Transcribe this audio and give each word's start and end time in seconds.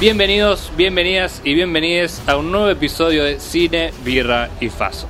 Bienvenidos, 0.00 0.72
bienvenidas 0.76 1.42
y 1.44 1.54
bienvenides 1.54 2.22
a 2.26 2.36
un 2.36 2.52
nuevo 2.52 2.68
episodio 2.70 3.24
de 3.24 3.38
Cine, 3.38 3.92
Birra 4.04 4.48
y 4.60 4.70
Faso. 4.70 5.08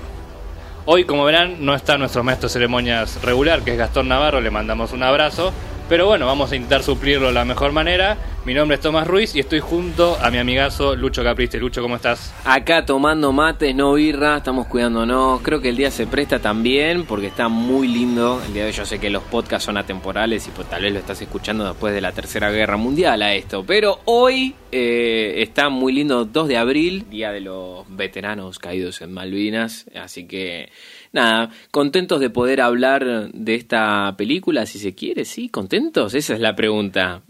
Hoy, 0.84 1.04
como 1.04 1.24
verán, 1.24 1.64
no 1.64 1.74
está 1.74 1.96
nuestro 1.96 2.24
maestro 2.24 2.48
de 2.48 2.52
ceremonias 2.54 3.22
regular, 3.22 3.62
que 3.62 3.72
es 3.72 3.78
Gastón 3.78 4.08
Navarro, 4.08 4.40
le 4.40 4.50
mandamos 4.50 4.92
un 4.92 5.02
abrazo. 5.02 5.52
Pero 5.88 6.06
bueno, 6.06 6.26
vamos 6.26 6.50
a 6.50 6.56
intentar 6.56 6.82
suplirlo 6.82 7.28
de 7.28 7.34
la 7.34 7.44
mejor 7.44 7.70
manera. 7.70 8.16
Mi 8.46 8.54
nombre 8.54 8.76
es 8.76 8.80
Tomás 8.80 9.08
Ruiz 9.08 9.34
y 9.34 9.40
estoy 9.40 9.58
junto 9.58 10.16
a 10.22 10.30
mi 10.30 10.38
amigazo 10.38 10.94
Lucho 10.94 11.24
Capriste. 11.24 11.58
Lucho, 11.58 11.82
¿cómo 11.82 11.96
estás? 11.96 12.32
Acá 12.44 12.86
tomando 12.86 13.32
mates, 13.32 13.74
no 13.74 13.94
birra, 13.94 14.36
estamos 14.36 14.68
cuidándonos. 14.68 15.42
Creo 15.42 15.60
que 15.60 15.70
el 15.70 15.76
día 15.76 15.90
se 15.90 16.06
presta 16.06 16.38
también 16.38 17.06
porque 17.06 17.26
está 17.26 17.48
muy 17.48 17.88
lindo. 17.88 18.40
El 18.46 18.54
día 18.54 18.62
de 18.62 18.68
hoy 18.68 18.72
yo 18.72 18.86
sé 18.86 19.00
que 19.00 19.10
los 19.10 19.24
podcasts 19.24 19.64
son 19.64 19.76
atemporales 19.76 20.46
y 20.46 20.52
pues 20.52 20.70
tal 20.70 20.82
vez 20.82 20.92
lo 20.92 21.00
estás 21.00 21.20
escuchando 21.20 21.66
después 21.66 21.92
de 21.92 22.00
la 22.00 22.12
Tercera 22.12 22.52
Guerra 22.52 22.76
Mundial 22.76 23.20
a 23.22 23.34
esto. 23.34 23.64
Pero 23.66 23.98
hoy 24.04 24.54
eh, 24.70 25.34
está 25.38 25.68
muy 25.68 25.92
lindo 25.92 26.24
2 26.24 26.46
de 26.46 26.56
abril, 26.56 27.06
Día 27.10 27.32
de 27.32 27.40
los 27.40 27.84
Veteranos 27.88 28.60
Caídos 28.60 29.00
en 29.00 29.12
Malvinas. 29.12 29.86
Así 29.96 30.28
que 30.28 30.70
nada, 31.16 31.50
contentos 31.72 32.20
de 32.20 32.30
poder 32.30 32.60
hablar 32.60 33.30
de 33.32 33.54
esta 33.56 34.14
película, 34.16 34.64
si 34.66 34.78
se 34.78 34.94
quiere, 34.94 35.24
¿sí? 35.24 35.48
¿Contentos? 35.48 36.14
Esa 36.14 36.34
es 36.34 36.40
la 36.40 36.54
pregunta. 36.54 37.22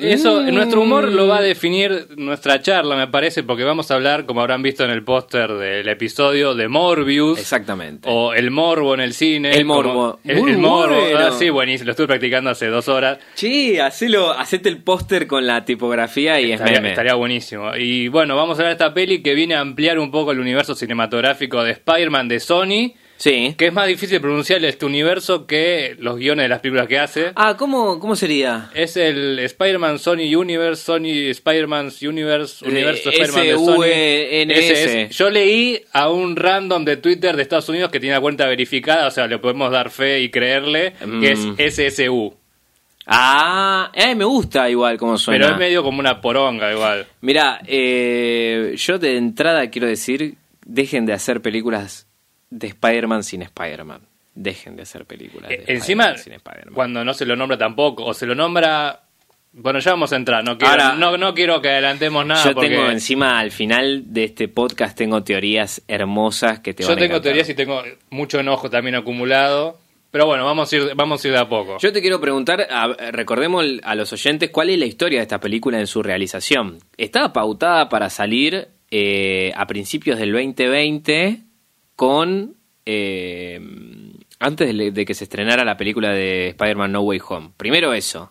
Eso, 0.00 0.40
Mm. 0.42 0.54
nuestro 0.54 0.80
humor 0.82 1.12
lo 1.12 1.28
va 1.28 1.38
a 1.38 1.42
definir 1.42 2.08
nuestra 2.16 2.60
charla, 2.60 2.96
me 2.96 3.06
parece, 3.06 3.42
porque 3.44 3.62
vamos 3.64 3.90
a 3.90 3.94
hablar, 3.94 4.26
como 4.26 4.40
habrán 4.40 4.62
visto 4.62 4.84
en 4.84 4.90
el 4.90 5.04
póster 5.04 5.52
del 5.52 5.88
episodio, 5.88 6.54
de 6.54 6.66
Morbius. 6.68 7.38
Exactamente. 7.38 8.08
O 8.10 8.32
el 8.32 8.50
morbo 8.50 8.94
en 8.94 9.00
el 9.00 9.12
cine. 9.14 9.52
El 9.56 9.64
morbo. 9.64 10.18
El, 10.24 10.38
el 10.38 10.58
morbo. 10.58 10.94
bueno. 10.98 11.18
Ah, 11.18 11.30
sí, 11.32 11.50
buenísimo. 11.50 11.86
Lo 11.86 11.90
estuve 11.92 12.06
practicando 12.08 12.50
hace 12.50 12.66
dos 12.66 12.88
horas. 12.88 13.18
Che, 13.36 13.80
hacelo, 13.80 14.30
hacete 14.32 14.68
el 14.68 14.82
póster 14.82 15.26
con 15.26 15.46
la 15.46 15.64
tipografía 15.64 16.40
y 16.40 16.46
es 16.52 16.52
Estaría, 16.60 16.78
meme. 16.80 16.90
estaría 16.90 17.14
buenísimo. 17.14 17.76
Y 17.76 18.08
bueno, 18.08 18.34
vamos 18.34 18.58
a 18.58 18.62
ver 18.62 18.72
esta 18.72 18.92
peli 18.94 19.22
que 19.22 19.34
viene 19.34 19.54
a 19.54 19.60
ampliar 19.60 19.98
un 19.98 20.10
poco 20.10 20.32
el 20.32 20.40
universo 20.40 20.74
cinematográfico 20.74 21.62
de 21.62 21.72
Spider-Man 21.72 22.28
de 22.28 22.40
Sony. 22.40 22.92
Sí. 23.18 23.54
Que 23.56 23.66
es 23.68 23.72
más 23.72 23.86
difícil 23.88 24.20
pronunciar 24.20 24.62
este 24.64 24.84
universo 24.84 25.46
que 25.46 25.96
los 25.98 26.16
guiones 26.18 26.44
de 26.44 26.48
las 26.50 26.60
películas 26.60 26.86
que 26.86 26.98
hace. 26.98 27.32
Ah, 27.34 27.56
¿cómo, 27.58 27.98
cómo 27.98 28.14
sería? 28.16 28.70
Es 28.74 28.96
el 28.96 29.38
Spider-Man 29.38 29.98
Sony 29.98 30.36
Universe, 30.36 30.82
Sony 30.84 31.30
Spider-Man's 31.30 32.02
Universe, 32.02 32.64
Eh, 32.64 32.68
Universo 32.70 33.10
Spider-Man 33.10 33.44
de 33.46 33.52
Sony. 33.54 33.72
S-U-E-N-S. 33.84 34.72
Ese 34.72 35.02
es. 35.04 35.16
Yo 35.16 35.30
leí 35.30 35.80
a 35.92 36.10
un 36.10 36.36
random 36.36 36.84
de 36.84 36.98
Twitter 36.98 37.34
de 37.36 37.42
Estados 37.42 37.68
Unidos 37.68 37.90
que 37.90 38.00
tiene 38.00 38.14
la 38.16 38.20
cuenta 38.20 38.46
verificada, 38.46 39.06
o 39.06 39.10
sea, 39.10 39.26
le 39.26 39.38
podemos 39.38 39.70
dar 39.70 39.90
fe 39.90 40.20
y 40.20 40.30
creerle, 40.30 40.92
que 41.20 41.32
es 41.32 41.38
Mm. 41.38 41.54
SSU. 41.58 42.34
Ah, 43.08 43.92
eh, 43.94 44.14
me 44.16 44.24
gusta 44.24 44.68
igual 44.68 44.98
como 44.98 45.16
suena. 45.16 45.44
Pero 45.44 45.54
es 45.54 45.58
medio 45.60 45.82
como 45.84 46.00
una 46.00 46.20
poronga 46.20 46.72
igual. 46.72 47.06
Mira, 47.20 47.60
eh, 47.66 48.74
yo 48.76 48.98
de 48.98 49.16
entrada 49.16 49.70
quiero 49.70 49.86
decir, 49.86 50.34
dejen 50.64 51.06
de 51.06 51.12
hacer 51.12 51.40
películas 51.40 52.05
de 52.50 52.66
Spider-Man 52.68 53.22
sin 53.22 53.42
Spider-Man. 53.42 54.00
Dejen 54.34 54.76
de 54.76 54.82
hacer 54.82 55.06
películas 55.06 55.48
de 55.48 55.54
Eh, 55.56 55.64
Encima, 55.68 56.04
Spider-Man 56.04 56.24
sin 56.24 56.32
Spider-Man. 56.34 56.74
cuando 56.74 57.04
no 57.04 57.14
se 57.14 57.24
lo 57.26 57.36
nombra 57.36 57.56
tampoco, 57.58 58.04
o 58.04 58.14
se 58.14 58.26
lo 58.26 58.34
nombra... 58.34 59.02
Bueno, 59.58 59.78
ya 59.78 59.92
vamos 59.92 60.12
a 60.12 60.16
entrar, 60.16 60.44
no 60.44 60.58
quiero, 60.58 60.70
Ahora- 60.72 60.94
no, 60.96 61.16
no 61.16 61.32
quiero 61.32 61.62
que 61.62 61.70
adelantemos 61.70 62.26
nada 62.26 62.44
Yo 62.44 62.52
porque 62.52 62.68
tengo 62.68 62.90
encima, 62.90 63.38
al 63.38 63.50
final 63.50 64.12
de 64.12 64.24
este 64.24 64.48
podcast, 64.48 64.98
tengo 64.98 65.24
teorías 65.24 65.80
hermosas 65.88 66.60
que 66.60 66.74
te 66.74 66.82
yo 66.82 66.90
van 66.90 66.98
tengo 66.98 67.22
teorías 67.22 67.48
y 67.48 67.54
tengo 67.54 67.82
mucho 68.10 68.38
enojo 68.38 68.68
también 68.68 68.96
acumulado. 68.96 69.78
Pero 70.10 70.26
bueno, 70.26 70.44
vamos 70.44 70.70
a 70.70 70.76
ir, 70.76 70.92
vamos 70.94 71.24
a 71.24 71.28
ir 71.28 71.32
de 71.32 71.40
a 71.40 71.48
poco. 71.48 71.78
Yo 71.78 71.90
te 71.90 72.02
quiero 72.02 72.20
preguntar, 72.20 72.66
recordemos 73.12 73.64
a 73.82 73.94
los 73.94 74.12
oyentes, 74.12 74.50
¿cuál 74.50 74.68
es 74.70 74.78
la 74.78 74.84
historia 74.86 75.20
de 75.20 75.22
esta 75.22 75.40
película 75.40 75.78
en 75.80 75.86
su 75.86 76.02
realización? 76.02 76.78
Estaba 76.98 77.32
pautada 77.32 77.88
para 77.88 78.10
salir 78.10 78.68
eh, 78.90 79.52
a 79.56 79.66
principios 79.66 80.18
del 80.18 80.32
2020 80.32 81.40
con... 81.96 82.54
eh, 82.84 83.60
antes 84.38 84.76
de, 84.76 84.90
de 84.90 85.04
que 85.04 85.14
se 85.14 85.24
estrenara 85.24 85.64
la 85.64 85.76
película 85.76 86.10
de 86.12 86.48
Spider-Man 86.48 86.92
No 86.92 87.00
Way 87.00 87.20
Home. 87.28 87.50
Primero 87.56 87.92
eso. 87.94 88.30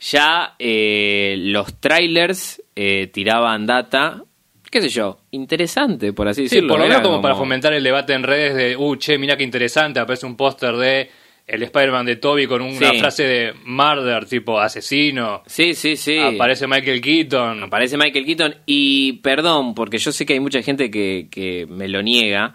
Ya 0.00 0.54
eh, 0.58 1.34
los 1.38 1.80
trailers 1.80 2.62
eh, 2.76 3.08
tiraban 3.08 3.66
data, 3.66 4.22
qué 4.70 4.80
sé 4.82 4.88
yo, 4.90 5.18
interesante, 5.30 6.12
por 6.12 6.28
así 6.28 6.42
Sí, 6.48 6.56
decirlo. 6.56 6.68
por 6.74 6.80
lo 6.80 6.86
menos 6.86 7.00
como, 7.02 7.22
para 7.22 7.34
fomentar 7.34 7.72
el 7.72 7.82
debate 7.82 8.12
en 8.12 8.22
redes 8.22 8.54
de, 8.54 8.76
uh, 8.76 8.96
che, 8.96 9.16
mira 9.18 9.36
qué 9.36 9.42
interesante, 9.44 9.98
aparece 10.00 10.26
un 10.26 10.36
póster 10.36 10.76
de 10.76 11.10
el 11.46 11.62
Spider-Man 11.62 12.04
de 12.06 12.16
Toby 12.16 12.46
con 12.46 12.60
una 12.60 12.90
Sí. 12.90 12.98
frase 12.98 13.22
de 13.22 13.52
murder, 13.64 14.26
tipo 14.26 14.58
asesino. 14.60 15.42
Sí, 15.46 15.74
sí, 15.74 15.96
sí. 15.96 16.18
Aparece 16.18 16.66
Michael 16.66 17.00
Keaton. 17.00 17.62
Aparece 17.62 17.96
Michael 17.96 18.26
Keaton 18.26 18.54
y 18.66 19.14
perdón, 19.14 19.74
porque 19.74 19.96
yo 19.98 20.10
sé 20.12 20.26
que 20.26 20.32
hay 20.34 20.40
mucha 20.40 20.60
gente 20.62 20.90
que, 20.90 21.28
que 21.30 21.64
me 21.68 21.86
lo 21.88 22.02
niega, 22.02 22.54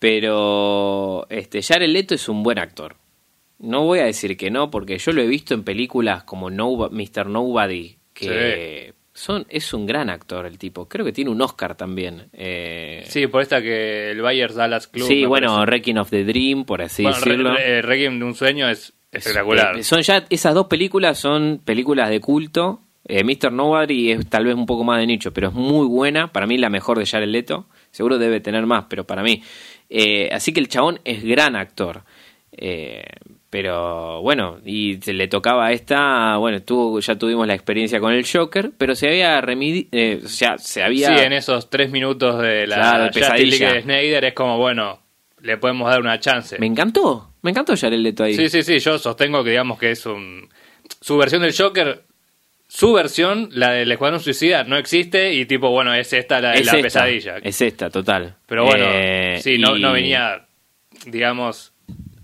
pero 0.00 1.26
este 1.30 1.62
Jared 1.62 1.88
Leto 1.88 2.14
es 2.14 2.28
un 2.28 2.42
buen 2.42 2.58
actor. 2.58 2.96
No 3.58 3.84
voy 3.84 3.98
a 4.00 4.04
decir 4.06 4.36
que 4.36 4.50
no, 4.50 4.70
porque 4.70 4.98
yo 4.98 5.12
lo 5.12 5.20
he 5.22 5.26
visto 5.26 5.54
en 5.54 5.62
películas 5.62 6.24
como 6.24 6.50
no, 6.50 6.88
Mr. 6.90 7.26
Nobody, 7.26 7.96
que 8.14 8.94
son 9.12 9.44
es 9.50 9.74
un 9.74 9.84
gran 9.86 10.08
actor 10.08 10.46
el 10.46 10.56
tipo. 10.58 10.88
Creo 10.88 11.04
que 11.04 11.12
tiene 11.12 11.30
un 11.30 11.40
Oscar 11.42 11.76
también. 11.76 12.28
eh, 12.32 13.04
Sí, 13.06 13.26
por 13.26 13.42
esta 13.42 13.60
que 13.60 14.12
el 14.12 14.22
Bayers 14.22 14.54
Dallas 14.54 14.86
Club. 14.88 15.06
sí, 15.06 15.26
bueno, 15.26 15.48
parece. 15.56 15.66
Wrecking 15.70 15.98
of 15.98 16.10
the 16.10 16.24
Dream, 16.24 16.64
por 16.64 16.80
así 16.80 17.02
Bueno, 17.02 17.18
Re- 17.18 17.24
decirlo. 17.30 17.54
Re- 17.54 17.78
eh, 17.78 17.82
Requiem 17.82 18.18
de 18.18 18.24
un 18.24 18.34
sueño 18.34 18.68
es 18.70 18.94
espectacular. 19.12 19.78
Eh, 19.78 19.82
son 19.84 20.00
ya 20.00 20.24
esas 20.30 20.54
dos 20.54 20.66
películas 20.68 21.18
son 21.18 21.60
películas 21.62 22.08
de 22.08 22.20
culto. 22.20 22.80
Eh, 23.06 23.24
Mr. 23.24 23.52
Nobody 23.52 24.12
es 24.12 24.26
tal 24.30 24.44
vez 24.46 24.54
un 24.54 24.66
poco 24.66 24.84
más 24.84 25.00
de 25.00 25.06
nicho, 25.06 25.32
pero 25.34 25.48
es 25.48 25.54
muy 25.54 25.86
buena. 25.86 26.32
Para 26.32 26.46
mí 26.46 26.56
la 26.56 26.70
mejor 26.70 26.98
de 26.98 27.04
Jared 27.04 27.28
Leto. 27.28 27.66
Seguro 27.90 28.18
debe 28.18 28.40
tener 28.40 28.64
más, 28.66 28.84
pero 28.88 29.04
para 29.04 29.22
mí. 29.22 29.42
Eh, 29.90 30.28
así 30.32 30.52
que 30.52 30.60
el 30.60 30.68
chabón 30.68 31.00
es 31.04 31.22
gran 31.24 31.56
actor. 31.56 32.04
Eh, 32.52 33.02
pero 33.50 34.22
bueno, 34.22 34.58
y 34.64 34.98
se 35.02 35.12
le 35.12 35.26
tocaba 35.26 35.66
a 35.66 35.72
esta, 35.72 36.36
bueno, 36.36 36.62
tuvo, 36.62 37.00
ya 37.00 37.16
tuvimos 37.16 37.46
la 37.48 37.54
experiencia 37.54 37.98
con 37.98 38.12
el 38.12 38.24
Joker, 38.24 38.70
pero 38.78 38.94
se 38.94 39.08
había 39.08 39.40
remedi 39.40 39.88
eh, 39.90 40.20
o 40.24 40.28
sea, 40.28 40.56
se 40.58 40.82
había 40.84 41.16
Sí, 41.16 41.24
en 41.24 41.32
esos 41.32 41.68
tres 41.68 41.90
minutos 41.90 42.40
de 42.40 42.66
la 42.68 42.76
Claro, 42.76 43.10
pesadilla. 43.12 43.72
De 43.72 43.82
Snyder 43.82 44.24
es 44.26 44.34
como, 44.34 44.56
bueno, 44.56 45.00
le 45.40 45.56
podemos 45.56 45.90
dar 45.90 46.00
una 46.00 46.20
chance. 46.20 46.58
me 46.60 46.66
encantó, 46.66 47.32
me 47.42 47.50
encantó 47.50 47.74
Jared 47.76 47.98
Leto 47.98 48.22
ahí. 48.22 48.34
Sí, 48.34 48.48
sí, 48.48 48.62
sí, 48.62 48.78
yo 48.78 48.98
sostengo 48.98 49.42
que 49.42 49.50
digamos 49.50 49.78
que 49.78 49.90
es 49.90 50.06
un... 50.06 50.48
Su 51.00 51.16
versión 51.16 51.42
del 51.42 51.54
Joker, 51.56 52.04
su 52.72 52.92
versión, 52.92 53.48
la 53.52 53.72
del 53.72 53.90
Escuadrón 53.90 54.20
Suicida, 54.20 54.62
no 54.62 54.76
existe 54.76 55.34
y 55.34 55.44
tipo, 55.44 55.70
bueno, 55.70 55.92
es 55.92 56.12
esta 56.12 56.40
la 56.40 56.54
es 56.54 56.66
la 56.66 56.72
esta, 56.72 56.82
pesadilla. 56.82 57.36
Es 57.42 57.60
esta, 57.60 57.90
total. 57.90 58.36
Pero 58.46 58.64
bueno, 58.64 58.84
Eh, 58.88 59.40
sí, 59.42 59.58
no, 59.58 59.76
y- 59.76 59.80
no 59.82 59.92
venía, 59.92 60.46
digamos, 61.06 61.72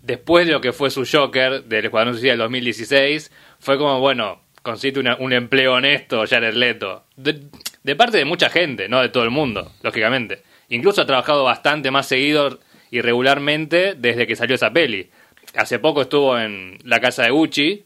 después 0.02 0.46
de 0.46 0.52
lo 0.52 0.60
que 0.60 0.72
fue 0.72 0.90
su 0.90 1.04
Joker 1.10 1.64
del 1.64 1.86
Escuadrón 1.86 2.14
Suicida 2.14 2.30
del 2.32 2.38
2016, 2.38 3.32
fue 3.58 3.76
como, 3.76 3.98
bueno, 3.98 4.42
consigue 4.62 5.00
una- 5.00 5.16
un 5.16 5.32
empleo 5.32 5.74
honesto 5.74 6.24
Jared 6.28 6.54
Leto. 6.54 7.04
De, 7.16 7.40
de 7.82 7.96
parte 7.96 8.18
de 8.18 8.24
mucha 8.24 8.48
gente, 8.48 8.88
no 8.88 9.00
de 9.02 9.08
todo 9.08 9.24
el 9.24 9.30
mundo, 9.30 9.72
lógicamente. 9.82 10.42
Incluso 10.68 11.02
ha 11.02 11.06
trabajado 11.06 11.42
bastante 11.44 11.90
más 11.90 12.06
seguido 12.06 12.60
y 12.90 13.00
regularmente 13.00 13.94
desde 13.96 14.26
que 14.28 14.36
salió 14.36 14.54
esa 14.54 14.72
peli. 14.72 15.10
Hace 15.56 15.78
poco 15.80 16.02
estuvo 16.02 16.38
en 16.38 16.78
La 16.84 17.00
Casa 17.00 17.24
de 17.24 17.30
Gucci, 17.30 17.84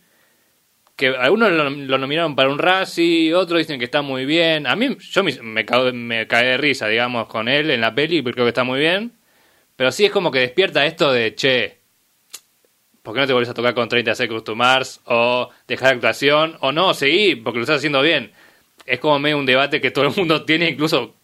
que 1.01 1.09
algunos 1.09 1.51
lo, 1.51 1.71
lo 1.71 1.99
nominaron 1.99 2.37
para 2.37 2.51
un 2.51 2.59
Razzie, 2.59 3.35
otros 3.35 3.59
dicen 3.59 3.79
que 3.79 3.87
está 3.87 4.03
muy 4.03 4.27
bien. 4.27 4.67
A 4.67 4.77
mí, 4.77 4.99
yo 5.01 5.25
me, 5.25 5.33
me, 5.41 6.27
de 6.27 6.57
risa, 6.59 6.87
digamos, 6.89 7.27
con 7.27 7.49
él 7.49 7.71
en 7.71 7.81
la 7.81 7.95
peli, 7.95 8.21
porque 8.21 8.35
creo 8.35 8.45
que 8.45 8.51
está 8.51 8.65
muy 8.65 8.79
bien. 8.79 9.13
Pero 9.77 9.91
sí 9.93 10.05
es 10.05 10.11
como 10.11 10.31
que 10.31 10.41
despierta 10.41 10.85
esto 10.85 11.11
de, 11.11 11.35
che, 11.35 11.79
¿por 13.03 13.15
qué 13.15 13.21
no 13.21 13.27
te 13.27 13.33
vuelves 13.33 13.49
a 13.49 13.55
tocar 13.55 13.73
con 13.73 13.89
30 13.89 14.15
Seconds 14.15 14.45
to 14.45 14.55
Mars? 14.55 15.01
O 15.07 15.49
dejar 15.67 15.95
actuación, 15.95 16.59
o 16.61 16.71
no, 16.71 16.93
seguí, 16.93 17.35
porque 17.35 17.61
lo 17.61 17.63
estás 17.63 17.79
haciendo 17.79 18.03
bien. 18.03 18.33
Es 18.85 19.01
como 19.01 19.19
medio 19.19 19.39
un 19.39 19.47
debate 19.47 19.81
que 19.81 19.91
todo 19.91 20.05
el 20.05 20.15
mundo 20.15 20.45
tiene, 20.45 20.69
incluso 20.69 21.15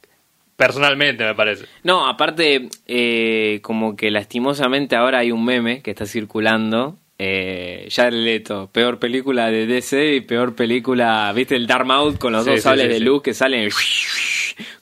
personalmente, 0.57 1.23
me 1.23 1.35
parece. 1.35 1.67
No, 1.83 2.09
aparte, 2.09 2.71
eh, 2.87 3.61
como 3.63 3.95
que 3.95 4.11
lastimosamente 4.11 4.97
ahora 4.97 5.19
hay 5.19 5.33
un 5.33 5.45
meme 5.45 5.83
que 5.83 5.91
está 5.91 6.07
circulando. 6.07 6.97
Eh, 7.19 7.89
Jared 7.91 8.13
Leto, 8.13 8.69
peor 8.71 8.99
película 8.99 9.51
de 9.51 9.67
DC 9.67 10.17
y 10.17 10.21
peor 10.21 10.55
película, 10.55 11.33
¿viste? 11.35 11.57
El 11.57 11.67
Dark 11.67 11.91
Out 11.91 12.19
con 12.19 12.33
los 12.33 12.45
Sí, 12.45 12.51
dos 12.51 12.59
sí, 12.59 12.63
sables 12.63 12.87
sí, 12.89 12.93
de 12.93 13.01
luz 13.01 13.23
que 13.23 13.33
salen. 13.33 13.71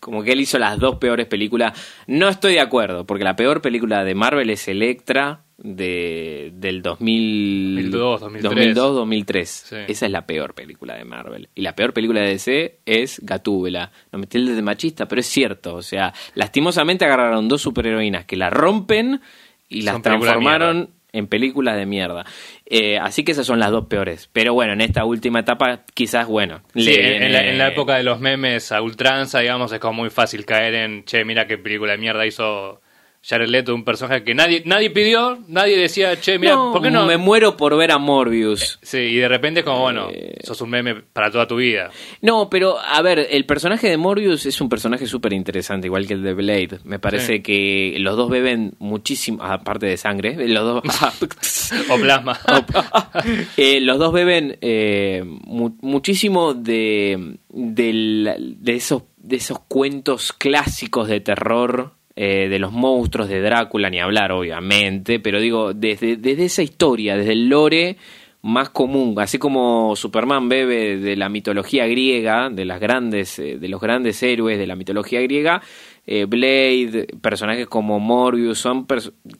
Como 0.00 0.22
que 0.22 0.32
él 0.32 0.40
hizo 0.40 0.58
las 0.58 0.78
dos 0.78 0.96
peores 0.96 1.26
películas. 1.26 1.78
No 2.06 2.28
estoy 2.28 2.54
de 2.54 2.60
acuerdo, 2.60 3.06
porque 3.06 3.25
la 3.25 3.36
peor 3.36 3.60
película 3.62 4.04
de 4.04 4.14
Marvel 4.14 4.50
es 4.50 4.66
Electra 4.69 5.44
de, 5.58 6.50
del 6.54 6.82
2000, 6.82 7.90
2002, 7.90 8.20
2003. 8.20 8.75
2003. 8.75 9.48
Sí. 9.48 9.76
Esa 9.88 10.06
es 10.06 10.12
la 10.12 10.26
peor 10.26 10.54
película 10.54 10.96
de 10.96 11.04
Marvel. 11.04 11.48
Y 11.54 11.62
la 11.62 11.75
peor 11.75 11.92
película 11.92 12.20
de 12.20 12.28
DC 12.31 12.81
es 12.84 13.20
Gatúbela. 13.22 13.92
No 14.12 14.19
me 14.19 14.26
tildes 14.26 14.56
de 14.56 14.62
machista, 14.62 15.06
pero 15.06 15.20
es 15.20 15.26
cierto. 15.26 15.75
O 15.75 15.82
sea, 15.82 16.12
lastimosamente 16.34 17.04
agarraron 17.04 17.48
dos 17.48 17.62
superheroínas 17.62 18.25
que 18.25 18.36
la 18.36 18.50
rompen 18.50 19.20
y 19.69 19.82
las 19.82 19.94
Son 19.94 20.02
de 20.02 20.10
transformaron. 20.10 20.90
En 21.14 21.28
películas 21.28 21.76
de 21.76 21.87
mierda. 21.87 22.26
Eh, 22.66 22.99
así 22.99 23.25
que 23.25 23.32
esas 23.32 23.46
son 23.46 23.61
las 23.61 23.70
dos 23.70 23.87
peores. 23.87 24.28
Pero 24.32 24.52
bueno, 24.52 24.72
en 24.75 24.81
esta 24.81 25.05
última 25.05 25.40
etapa, 25.40 25.84
quizás, 25.94 26.26
bueno. 26.26 26.62
Sí, 26.75 26.84
le 26.84 27.25
en, 27.25 27.32
la, 27.32 27.46
en 27.46 27.56
la 27.56 27.69
época 27.69 27.94
de 27.94 28.02
los 28.02 28.20
memes 28.20 28.72
a 28.72 28.82
ultranza, 28.82 29.40
digamos, 29.40 29.72
es 29.72 29.78
como 29.78 30.02
muy 30.02 30.11
fácil 30.11 30.44
caer 30.44 30.75
en, 30.75 31.05
che, 31.05 31.25
mira 31.25 31.46
qué 31.46 31.56
película 31.56 31.93
de 31.93 31.99
mierda 31.99 32.26
hizo 32.26 32.82
Jared 33.26 33.49
Leto, 33.49 33.75
un 33.75 33.85
personaje 33.85 34.23
que 34.23 34.35
nadie 34.35 34.62
nadie 34.67 34.91
pidió, 34.91 35.38
nadie 35.49 35.79
decía, 35.79 36.21
che, 36.21 36.38
mira, 36.38 36.55
No, 36.56 36.73
¿por 36.73 36.82
qué 36.82 36.91
no? 36.91 37.06
Me 37.06 37.17
muero 37.17 37.56
por 37.56 37.75
ver 37.76 37.91
a 37.91 37.99
Morbius. 37.99 38.79
Sí, 38.82 38.99
y 38.99 39.17
de 39.17 39.29
repente 39.29 39.61
es 39.61 39.65
como, 39.67 39.81
bueno, 39.81 40.09
Eh, 40.12 40.37
sos 40.43 40.61
un 40.61 40.71
meme 40.71 40.97
para 40.97 41.31
toda 41.31 41.47
tu 41.47 41.56
vida. 41.56 41.91
No, 42.21 42.50
pero 42.50 42.79
a 42.79 43.00
ver, 43.00 43.26
el 43.31 43.47
personaje 43.47 43.88
de 43.88 43.97
Morbius 43.97 44.44
es 44.47 44.61
un 44.61 44.69
personaje 44.69 45.06
súper 45.06 45.32
interesante, 45.32 45.87
igual 45.87 46.06
que 46.06 46.15
el 46.15 46.23
de 46.23 46.35
Blade. 46.35 46.81
Me 46.85 46.99
parece 46.99 47.37
Sí. 47.37 47.43
que 47.43 47.97
los 47.99 48.17
dos 48.17 48.29
beben 48.29 48.75
muchísimo, 48.79 49.43
aparte 49.43 49.87
de 49.87 49.97
sangre, 49.97 50.37
los 50.49 50.82
dos... 50.82 50.82
O 51.91 51.97
plasma. 51.99 52.38
Eh, 53.56 53.81
los 53.81 53.99
dos 53.99 54.12
beben 54.12 54.59
eh, 54.61 55.23
mu- 55.25 55.77
muchísimo 55.81 56.53
de, 56.53 57.38
del- 57.49 58.56
de, 58.59 58.75
esos, 58.75 59.05
de 59.17 59.37
esos 59.37 59.61
cuentos 59.61 60.32
clásicos 60.32 61.09
de 61.09 61.20
terror, 61.20 61.94
eh, 62.16 62.49
de 62.49 62.58
los 62.58 62.72
monstruos 62.72 63.28
de 63.28 63.40
Drácula, 63.40 63.90
ni 63.90 64.00
hablar 64.00 64.32
obviamente, 64.32 65.20
pero 65.20 65.40
digo, 65.40 65.75
desde, 65.75 66.16
desde 66.16 66.44
esa 66.44 66.62
historia, 66.62 67.16
desde 67.16 67.32
el 67.32 67.49
lore 67.49 67.96
más 68.44 68.69
común, 68.69 69.14
así 69.19 69.38
como 69.38 69.96
Superman 69.96 70.50
bebe 70.50 70.99
de 70.99 71.16
la 71.16 71.31
mitología 71.31 71.87
griega, 71.87 72.50
de 72.50 72.66
las 72.66 72.78
grandes, 72.78 73.38
eh, 73.38 73.58
de 73.58 73.69
los 73.69 73.81
grandes 73.81 74.22
héroes 74.22 74.58
de 74.58 74.66
la 74.66 74.76
mitología 74.76 75.22
griega, 75.22 75.62
eh, 76.06 76.26
Blade, 76.26 77.06
personajes 77.22 77.66
como 77.66 77.99
Morbius, 77.99 78.58
son 78.58 78.87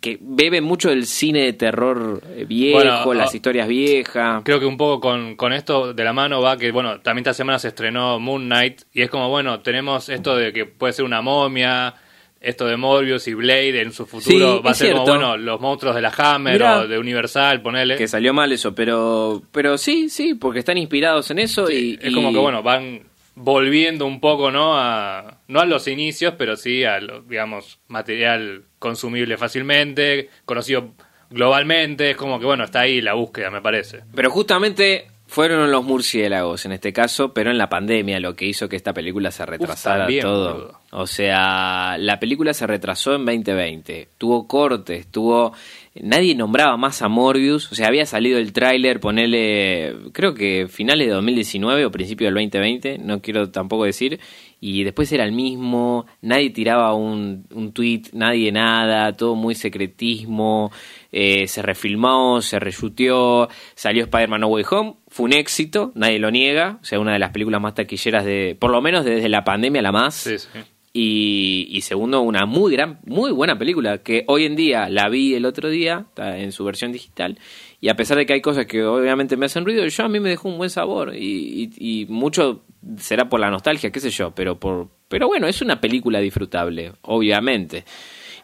que 0.01 0.17
beben 0.23 0.65
mucho 0.65 0.89
del 0.89 1.05
cine 1.05 1.41
de 1.41 1.53
terror 1.53 2.23
eh, 2.35 2.47
viejo, 2.49 3.05
Bueno, 3.05 3.13
las 3.21 3.35
ah, 3.35 3.37
historias 3.37 3.69
viejas. 3.69 4.43
Creo 4.43 4.59
que 4.59 4.65
un 4.65 4.79
poco 4.79 5.01
con, 5.01 5.37
con 5.37 5.53
esto 5.53 5.93
de 5.93 6.03
la 6.03 6.15
mano 6.15 6.41
va 6.41 6.57
que, 6.57 6.71
bueno, 6.71 7.01
también 7.03 7.25
esta 7.25 7.35
semana 7.35 7.59
se 7.59 7.69
estrenó 7.69 8.19
Moon 8.19 8.47
Knight 8.47 8.85
y 8.95 9.03
es 9.03 9.11
como, 9.11 9.29
bueno, 9.29 9.61
tenemos 9.61 10.09
esto 10.09 10.35
de 10.35 10.55
que 10.55 10.65
puede 10.65 10.95
ser 10.95 11.05
una 11.05 11.21
momia, 11.21 11.95
esto 12.45 12.67
de 12.67 12.77
Morbius 12.77 13.27
y 13.29 13.35
Blade 13.35 13.81
en 13.83 13.93
su 13.93 14.07
futuro 14.07 14.57
Sí, 14.59 14.63
va 14.65 14.71
a 14.71 14.75
ser 14.75 14.93
como, 14.93 15.05
bueno, 15.07 15.37
los 15.37 15.61
monstruos 15.61 15.95
de 15.95 16.03
la 16.03 16.13
Hammer 16.17 16.55
Mirá. 16.55 16.81
o 16.81 16.87
de 16.89 16.99
Universal, 16.99 17.63
ponele. 17.63 17.97
Que 17.97 18.07
salió 18.09 18.33
mal 18.35 18.53
eso, 18.53 18.75
pero 18.75 19.43
pero 19.53 19.79
sí, 19.79 20.09
sí, 20.09 20.35
porque 20.35 20.59
están 20.61 20.79
inspirados 20.79 21.31
en 21.31 21.39
eso 21.39 21.71
y 21.71 21.99
es 22.01 22.11
y- 22.11 22.15
como 22.15 22.33
que, 22.33 22.39
bueno, 22.39 22.63
van 22.63 23.03
volviendo 23.37 24.07
un 24.07 24.21
poco, 24.21 24.51
¿no? 24.53 24.77
A, 24.79 25.39
no 25.49 25.61
a 25.61 25.65
los 25.65 25.89
inicios, 25.89 26.35
pero 26.39 26.57
sí 26.57 26.85
a, 26.85 27.01
lo, 27.01 27.23
digamos, 27.23 27.81
material 27.89 28.63
consumible 28.79 29.37
fácilmente, 29.37 30.29
conocido 30.45 30.93
globalmente, 31.31 32.11
es 32.11 32.17
como 32.17 32.39
que, 32.39 32.47
bueno, 32.47 32.65
está 32.65 32.81
ahí 32.81 33.01
la 33.01 33.15
búsqueda, 33.15 33.51
me 33.51 33.61
parece. 33.61 34.03
Pero 34.15 34.31
justamente 34.31 35.09
fueron 35.35 35.69
los 35.73 35.83
murciélagos 35.83 36.65
en 36.65 36.71
este 36.71 36.93
caso, 36.93 37.35
pero 37.35 37.51
en 37.51 37.59
la 37.59 37.69
pandemia 37.69 38.21
lo 38.21 38.37
que 38.37 38.47
hizo 38.47 38.69
que 38.69 38.77
esta 38.77 38.93
película 38.93 39.33
se 39.33 39.45
retrasara 39.45 40.05
también, 40.05 40.23
todo. 40.23 40.53
boludo. 40.53 40.81
O 40.93 41.09
sea, 41.09 41.97
la 41.99 42.21
película 42.21 42.55
se 42.55 42.69
retrasó 42.69 43.17
en 43.17 43.25
2020, 43.25 44.11
tuvo 44.17 44.47
cortes, 44.47 45.09
tuvo 45.09 45.53
nadie 46.01 46.37
nombraba 46.37 46.77
más 46.77 47.03
a 47.03 47.09
Morbius, 47.09 47.71
o 47.73 47.75
sea, 47.75 47.89
había 47.89 48.07
salido 48.07 48.39
el 48.39 48.53
tráiler, 48.53 49.01
ponele, 49.01 49.97
creo 50.13 50.35
que 50.35 50.69
finales 50.69 51.09
de 51.09 51.15
2019 51.15 51.85
o 51.85 51.91
principio 51.91 52.29
del 52.29 52.35
2020, 52.35 52.99
no 52.99 53.21
quiero 53.21 53.51
tampoco 53.51 53.85
decir, 53.85 54.21
y 54.61 54.85
después 54.85 55.11
era 55.13 55.25
el 55.25 55.33
mismo, 55.33 56.07
nadie 56.23 56.51
tiraba 56.51 56.95
un, 56.95 57.45
un 57.53 57.73
tweet, 57.73 58.03
nadie 58.13 58.51
nada, 58.51 59.13
todo 59.17 59.35
muy 59.35 59.55
secretismo, 59.55 60.73
eh, 61.17 61.47
se 61.47 61.63
refilmó, 61.63 62.43
se 62.43 62.59
reshuteó, 62.59 63.49
salió 63.77 64.03
Spider-Man 64.03 64.41
No 64.41 64.49
Way 64.49 64.65
Home, 64.71 64.95
fue 65.07 65.27
un 65.27 65.33
éxito, 65.33 65.93
nadie 65.95 66.19
lo 66.19 66.31
niega, 66.33 66.79
o 66.83 66.85
sea, 66.85 66.99
una 66.99 67.13
de 67.13 67.21
las 67.21 67.31
películas 67.31 67.61
más 67.61 67.75
taquilleras 67.75 68.25
de, 68.25 68.57
por 68.59 68.73
lo 68.73 68.83
menos 68.83 69.05
desde 69.05 69.29
la 69.29 69.45
pandemia 69.45 69.81
la 69.81 69.93
más. 69.93 70.15
Sí, 70.17 70.39
sí. 70.39 70.49
Y, 70.97 71.67
y 71.71 71.81
segundo, 71.81 72.21
una 72.21 72.47
muy 72.47 72.73
gran, 72.73 73.01
muy 73.05 73.33
buena 73.33 73.59
película 73.59 73.99
que 73.99 74.23
hoy 74.29 74.45
en 74.45 74.55
día 74.55 74.89
la 74.89 75.09
vi 75.09 75.35
el 75.35 75.45
otro 75.45 75.69
día 75.69 76.07
está 76.09 76.39
en 76.39 76.53
su 76.53 76.65
versión 76.65 76.93
digital 76.93 77.37
y 77.81 77.89
a 77.89 77.97
pesar 77.97 78.17
de 78.17 78.27
que 78.27 78.33
hay 78.35 78.41
cosas 78.41 78.67
que 78.67 78.85
obviamente 78.85 79.37
me 79.37 79.47
hacen 79.47 79.65
ruido, 79.65 79.85
yo 79.85 80.05
a 80.05 80.09
mí 80.09 80.21
me 80.21 80.29
dejó 80.29 80.49
un 80.49 80.57
buen 80.57 80.71
sabor 80.71 81.13
y, 81.17 81.69
y- 81.79 82.03
y 82.03 82.07
mucho 82.07 82.63
será 82.97 83.29
por 83.29 83.41
la 83.41 83.51
nostalgia, 83.51 83.91
qué 83.91 83.99
sé 83.99 84.11
yo, 84.11 84.31
pero 84.37 84.61
por, 84.61 84.89
pero 85.09 85.27
bueno, 85.27 85.49
es 85.49 85.61
una 85.63 85.81
película 85.81 86.21
disfrutable, 86.21 86.93
obviamente. 87.03 87.85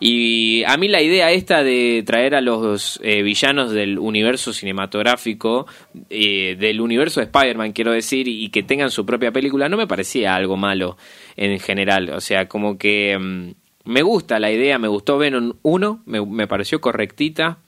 Y 0.03 0.65
a 0.65 0.79
mí 0.79 0.89
la 0.89 1.03
idea 1.03 1.31
esta 1.31 1.63
de 1.63 2.03
traer 2.07 2.35
a 2.35 2.41
los 2.41 2.99
eh, 3.03 3.23
villanos 3.23 3.71
del 3.71 3.99
universo 3.99 4.55
cinematográfico, 4.55 5.67
eh, 6.09 6.57
del 6.59 6.81
universo 6.81 7.21
de 7.21 7.27
Spider-Man, 7.27 7.73
quiero 7.73 7.93
decir, 7.93 8.27
y 8.27 8.49
que 8.49 8.63
tengan 8.63 8.91
su 8.91 9.05
propia 9.05 9.31
película, 9.31 9.69
no 9.69 9.77
me 9.77 9.87
parecía 9.87 10.35
algo 10.35 10.57
malo 10.57 10.97
en 11.37 11.61
general. 11.61 12.09
O 12.11 12.21
sea, 12.23 12.49
como 12.49 12.79
que 12.79 13.19
mm, 13.19 13.51
me 13.85 14.01
gusta 14.01 14.41
la 14.41 14.51
idea, 14.51 14.79
me 14.79 14.89
gustó 14.89 15.19
Venom 15.19 15.53
1, 15.63 16.03
me, 16.07 16.25
me 16.25 16.47
pareció 16.47 16.81
correctita. 16.81 17.59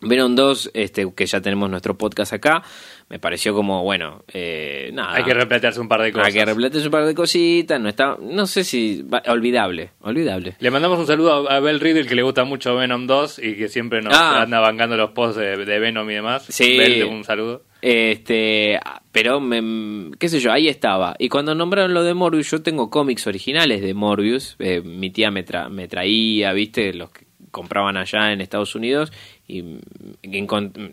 Venom 0.00 0.34
2, 0.36 0.72
este, 0.74 1.06
que 1.16 1.24
ya 1.26 1.40
tenemos 1.40 1.70
nuestro 1.70 1.96
podcast 1.96 2.32
acá, 2.34 2.62
me 3.08 3.18
pareció 3.18 3.54
como, 3.54 3.82
bueno, 3.82 4.24
eh, 4.32 4.90
nada. 4.92 5.14
Hay 5.16 5.24
que 5.24 5.32
replantearse 5.32 5.80
un 5.80 5.88
par 5.88 6.02
de 6.02 6.12
cosas. 6.12 6.28
Hay 6.28 6.34
que 6.34 6.44
replantearse 6.44 6.86
un 6.88 6.92
par 6.92 7.06
de 7.06 7.14
cositas, 7.14 7.80
no 7.80 7.88
está, 7.88 8.16
no 8.20 8.46
sé 8.46 8.62
si, 8.64 9.02
va- 9.02 9.22
olvidable, 9.28 9.92
olvidable. 10.00 10.56
Le 10.60 10.70
mandamos 10.70 10.98
un 10.98 11.06
saludo 11.06 11.48
a 11.48 11.56
a 11.56 11.60
Bell 11.60 11.80
Riddle 11.80 12.06
que 12.06 12.14
le 12.14 12.22
gusta 12.22 12.44
mucho 12.44 12.76
Venom 12.76 13.06
2 13.06 13.38
y 13.38 13.54
que 13.56 13.68
siempre 13.68 14.02
nos 14.02 14.12
Ah. 14.14 14.42
anda 14.42 14.60
bancando 14.60 14.96
los 14.98 15.10
posts 15.12 15.36
de, 15.38 15.64
de 15.64 15.78
Venom 15.78 16.10
y 16.10 16.14
demás. 16.14 16.44
Sí. 16.48 16.76
Bell, 16.76 17.04
un 17.04 17.24
saludo. 17.24 17.62
Este, 17.80 18.78
pero 19.12 19.40
me, 19.40 20.10
qué 20.18 20.28
sé 20.28 20.40
yo, 20.40 20.52
ahí 20.52 20.68
estaba. 20.68 21.14
Y 21.18 21.28
cuando 21.30 21.54
nombraron 21.54 21.94
lo 21.94 22.02
de 22.02 22.12
Morbius, 22.14 22.50
yo 22.50 22.62
tengo 22.62 22.90
cómics 22.90 23.26
originales 23.26 23.80
de 23.80 23.94
Morbius. 23.94 24.56
eh, 24.58 24.82
mi 24.82 25.10
tía 25.10 25.30
me, 25.30 25.44
tra- 25.44 25.70
me 25.70 25.88
traía, 25.88 26.52
viste, 26.52 26.92
los 26.92 27.10
que 27.10 27.24
compraban 27.50 27.96
allá 27.96 28.32
en 28.32 28.40
Estados 28.42 28.74
Unidos. 28.74 29.12
Y 29.46 29.62
mm, 29.62 29.80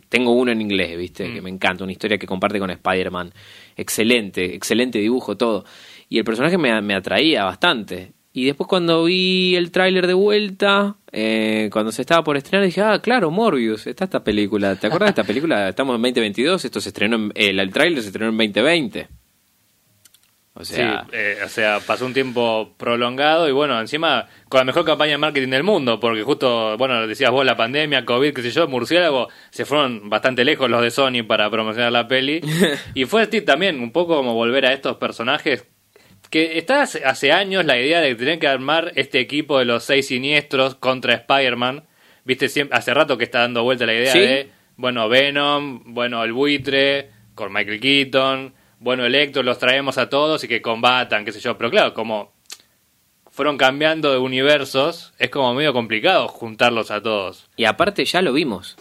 tengo 0.10 0.31
uno 0.31 0.51
en 0.51 0.62
inglés, 0.62 0.98
viste, 0.98 1.33
que 1.33 1.41
me 1.41 1.50
encanta, 1.50 1.83
una 1.83 1.93
historia 1.93 2.17
que 2.17 2.27
comparte 2.27 2.60
con 2.60 2.69
Spider-Man. 2.69 3.33
Excelente, 3.75 4.55
excelente 4.55 5.00
dibujo, 5.00 5.38
todo. 5.38 5.65
Y 6.10 6.17
el 6.17 6.24
personaje 6.24 6.57
me, 6.57 6.81
me 6.81 6.95
atraía 6.95 7.43
bastante. 7.43 8.13
Y 8.36 8.45
después 8.45 8.67
cuando 8.67 9.03
vi 9.03 9.55
el 9.55 9.69
tráiler 9.69 10.07
de 10.07 10.15
vuelta, 10.15 10.98
eh, 11.12 11.69
cuando 11.72 11.91
se 11.91 12.01
estaba 12.01 12.24
por 12.24 12.36
estrenar, 12.36 12.65
dije, 12.65 12.81
ah, 12.81 13.00
claro, 13.00 13.29
Morbius, 13.29 13.86
está 13.86 14.05
esta 14.05 14.24
película. 14.24 14.75
¿Te 14.75 14.88
acuerdas 14.88 15.10
de 15.10 15.22
esta 15.22 15.24
película? 15.24 15.69
Estamos 15.69 15.95
en 15.95 16.01
2022, 16.01 16.65
esto 16.65 16.81
se 16.81 16.89
estrenó, 16.89 17.17
en, 17.17 17.31
el, 17.36 17.60
el 17.60 17.72
tráiler 17.72 18.01
se 18.01 18.07
estrenó 18.07 18.31
en 18.31 18.38
2020. 18.38 19.07
O 20.55 20.63
sea, 20.63 21.05
sí, 21.10 21.10
eh, 21.13 21.38
o 21.43 21.50
sea, 21.50 21.79
pasó 21.79 22.05
un 22.05 22.13
tiempo 22.13 22.75
prolongado 22.77 23.50
y 23.50 23.51
bueno, 23.51 23.79
encima 23.79 24.27
con 24.50 24.60
la 24.60 24.65
mejor 24.65 24.86
campaña 24.86 25.13
de 25.13 25.17
marketing 25.17 25.50
del 25.50 25.63
mundo, 25.63 26.00
porque 26.00 26.22
justo, 26.22 26.77
bueno, 26.77 27.07
decías 27.07 27.31
vos, 27.31 27.43
la 27.43 27.57
pandemia, 27.57 28.05
COVID, 28.05 28.33
qué 28.33 28.43
sé 28.43 28.51
yo, 28.51 28.67
Murciélago, 28.67 29.29
se 29.50 29.65
fueron 29.65 30.12
bastante 30.12 30.45
lejos 30.45 30.69
los 30.69 30.83
de 30.83 30.91
Sony 30.91 31.24
para 31.27 31.50
promocionar 31.50 31.91
la 31.91 32.07
peli. 32.07 32.39
y 32.93 33.05
fue 33.05 33.24
así 33.24 33.41
también, 33.41 33.79
un 33.79 33.91
poco 33.91 34.15
como 34.15 34.36
volver 34.36 34.67
a 34.67 34.74
estos 34.74 34.98
personajes 34.98 35.65
que 36.29 36.57
está 36.57 36.81
hace, 36.81 37.03
hace 37.05 37.31
años 37.31 37.65
la 37.65 37.79
idea 37.79 38.01
de 38.01 38.15
tener 38.15 38.39
que 38.39 38.48
armar 38.48 38.91
este 38.95 39.19
equipo 39.19 39.60
de 39.60 39.65
los 39.65 39.83
seis 39.83 40.07
siniestros 40.07 40.75
contra 40.75 41.13
Spider-Man. 41.13 41.83
Viste, 42.25 42.50
siempre, 42.50 42.77
hace 42.77 42.93
rato 42.93 43.17
que 43.19 43.24
está 43.24 43.41
dando 43.41 43.63
vuelta 43.63 43.86
la 43.86 43.93
idea 43.93 44.12
¿Sí? 44.12 44.19
de, 44.19 44.50
bueno, 44.75 45.10
Venom, 45.10 45.93
bueno, 45.93 46.24
el 46.24 46.33
buitre, 46.33 47.10
con 47.36 47.53
Michael 47.53 47.79
Keaton, 47.79 48.53
bueno, 48.84 49.06
Electro, 49.06 49.42
los 49.44 49.58
traemos 49.60 49.98
a 49.98 50.10
todos 50.10 50.44
y 50.44 50.48
que 50.48 50.62
combatan, 50.62 51.25
qué 51.25 51.32
sé 51.32 51.40
yo. 51.40 51.58
Pero 51.58 51.72
claro, 51.72 51.94
como 51.94 52.34
fueron 53.32 53.58
cambiando 53.58 54.12
de 54.12 54.18
universos, 54.20 55.13
es 55.18 55.30
como 55.30 55.54
medio 55.54 55.74
complicado 55.74 56.28
juntarlos 56.28 56.92
a 56.92 57.02
todos. 57.02 57.50
y 57.56 57.66
aparte 57.66 58.06
ya 58.06 58.22
lo 58.22 58.34
vimos. 58.34 58.78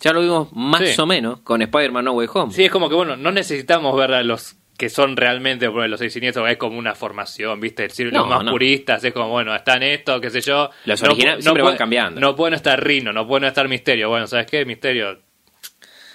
Ya 0.00 0.12
lo 0.12 0.20
vimos 0.20 0.52
más 0.52 0.88
Sí. 0.88 1.00
o 1.00 1.06
menos 1.06 1.40
con 1.40 1.60
Spider-Man 1.60 2.04
No 2.04 2.12
Way 2.12 2.28
Home. 2.32 2.52
Sí, 2.52 2.64
es 2.64 2.70
como 2.70 2.88
que, 2.88 2.94
bueno, 2.94 3.16
no 3.16 3.32
necesitamos 3.32 3.96
ver 3.96 4.12
a 4.14 4.22
los 4.22 4.54
que 4.78 4.88
son 4.88 5.16
realmente 5.16 5.68
por 5.68 5.88
los 5.88 5.98
seis 5.98 6.12
siniestros, 6.12 6.48
es 6.48 6.56
como 6.56 6.78
una 6.78 6.94
formación, 6.94 7.58
¿viste? 7.58 7.88
No, 8.12 8.20
los 8.20 8.28
más 8.28 8.44
no. 8.44 8.52
puristas, 8.52 9.02
es 9.02 9.12
como, 9.12 9.28
bueno, 9.30 9.52
están 9.56 9.82
estos, 9.82 10.20
qué 10.20 10.30
sé 10.30 10.40
yo. 10.40 10.70
Los 10.84 11.02
No 11.02 11.08
originales 11.08 11.40
pu- 11.40 11.42
siempre 11.42 11.62
van 11.64 11.76
cambiando. 11.76 12.20
No 12.20 12.36
puede 12.36 12.52
no 12.52 12.56
estar 12.58 12.80
Rino, 12.86 13.12
no 13.12 13.26
puede 13.26 13.40
no 13.40 13.46
estar 13.48 13.66
Misterio. 13.66 14.08
Bueno, 14.08 14.28
¿sabes 14.28 14.46
qué? 14.46 14.64
Misterio, 14.64 15.18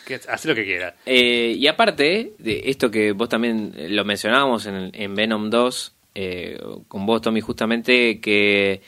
que, 0.05 0.19
hace 0.27 0.48
lo 0.48 0.55
que 0.55 0.65
quiera. 0.65 0.95
Eh, 1.05 1.55
y 1.57 1.67
aparte 1.67 2.33
de 2.38 2.63
esto 2.65 2.91
que 2.91 3.12
vos 3.12 3.29
también 3.29 3.74
eh, 3.77 3.89
lo 3.89 4.05
mencionábamos 4.05 4.65
en, 4.65 4.91
en 4.93 5.15
Venom 5.15 5.50
2, 5.50 5.93
eh, 6.15 6.60
con 6.88 7.05
vos, 7.05 7.22
Tommy, 7.22 7.41
justamente 7.41 8.19
que 8.19 8.81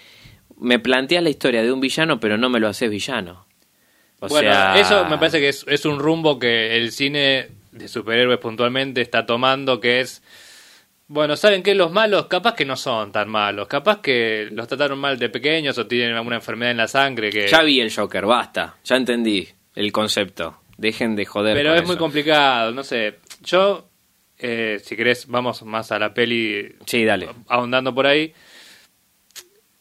me 0.57 0.79
planteas 0.79 1.23
la 1.23 1.29
historia 1.29 1.63
de 1.63 1.71
un 1.71 1.81
villano, 1.81 2.19
pero 2.19 2.37
no 2.37 2.49
me 2.49 2.59
lo 2.59 2.67
haces 2.67 2.89
villano. 2.89 3.45
O 4.19 4.27
bueno, 4.27 4.49
sea, 4.49 4.79
eso 4.79 5.05
me 5.05 5.17
parece 5.17 5.39
que 5.39 5.49
es, 5.49 5.65
es 5.67 5.85
un 5.85 5.99
rumbo 5.99 6.39
que 6.39 6.77
el 6.77 6.91
cine 6.91 7.49
de 7.71 7.87
superhéroes 7.87 8.39
puntualmente 8.39 9.01
está 9.01 9.25
tomando, 9.25 9.79
que 9.79 9.99
es, 9.99 10.23
bueno, 11.07 11.35
¿saben 11.35 11.61
qué? 11.61 11.75
Los 11.75 11.91
malos 11.91 12.27
capaz 12.27 12.55
que 12.55 12.65
no 12.65 12.75
son 12.75 13.11
tan 13.11 13.29
malos, 13.29 13.67
capaz 13.67 14.01
que 14.01 14.47
los 14.51 14.67
trataron 14.67 14.99
mal 14.99 15.19
de 15.19 15.29
pequeños 15.29 15.77
o 15.77 15.85
tienen 15.85 16.15
alguna 16.15 16.37
enfermedad 16.37 16.71
en 16.71 16.77
la 16.77 16.87
sangre 16.87 17.29
que... 17.29 17.47
Ya 17.47 17.61
vi 17.61 17.81
el 17.81 17.93
Joker, 17.93 18.25
basta. 18.25 18.75
Ya 18.83 18.95
entendí 18.95 19.47
el 19.75 19.91
concepto. 19.91 20.61
Dejen 20.77 21.15
de 21.15 21.25
joder. 21.25 21.55
Pero 21.55 21.69
con 21.69 21.79
es 21.79 21.87
muy 21.87 21.97
complicado, 21.97 22.71
no 22.71 22.83
sé. 22.83 23.19
Yo, 23.41 23.89
eh, 24.37 24.79
si 24.83 24.95
querés, 24.95 25.27
vamos 25.27 25.63
más 25.63 25.91
a 25.91 25.99
la 25.99 26.13
peli 26.13 26.75
Sí, 26.85 27.05
dale. 27.05 27.29
ahondando 27.47 27.93
por 27.95 28.07
ahí. 28.07 28.33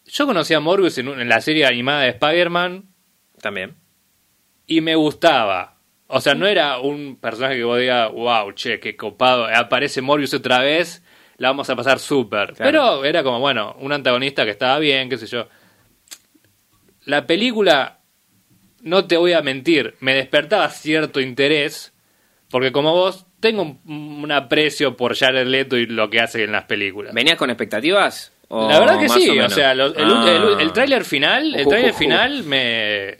Yo 0.06 0.26
conocí 0.26 0.54
a 0.54 0.60
Morbius 0.60 0.98
en, 0.98 1.28
la 1.28 1.40
serie 1.40 1.66
animada 1.66 2.02
de 2.02 2.10
Spider-Man 2.10 2.84
También. 3.40 3.74
y 4.66 4.80
me 4.80 4.94
gustaba. 4.94 5.80
O 6.06 6.20
sea, 6.20 6.34
no 6.34 6.46
era 6.46 6.78
un 6.78 7.16
personaje 7.16 7.56
que 7.56 7.64
vos 7.64 7.80
digas, 7.80 8.12
wow, 8.12 8.52
che, 8.52 8.78
qué 8.78 8.94
copado, 8.94 9.46
aparece 9.46 10.02
Morbius 10.02 10.34
otra 10.34 10.60
vez, 10.60 11.02
la 11.38 11.48
vamos 11.48 11.68
a 11.68 11.74
pasar 11.74 11.98
súper. 11.98 12.52
Claro. 12.52 12.70
Pero 12.70 13.04
era 13.04 13.24
como, 13.24 13.40
bueno, 13.40 13.74
un 13.80 13.92
antagonista 13.92 14.44
que 14.44 14.52
estaba 14.52 14.78
bien, 14.78 15.08
qué 15.08 15.18
sé 15.18 15.26
yo. 15.26 15.48
La 17.06 17.26
película, 17.26 18.03
no 18.84 19.06
te 19.06 19.16
voy 19.16 19.32
a 19.32 19.42
mentir, 19.42 19.96
me 20.00 20.14
despertaba 20.14 20.68
cierto 20.70 21.20
interés, 21.20 21.92
porque 22.50 22.70
como 22.70 22.92
vos, 22.92 23.26
tengo 23.40 23.62
un, 23.62 23.80
un 24.22 24.30
aprecio 24.32 24.96
por 24.96 25.16
Jared 25.16 25.46
Leto 25.46 25.76
y 25.76 25.86
lo 25.86 26.08
que 26.08 26.20
hace 26.20 26.44
en 26.44 26.52
las 26.52 26.64
películas. 26.66 27.12
¿Venías 27.12 27.36
con 27.36 27.50
expectativas? 27.50 28.30
¿O 28.48 28.68
La 28.68 28.78
verdad 28.78 29.00
que 29.00 29.08
sí, 29.08 29.28
o 29.38 29.44
o, 29.46 29.48
sea, 29.48 29.72
el, 29.72 29.80
Ah. 29.80 30.52
el, 30.56 30.60
el 30.60 30.72
tráiler 30.72 31.04
final, 31.04 31.54
el 31.54 31.66
tráiler 31.66 31.94
final 31.94 32.44
me 32.44 33.18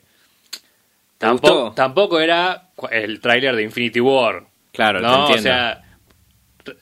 ¿Te 1.19 1.27
tampoco, 1.27 1.73
tampoco 1.75 2.21
era 2.21 2.69
el 2.91 3.21
tráiler 3.21 3.57
de 3.57 3.63
Infinity 3.63 4.01
War. 4.01 4.45
Claro, 4.73 5.01
te 5.01 5.07
no, 5.07 5.15
o 5.15 5.21
entiendo. 5.21 5.43
sea, 5.43 5.83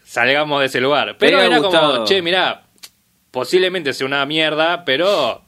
salgamos 0.05 0.61
de 0.61 0.67
ese 0.67 0.81
lugar. 0.81 1.17
Pero 1.19 1.41
era 1.41 1.61
como, 1.61 2.05
che, 2.05 2.21
mirá, 2.23 2.65
posiblemente 3.31 3.93
sea 3.93 4.07
una 4.07 4.27
mierda, 4.27 4.85
pero 4.85 5.43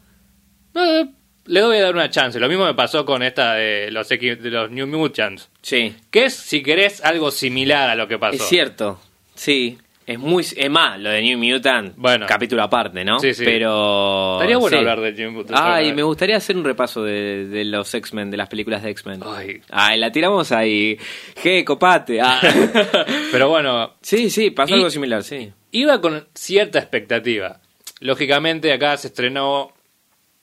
eh, 0.74 1.06
le 1.46 1.62
voy 1.62 1.76
a 1.78 1.82
dar 1.82 1.94
una 1.94 2.10
chance. 2.10 2.38
Lo 2.40 2.48
mismo 2.48 2.64
me 2.64 2.74
pasó 2.74 3.04
con 3.04 3.22
esta 3.22 3.54
de 3.54 3.90
los, 3.90 4.10
X- 4.10 4.42
de 4.42 4.50
los 4.50 4.70
New 4.70 4.86
Mutants, 4.86 5.48
Sí, 5.62 5.94
que 6.10 6.26
es, 6.26 6.34
si 6.34 6.62
querés, 6.62 7.02
algo 7.04 7.30
similar 7.30 7.88
a 7.90 7.94
lo 7.94 8.06
que 8.08 8.18
pasó. 8.18 8.36
es 8.36 8.48
cierto. 8.48 9.00
Sí. 9.34 9.78
Es 10.06 10.18
muy 10.18 10.42
es 10.54 10.68
más 10.70 11.00
lo 11.00 11.08
de 11.08 11.22
New 11.22 11.38
Mutant, 11.38 11.94
Bueno. 11.96 12.26
capítulo 12.26 12.62
aparte, 12.62 13.02
¿no? 13.06 13.18
Sí, 13.20 13.32
sí. 13.32 13.42
Pero 13.42 14.34
Estaría 14.34 14.58
bueno 14.58 14.76
sí. 14.76 14.78
hablar 14.80 15.00
de 15.00 15.12
New 15.12 15.32
Mutants. 15.32 15.58
Ay, 15.64 15.94
me 15.94 16.02
gustaría 16.02 16.36
hacer 16.36 16.58
un 16.58 16.64
repaso 16.64 17.02
de, 17.02 17.46
de 17.48 17.64
los 17.64 17.94
X-Men, 17.94 18.30
de 18.30 18.36
las 18.36 18.50
películas 18.50 18.82
de 18.82 18.90
X-Men. 18.90 19.20
Ay. 19.24 19.62
Ay, 19.70 19.98
la 19.98 20.12
tiramos 20.12 20.52
ahí. 20.52 20.98
Je, 21.42 21.64
copate. 21.64 22.20
Ah. 22.20 22.38
Pero 23.32 23.48
bueno, 23.48 23.94
sí, 24.02 24.28
sí, 24.28 24.50
pasó 24.50 24.74
Y- 24.74 24.76
algo 24.76 24.90
similar, 24.90 25.22
sí. 25.22 25.50
iba 25.72 25.98
con 26.02 26.26
cierta 26.34 26.78
expectativa. 26.80 27.60
Lógicamente 28.00 28.74
acá 28.74 28.98
se 28.98 29.06
estrenó 29.08 29.72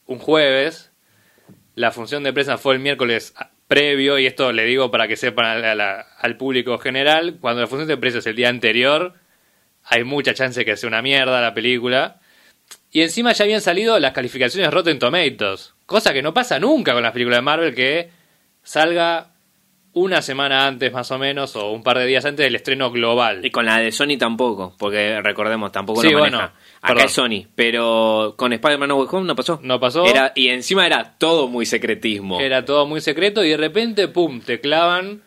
un 0.08 0.18
jueves, 0.18 0.91
la 1.82 1.92
función 1.92 2.24
de 2.24 2.32
prensa 2.32 2.58
fue 2.58 2.76
el 2.76 2.80
miércoles 2.80 3.34
previo, 3.68 4.20
y 4.20 4.28
esto 4.28 4.52
le 4.52 4.66
digo 4.66 4.92
para 4.92 5.08
que 5.08 5.16
sepan 5.16 5.64
al 5.64 6.38
público 6.38 6.78
general, 6.78 7.38
cuando 7.42 7.62
la 7.62 7.68
función 7.68 7.88
de 7.88 7.98
prensa 7.98 8.20
es 8.20 8.28
el 8.28 8.36
día 8.36 8.50
anterior, 8.50 9.16
hay 9.84 10.04
mucha 10.04 10.34
chance 10.34 10.64
que 10.64 10.78
sea 10.78 10.88
una 10.88 11.02
mierda 11.02 11.42
la 11.42 11.54
película. 11.54 12.20
Y 12.92 13.02
encima 13.02 13.34
ya 13.34 13.46
habían 13.46 13.62
salido 13.62 13.98
las 14.00 14.14
calificaciones 14.14 14.72
Rotten 14.72 15.00
Tomatoes, 15.00 15.74
cosa 15.86 16.14
que 16.14 16.22
no 16.22 16.34
pasa 16.34 16.60
nunca 16.60 16.94
con 16.94 17.02
las 17.02 17.14
películas 17.14 17.40
de 17.40 17.42
Marvel, 17.42 17.76
que 17.76 18.12
salga 18.62 19.32
una 19.94 20.22
semana 20.22 20.68
antes 20.68 20.92
más 20.94 21.12
o 21.12 21.18
menos, 21.18 21.56
o 21.56 21.72
un 21.72 21.84
par 21.84 21.98
de 21.98 22.06
días 22.06 22.24
antes 22.26 22.46
del 22.46 22.56
estreno 22.56 22.92
global. 22.92 23.46
Y 23.46 23.52
con 23.52 23.66
la 23.66 23.78
de 23.80 23.92
Sony 23.92 24.18
tampoco, 24.18 24.74
porque 24.78 25.22
recordemos, 25.22 25.72
tampoco 25.72 26.02
Sí, 26.02 26.10
lo 26.12 26.20
maneja. 26.20 26.38
bueno, 26.38 26.54
Acá 26.82 26.88
perdón. 26.94 27.06
es 27.06 27.12
Sony, 27.12 27.48
pero 27.56 28.36
con 28.38 28.54
Spider-Man 28.54 28.90
No 28.90 28.96
Way 28.98 29.08
Home 29.12 29.28
no 29.28 29.36
pasó. 29.36 29.60
No 29.64 29.80
pasó. 29.80 30.06
Era, 30.06 30.32
y 30.36 30.48
encima 30.48 30.86
era 30.86 31.18
todo 31.18 31.48
muy 31.48 31.66
secretismo. 31.66 32.40
Era 32.40 32.64
todo 32.64 32.86
muy 32.88 33.02
secreto 33.02 33.44
y 33.44 33.50
de 33.50 33.58
repente, 33.58 34.08
pum, 34.08 34.40
te 34.42 34.60
clavan, 34.62 35.22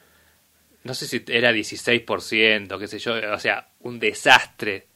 no 0.83 0.95
sé 0.95 1.07
si 1.07 1.23
era 1.29 1.53
16%, 1.53 2.79
qué 2.79 2.87
sé 2.89 2.99
yo, 2.99 3.15
o 3.35 3.39
sea, 3.39 3.69
un 3.81 3.99
desastre. 3.99 4.87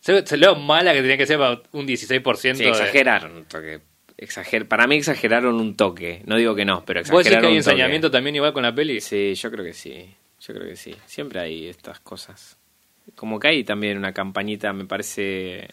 Se, 0.00 0.26
se 0.26 0.36
lo 0.36 0.56
mala 0.56 0.92
que 0.92 1.00
tenía 1.00 1.16
que 1.16 1.26
ser 1.26 1.38
para 1.38 1.60
un 1.72 1.86
16%. 1.86 2.54
Sí, 2.56 2.64
de- 2.64 2.70
exageraron 2.70 3.44
toque. 3.44 3.80
Exager 4.22 4.68
para 4.68 4.86
mí 4.86 4.96
exageraron 4.96 5.56
un 5.56 5.76
toque. 5.76 6.22
No 6.26 6.36
digo 6.36 6.54
que 6.54 6.64
no, 6.64 6.84
pero 6.84 7.00
¿Vos 7.00 7.08
decís 7.08 7.14
que 7.14 7.20
exageraron 7.20 7.50
hay 7.50 7.56
un 7.58 7.62
toque. 7.62 7.70
ensañamiento 7.72 8.10
también 8.10 8.36
igual 8.36 8.52
con 8.52 8.62
la 8.62 8.74
peli? 8.74 9.00
Sí, 9.00 9.34
yo 9.34 9.50
creo 9.50 9.64
que 9.64 9.72
sí. 9.72 10.14
Yo 10.40 10.54
creo 10.54 10.68
que 10.68 10.76
sí. 10.76 10.94
Siempre 11.06 11.40
hay 11.40 11.68
estas 11.68 12.00
cosas. 12.00 12.58
Como 13.14 13.38
que 13.40 13.48
hay 13.48 13.64
también 13.64 13.98
una 13.98 14.12
campañita, 14.12 14.72
me 14.72 14.84
parece... 14.84 15.68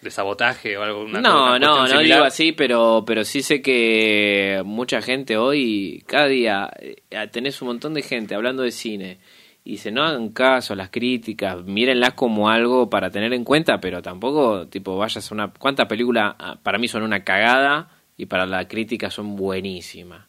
¿De 0.00 0.10
sabotaje 0.10 0.76
o 0.76 0.82
algo? 0.82 1.02
Una, 1.04 1.20
no, 1.20 1.46
una 1.46 1.58
no, 1.60 1.78
no 1.82 1.86
similar? 1.86 2.04
digo 2.04 2.24
así, 2.24 2.52
pero, 2.52 3.04
pero 3.06 3.24
sí 3.24 3.40
sé 3.42 3.62
que 3.62 4.60
mucha 4.64 5.00
gente 5.00 5.36
hoy, 5.36 6.02
cada 6.06 6.26
día, 6.26 6.70
eh, 6.80 6.96
tenés 7.30 7.62
un 7.62 7.68
montón 7.68 7.94
de 7.94 8.02
gente 8.02 8.34
hablando 8.34 8.64
de 8.64 8.72
cine 8.72 9.18
y 9.64 9.72
dice, 9.72 9.90
no 9.92 10.02
hagan 10.02 10.30
caso 10.30 10.72
a 10.72 10.76
las 10.76 10.90
críticas, 10.90 11.62
mírenlas 11.64 12.14
como 12.14 12.48
algo 12.50 12.90
para 12.90 13.10
tener 13.10 13.32
en 13.32 13.44
cuenta, 13.44 13.80
pero 13.80 14.02
tampoco, 14.02 14.66
tipo, 14.66 14.96
vayas 14.96 15.30
a 15.30 15.34
una... 15.34 15.48
¿Cuántas 15.52 15.86
películas 15.86 16.34
ah, 16.38 16.58
para 16.62 16.78
mí 16.78 16.88
son 16.88 17.02
una 17.04 17.22
cagada 17.22 17.88
y 18.16 18.26
para 18.26 18.44
la 18.46 18.66
crítica 18.66 19.10
son 19.10 19.36
buenísimas? 19.36 20.26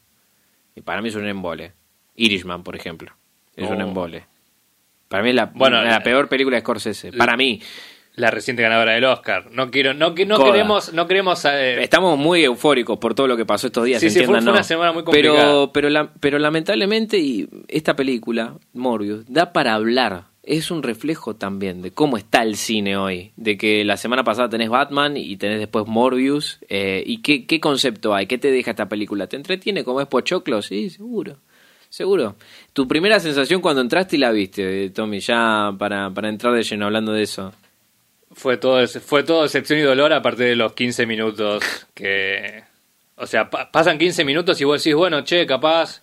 Y 0.76 0.80
para 0.82 1.02
mí 1.02 1.10
son 1.10 1.22
un 1.22 1.28
embole. 1.28 1.72
Irishman, 2.16 2.62
por 2.62 2.76
ejemplo, 2.76 3.12
es 3.56 3.68
un 3.68 3.82
Oh. 3.82 3.86
embole. 3.88 4.24
Para 5.08 5.22
mí 5.22 5.30
es 5.30 5.34
la, 5.34 5.46
Bueno, 5.46 5.82
la 5.82 5.90
la- 5.90 6.00
peor 6.02 6.28
película 6.28 6.56
de 6.56 6.60
Scorsese. 6.62 7.12
Para 7.12 7.36
mí. 7.36 7.60
La 8.16 8.30
reciente 8.30 8.62
ganadora 8.62 8.92
del 8.92 9.04
Oscar. 9.04 9.50
No 9.50 9.70
quiero, 9.72 9.92
no, 9.92 10.14
que- 10.14 10.24
no 10.24 10.36
Coda. 10.36 10.52
queremos, 10.52 10.92
no 10.92 11.08
queremos 11.08 11.44
eh, 11.46 11.82
Estamos 11.82 12.16
muy 12.16 12.44
eufóricos 12.44 12.96
por 12.98 13.14
todo 13.14 13.26
lo 13.26 13.36
que 13.36 13.44
pasó 13.44 13.66
estos 13.66 13.84
días, 13.84 14.00
Sí, 14.00 14.08
sí, 14.10 14.20
fue- 14.24 14.38
una 14.38 14.52
¿no? 14.52 14.62
semana 14.62 14.92
muy 14.92 15.02
complicada. 15.02 15.36
Pero, 15.36 15.70
pero, 15.72 15.90
la- 15.90 16.12
pero 16.20 16.38
lamentablemente 16.38 17.18
y 17.18 17.48
esta 17.66 17.96
película, 17.96 18.54
Morbius, 18.72 19.24
da 19.26 19.52
para 19.52 19.74
hablar. 19.74 20.26
Es 20.46 20.70
un 20.70 20.82
reflejo 20.82 21.34
también 21.36 21.80
de 21.80 21.90
cómo 21.90 22.18
está 22.18 22.42
el 22.42 22.56
cine 22.56 22.98
hoy. 22.98 23.32
De 23.36 23.56
que 23.56 23.82
la 23.82 23.96
semana 23.96 24.22
pasada 24.24 24.48
tenés 24.50 24.68
Batman 24.68 25.16
y 25.16 25.36
tenés 25.38 25.58
después 25.58 25.86
Morbius. 25.86 26.58
eh, 26.68 27.02
¿Y 27.04 27.22
qué, 27.22 27.46
qué 27.46 27.58
concepto 27.60 28.14
hay? 28.14 28.26
¿Qué 28.26 28.36
te 28.38 28.50
deja 28.52 28.70
esta 28.72 28.86
película? 28.88 29.26
¿Te 29.26 29.36
entretiene 29.36 29.82
como 29.84 30.00
es 30.02 30.06
Pochoclo? 30.06 30.60
Sí, 30.62 30.90
seguro. 30.90 31.38
Seguro. 31.88 32.36
Tu 32.74 32.86
primera 32.86 33.18
sensación 33.20 33.60
cuando 33.62 33.80
entraste 33.80 34.16
y 34.16 34.18
la 34.18 34.32
viste, 34.32 34.84
eh, 34.84 34.90
Tommy, 34.90 35.20
ya 35.20 35.72
para, 35.78 36.10
para 36.10 36.28
entrar 36.28 36.52
de 36.52 36.62
lleno 36.62 36.86
hablando 36.86 37.12
de 37.12 37.22
eso. 37.22 37.52
Fue 38.34 38.56
todo, 38.56 38.86
fue 38.86 39.22
todo 39.22 39.42
decepción 39.42 39.78
y 39.78 39.82
dolor 39.82 40.12
a 40.12 40.22
partir 40.22 40.46
de 40.46 40.56
los 40.56 40.72
15 40.74 41.06
minutos 41.06 41.62
que... 41.94 42.64
O 43.16 43.26
sea, 43.26 43.48
pa- 43.48 43.70
pasan 43.70 43.96
15 43.96 44.24
minutos 44.24 44.60
y 44.60 44.64
vos 44.64 44.82
decís, 44.82 44.96
bueno, 44.96 45.22
che, 45.22 45.46
capaz 45.46 46.02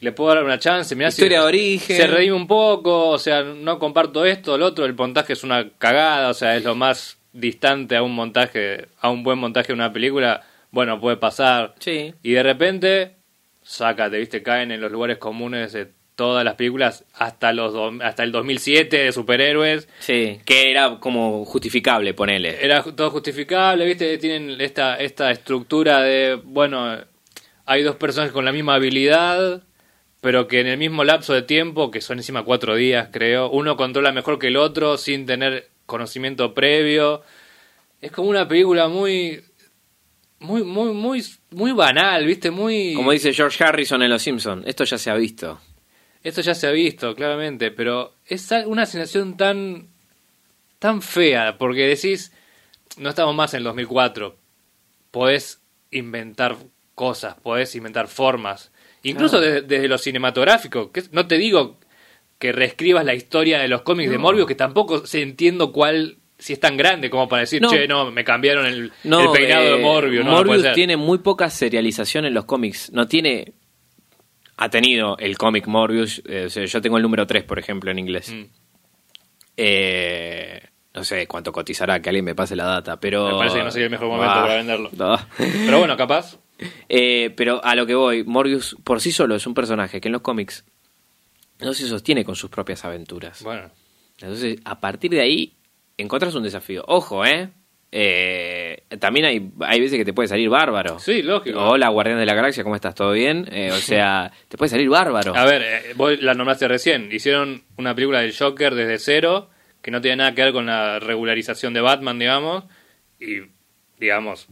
le 0.00 0.12
puedo 0.12 0.32
dar 0.34 0.44
una 0.44 0.58
chance. 0.60 0.94
Mirá 0.94 1.10
si 1.10 1.22
Historia 1.22 1.40
de 1.40 1.46
origen. 1.46 1.96
Se 1.96 2.06
redime 2.06 2.34
un 2.34 2.46
poco, 2.46 3.08
o 3.08 3.18
sea, 3.18 3.42
no 3.42 3.78
comparto 3.80 4.24
esto, 4.24 4.54
el 4.54 4.62
otro, 4.62 4.84
el 4.84 4.94
montaje 4.94 5.32
es 5.32 5.42
una 5.42 5.68
cagada, 5.78 6.28
o 6.30 6.34
sea, 6.34 6.56
es 6.56 6.62
lo 6.64 6.76
más 6.76 7.18
distante 7.32 7.96
a 7.96 8.02
un 8.02 8.14
montaje, 8.14 8.86
a 9.00 9.10
un 9.10 9.24
buen 9.24 9.38
montaje 9.38 9.68
de 9.68 9.72
una 9.74 9.92
película. 9.92 10.44
Bueno, 10.70 11.00
puede 11.00 11.16
pasar. 11.16 11.74
Sí. 11.80 12.14
Y 12.22 12.32
de 12.32 12.42
repente, 12.44 13.16
sácate, 13.62 14.18
viste, 14.18 14.42
caen 14.42 14.70
en 14.70 14.80
los 14.80 14.92
lugares 14.92 15.18
comunes 15.18 15.72
de 15.72 15.88
todas 16.16 16.44
las 16.44 16.54
películas 16.56 17.04
hasta, 17.14 17.52
los 17.52 17.72
do- 17.72 18.02
hasta 18.02 18.24
el 18.24 18.32
2007 18.32 18.96
de 18.98 19.12
superhéroes. 19.12 19.88
Sí, 20.00 20.40
que 20.44 20.70
era 20.70 20.98
como 20.98 21.44
justificable, 21.44 22.14
ponele. 22.14 22.64
Era 22.64 22.82
todo 22.82 23.10
justificable, 23.10 23.86
¿viste? 23.86 24.18
Tienen 24.18 24.60
esta, 24.60 24.96
esta 24.96 25.30
estructura 25.30 26.00
de, 26.00 26.40
bueno, 26.42 26.96
hay 27.66 27.82
dos 27.82 27.96
personajes 27.96 28.32
con 28.32 28.44
la 28.44 28.52
misma 28.52 28.74
habilidad, 28.74 29.62
pero 30.20 30.48
que 30.48 30.60
en 30.60 30.66
el 30.66 30.78
mismo 30.78 31.04
lapso 31.04 31.34
de 31.34 31.42
tiempo, 31.42 31.90
que 31.90 32.00
son 32.00 32.18
encima 32.18 32.42
cuatro 32.44 32.74
días, 32.74 33.10
creo, 33.12 33.48
uno 33.50 33.76
controla 33.76 34.10
mejor 34.10 34.38
que 34.38 34.48
el 34.48 34.56
otro 34.56 34.96
sin 34.96 35.26
tener 35.26 35.68
conocimiento 35.84 36.52
previo. 36.54 37.22
Es 38.00 38.10
como 38.10 38.28
una 38.30 38.48
película 38.48 38.88
muy... 38.88 39.42
Muy, 40.38 40.62
muy, 40.64 40.92
muy, 40.92 41.24
muy 41.50 41.72
banal, 41.72 42.26
¿viste? 42.26 42.50
Muy... 42.50 42.92
Como 42.94 43.10
dice 43.12 43.32
George 43.32 43.62
Harrison 43.64 44.02
en 44.02 44.10
Los 44.10 44.20
Simpsons, 44.22 44.64
esto 44.66 44.84
ya 44.84 44.98
se 44.98 45.08
ha 45.10 45.14
visto. 45.14 45.58
Esto 46.26 46.40
ya 46.40 46.54
se 46.56 46.66
ha 46.66 46.72
visto, 46.72 47.14
claramente, 47.14 47.70
pero 47.70 48.12
es 48.26 48.50
una 48.66 48.84
sensación 48.84 49.36
tan 49.36 49.86
tan 50.80 51.00
fea, 51.00 51.56
porque 51.56 51.86
decís, 51.86 52.32
no 52.98 53.10
estamos 53.10 53.32
más 53.34 53.54
en 53.54 53.58
el 53.58 53.64
2004, 53.64 54.36
podés 55.12 55.62
inventar 55.92 56.56
cosas, 56.96 57.36
podés 57.42 57.74
inventar 57.76 58.08
formas, 58.08 58.72
incluso 59.04 59.38
Claro. 59.38 59.52
desde, 59.54 59.66
desde 59.68 59.88
lo 59.88 59.98
cinematográfico, 59.98 60.90
que 60.90 61.04
no 61.12 61.28
te 61.28 61.38
digo 61.38 61.78
que 62.40 62.50
reescribas 62.50 63.04
la 63.04 63.14
historia 63.14 63.60
de 63.60 63.68
los 63.68 63.82
cómics 63.82 64.10
de 64.10 64.18
Morbius, 64.18 64.46
que 64.48 64.56
tampoco 64.56 65.04
entiendo 65.12 65.70
cuál, 65.70 66.18
si 66.38 66.52
es 66.54 66.60
tan 66.60 66.76
grande 66.76 67.08
como 67.08 67.28
para 67.28 67.40
decir, 67.42 67.62
No. 67.62 67.70
che, 67.70 67.86
no, 67.86 68.10
me 68.10 68.24
cambiaron 68.24 68.66
el, 68.66 68.92
No, 69.04 69.32
el 69.32 69.38
peinado 69.38 69.64
eh, 69.64 69.70
de 69.76 69.78
Morbius, 69.78 70.24
no, 70.24 70.32
Morbius 70.32 70.72
tiene 70.74 70.96
muy 70.96 71.18
poca 71.18 71.48
serialización 71.50 72.24
en 72.24 72.34
los 72.34 72.46
cómics. 72.46 72.90
No 72.92 73.06
tiene 73.06 73.54
ha 74.56 74.68
tenido 74.70 75.16
el 75.18 75.36
cómic 75.38 75.66
Morbius. 75.66 76.22
eh, 76.26 76.48
yo 76.48 76.80
tengo 76.80 76.96
el 76.96 77.02
número 77.02 77.26
3, 77.26 77.44
por 77.44 77.58
ejemplo, 77.58 77.90
en 77.90 77.98
inglés. 77.98 78.32
Mm. 78.32 78.44
Eh, 79.56 80.60
no 80.94 81.04
sé 81.04 81.26
cuánto 81.26 81.52
cotizará, 81.52 82.00
que 82.00 82.08
alguien 82.08 82.24
me 82.24 82.34
pase 82.34 82.56
la 82.56 82.64
data, 82.64 82.98
pero... 82.98 83.26
Me 83.32 83.38
parece 83.38 83.58
que 83.58 83.64
no 83.64 83.70
sería 83.70 83.86
el 83.86 83.90
mejor 83.90 84.08
momento 84.08 84.32
Ah, 84.32 84.42
para 84.42 84.56
venderlo. 84.56 84.90
no. 84.96 85.18
Pero 85.36 85.78
bueno, 85.78 85.96
capaz. 85.96 86.38
Eh, 86.88 87.34
pero 87.36 87.62
a 87.62 87.74
lo 87.74 87.84
que 87.86 87.94
voy, 87.94 88.24
Morbius 88.24 88.78
por 88.82 89.02
sí 89.02 89.12
solo 89.12 89.34
es 89.34 89.46
un 89.46 89.52
personaje 89.52 90.00
que 90.00 90.08
en 90.08 90.12
los 90.12 90.22
cómics 90.22 90.64
no 91.60 91.74
se 91.74 91.86
sostiene 91.86 92.24
con 92.24 92.34
sus 92.34 92.48
propias 92.48 92.82
aventuras. 92.86 93.42
Bueno. 93.42 93.70
Entonces, 94.18 94.58
a 94.64 94.80
partir 94.80 95.10
de 95.10 95.20
ahí, 95.20 95.52
encontrás 95.98 96.34
un 96.34 96.44
desafío. 96.44 96.82
Ojo, 96.88 97.26
¿eh? 97.26 97.50
Eh, 97.92 98.82
también 98.98 99.26
hay, 99.26 99.50
hay 99.60 99.80
veces 99.80 99.98
que 99.98 100.04
te 100.04 100.12
puede 100.12 100.28
salir 100.28 100.48
bárbaro. 100.48 100.98
Sí, 100.98 101.22
lógico. 101.22 101.60
Hola, 101.60 101.88
Guardián 101.88 102.18
de 102.18 102.26
la 102.26 102.34
Galaxia, 102.34 102.62
¿cómo 102.62 102.74
estás? 102.74 102.94
¿Todo 102.94 103.12
bien? 103.12 103.48
Eh, 103.50 103.70
o 103.72 103.76
sea, 103.76 104.32
te 104.48 104.56
puede 104.56 104.70
salir 104.70 104.88
bárbaro. 104.88 105.34
A 105.36 105.44
ver, 105.44 105.62
eh, 105.62 105.92
vos 105.94 106.20
la 106.20 106.34
nombraste 106.34 106.68
recién. 106.68 107.08
Hicieron 107.12 107.62
una 107.76 107.94
película 107.94 108.20
del 108.20 108.36
Joker 108.36 108.74
desde 108.74 108.98
cero, 108.98 109.50
que 109.82 109.90
no 109.90 110.00
tiene 110.00 110.16
nada 110.16 110.34
que 110.34 110.42
ver 110.42 110.52
con 110.52 110.66
la 110.66 110.98
regularización 110.98 111.72
de 111.74 111.80
Batman, 111.80 112.18
digamos. 112.18 112.64
Y, 113.20 113.42
digamos, 113.98 114.48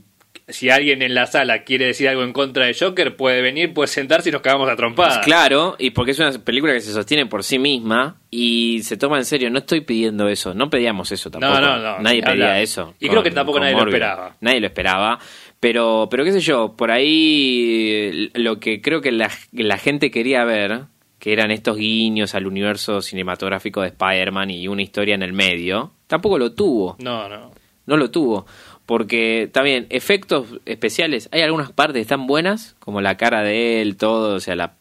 si 0.46 0.68
alguien 0.68 1.00
en 1.02 1.14
la 1.14 1.26
sala 1.26 1.64
quiere 1.64 1.86
decir 1.86 2.08
algo 2.08 2.22
en 2.22 2.32
contra 2.32 2.66
de 2.66 2.76
Joker, 2.78 3.16
puede 3.16 3.40
venir, 3.40 3.72
puede 3.72 3.88
sentarse 3.88 4.28
y 4.28 4.32
nos 4.32 4.42
cagamos 4.42 4.68
a 4.68 4.76
trompadas. 4.76 5.16
Pues 5.18 5.26
Claro, 5.26 5.76
y 5.78 5.90
porque 5.90 6.10
es 6.10 6.18
una 6.18 6.32
película 6.32 6.72
que 6.74 6.80
se 6.80 6.92
sostiene 6.92 7.26
por 7.26 7.42
sí 7.44 7.58
misma 7.58 8.16
y 8.30 8.82
se 8.82 8.96
toma 8.96 9.16
en 9.18 9.24
serio. 9.24 9.50
No 9.50 9.58
estoy 9.60 9.80
pidiendo 9.80 10.28
eso, 10.28 10.52
no 10.52 10.68
pedíamos 10.68 11.10
eso 11.12 11.30
tampoco. 11.30 11.60
no, 11.60 11.78
no, 11.78 11.98
Nadie 12.00 12.16
ni 12.16 12.22
pedía 12.22 12.32
hablar. 12.46 12.60
eso. 12.62 12.94
Y 13.00 13.08
creo 13.08 13.22
que 13.22 13.30
tampoco 13.30 13.58
nadie 13.58 13.74
lo 13.74 13.84
esperaba. 13.84 14.36
Nadie 14.40 14.60
lo 14.60 14.66
esperaba. 14.66 15.18
Pero, 15.60 16.08
pero 16.10 16.24
qué 16.24 16.32
sé 16.32 16.40
yo, 16.40 16.74
por 16.76 16.90
ahí 16.90 17.90
eh, 17.90 18.30
lo 18.34 18.60
que 18.60 18.82
creo 18.82 19.00
que 19.00 19.12
la, 19.12 19.30
la 19.52 19.78
gente 19.78 20.10
quería 20.10 20.44
ver, 20.44 20.82
que 21.18 21.32
eran 21.32 21.50
estos 21.50 21.78
guiños 21.78 22.34
al 22.34 22.46
universo 22.46 23.00
cinematográfico 23.00 23.80
de 23.80 23.88
Spider-Man 23.88 24.50
y 24.50 24.68
una 24.68 24.82
historia 24.82 25.14
en 25.14 25.22
el 25.22 25.32
medio, 25.32 25.92
tampoco 26.06 26.38
lo 26.38 26.52
tuvo. 26.52 26.96
No, 26.98 27.30
no. 27.30 27.50
No 27.86 27.96
lo 27.96 28.10
tuvo. 28.10 28.46
Porque 28.86 29.48
también, 29.50 29.86
efectos 29.88 30.60
especiales, 30.66 31.28
hay 31.32 31.40
algunas 31.40 31.72
partes 31.72 31.94
que 31.94 32.00
están 32.02 32.26
buenas, 32.26 32.76
como 32.80 33.00
la 33.00 33.16
cara 33.16 33.42
de 33.42 33.80
él, 33.80 33.96
todo, 33.96 34.34
o 34.34 34.40
sea, 34.40 34.56
la, 34.56 34.74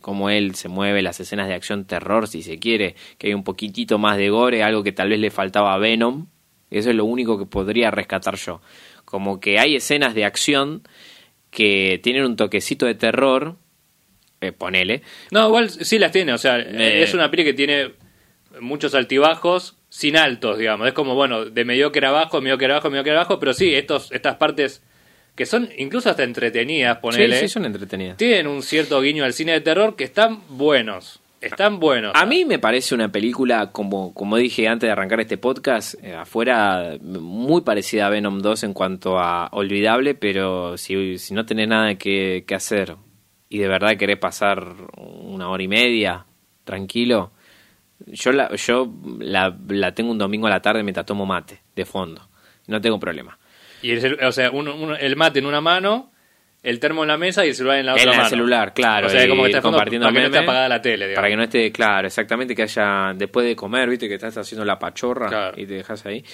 cómo 0.00 0.30
él 0.30 0.54
se 0.54 0.68
mueve, 0.68 1.02
las 1.02 1.18
escenas 1.18 1.48
de 1.48 1.54
acción 1.54 1.86
terror, 1.86 2.28
si 2.28 2.42
se 2.42 2.58
quiere, 2.60 2.94
que 3.18 3.26
hay 3.28 3.34
un 3.34 3.42
poquitito 3.42 3.98
más 3.98 4.16
de 4.16 4.28
gore, 4.30 4.62
algo 4.62 4.84
que 4.84 4.92
tal 4.92 5.08
vez 5.08 5.18
le 5.18 5.30
faltaba 5.30 5.74
a 5.74 5.78
Venom. 5.78 6.26
Eso 6.70 6.90
es 6.90 6.96
lo 6.96 7.04
único 7.04 7.36
que 7.38 7.46
podría 7.46 7.90
rescatar 7.90 8.36
yo. 8.36 8.60
Como 9.04 9.40
que 9.40 9.58
hay 9.58 9.74
escenas 9.76 10.14
de 10.14 10.24
acción 10.24 10.82
que 11.50 12.00
tienen 12.02 12.24
un 12.24 12.36
toquecito 12.36 12.86
de 12.86 12.94
terror, 12.94 13.56
eh, 14.40 14.52
ponele, 14.52 15.02
No, 15.30 15.46
igual 15.48 15.70
sí 15.70 15.98
las 15.98 16.12
tiene. 16.12 16.32
O 16.32 16.38
sea, 16.38 16.58
Eh. 16.60 17.02
es 17.02 17.14
una 17.14 17.30
peli 17.30 17.44
que 17.44 17.54
tiene 17.54 17.92
muchos 18.60 18.94
altibajos 18.94 19.75
sin 19.96 20.14
altos, 20.18 20.58
digamos. 20.58 20.86
Es 20.86 20.92
como, 20.92 21.14
bueno, 21.14 21.46
de 21.46 21.64
mediocre 21.64 22.06
abajo, 22.06 22.42
mediocre 22.42 22.70
abajo, 22.70 22.90
mediocre 22.90 23.12
abajo. 23.12 23.38
Pero 23.38 23.54
sí, 23.54 23.74
estos, 23.74 24.12
estas 24.12 24.36
partes 24.36 24.82
que 25.34 25.46
son 25.46 25.70
incluso 25.78 26.10
hasta 26.10 26.22
entretenidas, 26.22 26.98
ponele. 26.98 27.36
Sí, 27.36 27.42
sí, 27.42 27.48
son 27.48 27.64
entretenidas. 27.64 28.18
tienen 28.18 28.46
un 28.46 28.62
cierto 28.62 29.00
guiño 29.00 29.24
al 29.24 29.32
cine 29.32 29.52
de 29.52 29.62
terror 29.62 29.96
que 29.96 30.04
están 30.04 30.42
buenos. 30.50 31.20
Están 31.40 31.80
buenos. 31.80 32.12
A 32.14 32.26
mí 32.26 32.44
me 32.44 32.58
parece 32.58 32.94
una 32.94 33.10
película, 33.10 33.72
como, 33.72 34.12
como 34.12 34.36
dije 34.36 34.68
antes 34.68 34.86
de 34.86 34.92
arrancar 34.92 35.20
este 35.20 35.38
podcast, 35.38 35.94
eh, 36.04 36.14
afuera 36.14 36.98
muy 37.00 37.62
parecida 37.62 38.08
a 38.08 38.10
Venom 38.10 38.42
2 38.42 38.64
en 38.64 38.74
cuanto 38.74 39.18
a 39.18 39.48
olvidable, 39.52 40.14
pero 40.14 40.76
si, 40.76 41.16
si 41.16 41.32
no 41.32 41.46
tenés 41.46 41.68
nada 41.68 41.94
que, 41.94 42.44
que 42.46 42.54
hacer 42.54 42.96
y 43.48 43.58
de 43.60 43.68
verdad 43.68 43.96
querés 43.96 44.18
pasar 44.18 44.74
una 44.98 45.48
hora 45.48 45.62
y 45.62 45.68
media 45.68 46.26
tranquilo, 46.64 47.32
yo 48.06 48.32
la, 48.32 48.54
yo 48.56 48.92
la, 49.18 49.56
la 49.68 49.94
tengo 49.94 50.10
un 50.10 50.18
domingo 50.18 50.46
a 50.46 50.50
la 50.50 50.60
tarde 50.60 50.82
mientras 50.82 51.06
tomo 51.06 51.24
mate, 51.26 51.60
de 51.74 51.84
fondo. 51.84 52.28
No 52.66 52.80
tengo 52.80 52.98
problema. 53.00 53.38
Y 53.82 53.92
el, 53.92 54.22
o 54.24 54.32
sea, 54.32 54.50
uno- 54.50 54.74
uno- 54.74 54.96
el 54.96 55.16
mate 55.16 55.38
en 55.38 55.46
una 55.46 55.60
mano, 55.60 56.10
el 56.62 56.80
termo 56.80 57.02
en 57.04 57.08
la 57.08 57.16
mesa 57.16 57.44
y 57.46 57.50
el 57.50 57.54
celular 57.54 57.78
en 57.78 57.86
la 57.86 57.92
otra 57.92 58.02
En 58.04 58.08
el 58.10 58.16
mano. 58.16 58.28
celular, 58.28 58.74
claro. 58.74 59.06
O 59.06 59.10
sea, 59.10 59.28
como 59.28 59.42
que 59.42 59.50
está 59.50 59.58
de 59.58 59.62
fondo 59.62 59.76
compartiendo 59.78 60.06
para 60.06 60.14
que 60.14 60.20
no 60.20 60.26
esté 60.26 60.38
apagada 60.38 60.68
la 60.68 60.82
tele, 60.82 61.06
digamos. 61.06 61.16
Para 61.16 61.28
que 61.28 61.36
no 61.36 61.42
esté, 61.44 61.70
claro, 61.72 62.06
exactamente, 62.08 62.54
que 62.56 62.62
haya, 62.62 63.12
después 63.14 63.46
de 63.46 63.54
comer, 63.54 63.88
viste, 63.88 64.08
que 64.08 64.14
estás 64.14 64.36
haciendo 64.36 64.64
la 64.64 64.78
pachorra 64.78 65.28
Claro. 65.28 65.60
y 65.60 65.66
te 65.66 65.74
dejas 65.74 66.04
ahí. 66.06 66.24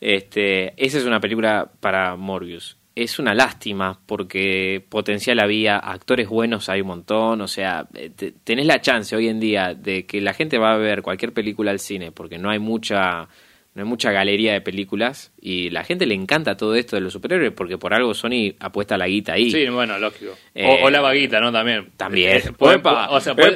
Este, 0.00 0.72
esa 0.82 0.98
es 0.98 1.04
una 1.04 1.20
película 1.20 1.70
para 1.80 2.14
Morbius. 2.16 2.76
Es 2.96 3.18
una 3.18 3.34
lástima 3.34 4.00
porque 4.06 4.84
potencial 4.88 5.38
había, 5.38 5.78
actores 5.78 6.28
buenos 6.28 6.68
hay 6.68 6.80
un 6.80 6.88
montón, 6.88 7.40
o 7.40 7.48
sea, 7.48 7.86
eh, 7.94 8.10
te- 8.10 8.32
tenés 8.32 8.66
la 8.66 8.80
chance 8.80 9.14
hoy 9.14 9.28
en 9.28 9.38
día 9.40 9.74
de 9.74 10.06
que 10.06 10.20
la 10.20 10.34
gente 10.34 10.58
va 10.58 10.72
a 10.74 10.76
ver 10.76 11.00
cualquier 11.02 11.32
película 11.32 11.70
al 11.70 11.78
cine 11.78 12.10
porque 12.12 12.38
no 12.38 12.50
hay 12.50 12.58
mucha 12.58 13.28
no 13.74 13.82
hay 13.82 13.88
mucha 13.88 14.10
galería 14.10 14.52
de 14.52 14.60
películas 14.60 15.29
y 15.42 15.70
la 15.70 15.84
gente 15.84 16.04
le 16.06 16.14
encanta 16.14 16.56
todo 16.56 16.74
esto 16.74 16.96
de 16.96 17.00
los 17.02 17.12
superhéroes 17.12 17.52
porque 17.52 17.78
por 17.78 17.94
algo 17.94 18.12
Sony 18.12 18.54
apuesta 18.60 18.98
la 18.98 19.06
guita 19.06 19.32
ahí. 19.32 19.50
Sí, 19.50 19.66
bueno, 19.68 19.98
lógico. 19.98 20.32
Eh, 20.54 20.66
o, 20.82 20.86
o 20.86 20.90
la 20.90 21.00
vaguita, 21.00 21.40
¿no? 21.40 21.50
También. 21.50 21.88
También. 21.96 22.36
Eh, 22.36 22.52
puede- 22.56 22.76
Epa, 22.76 23.08
o 23.10 23.20
sea, 23.20 23.34
puede, 23.34 23.54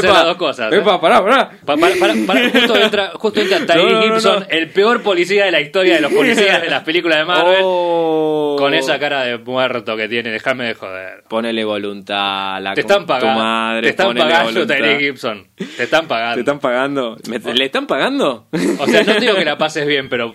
ser 0.00 0.10
las 0.10 0.24
dos 0.24 0.36
cosas. 0.36 0.72
¿eh? 0.72 0.80
Pará, 0.80 1.22
pará. 1.22 1.50
Pa- 1.64 1.76
para- 1.76 1.94
para- 1.96 2.14
para- 2.26 2.50
justo 2.50 2.76
entra, 2.78 3.10
justo 3.14 3.40
entra 3.40 3.58
Tyree 3.66 3.82
No, 3.82 3.90
no, 3.90 4.06
no, 4.06 4.14
Gibson, 4.14 4.40
no. 4.40 4.46
el 4.50 4.68
peor 4.70 5.02
policía 5.02 5.46
de 5.46 5.50
la 5.50 5.60
historia 5.60 5.96
de 5.96 6.00
los 6.02 6.12
policías 6.12 6.62
de 6.62 6.70
las 6.70 6.82
películas 6.84 7.18
de 7.18 7.24
Marvel, 7.24 7.60
Oh. 7.62 8.56
con 8.58 8.72
esa 8.74 8.98
cara 8.98 9.24
de 9.24 9.38
muerto 9.38 9.96
que 9.96 10.08
tiene. 10.08 10.30
Déjame 10.30 10.64
de 10.66 10.74
joder. 10.74 11.24
Ponele 11.28 11.64
voluntad 11.64 12.56
a 12.56 12.60
la 12.60 12.74
Te 12.74 12.82
están 12.82 13.04
pagando. 13.06 13.34
tu 13.34 13.38
madre. 13.40 13.82
te 13.82 13.88
están 13.88 14.14
pagando. 14.16 14.66
Tyree 14.66 14.98
Gibson. 15.00 15.46
Te 15.56 15.82
están 15.84 16.06
pagando. 16.08 16.34
¿Te 16.34 16.40
están 16.40 16.58
pagando? 16.60 17.16
¿Me- 17.28 17.54
¿Le 17.54 17.64
están 17.64 17.86
pagando? 17.86 18.46
O 18.78 18.86
sea, 18.86 19.02
no 19.02 19.14
digo 19.20 19.34
que 19.34 19.44
la 19.44 19.58
pases 19.58 19.86
bien, 19.86 20.08
pero 20.08 20.34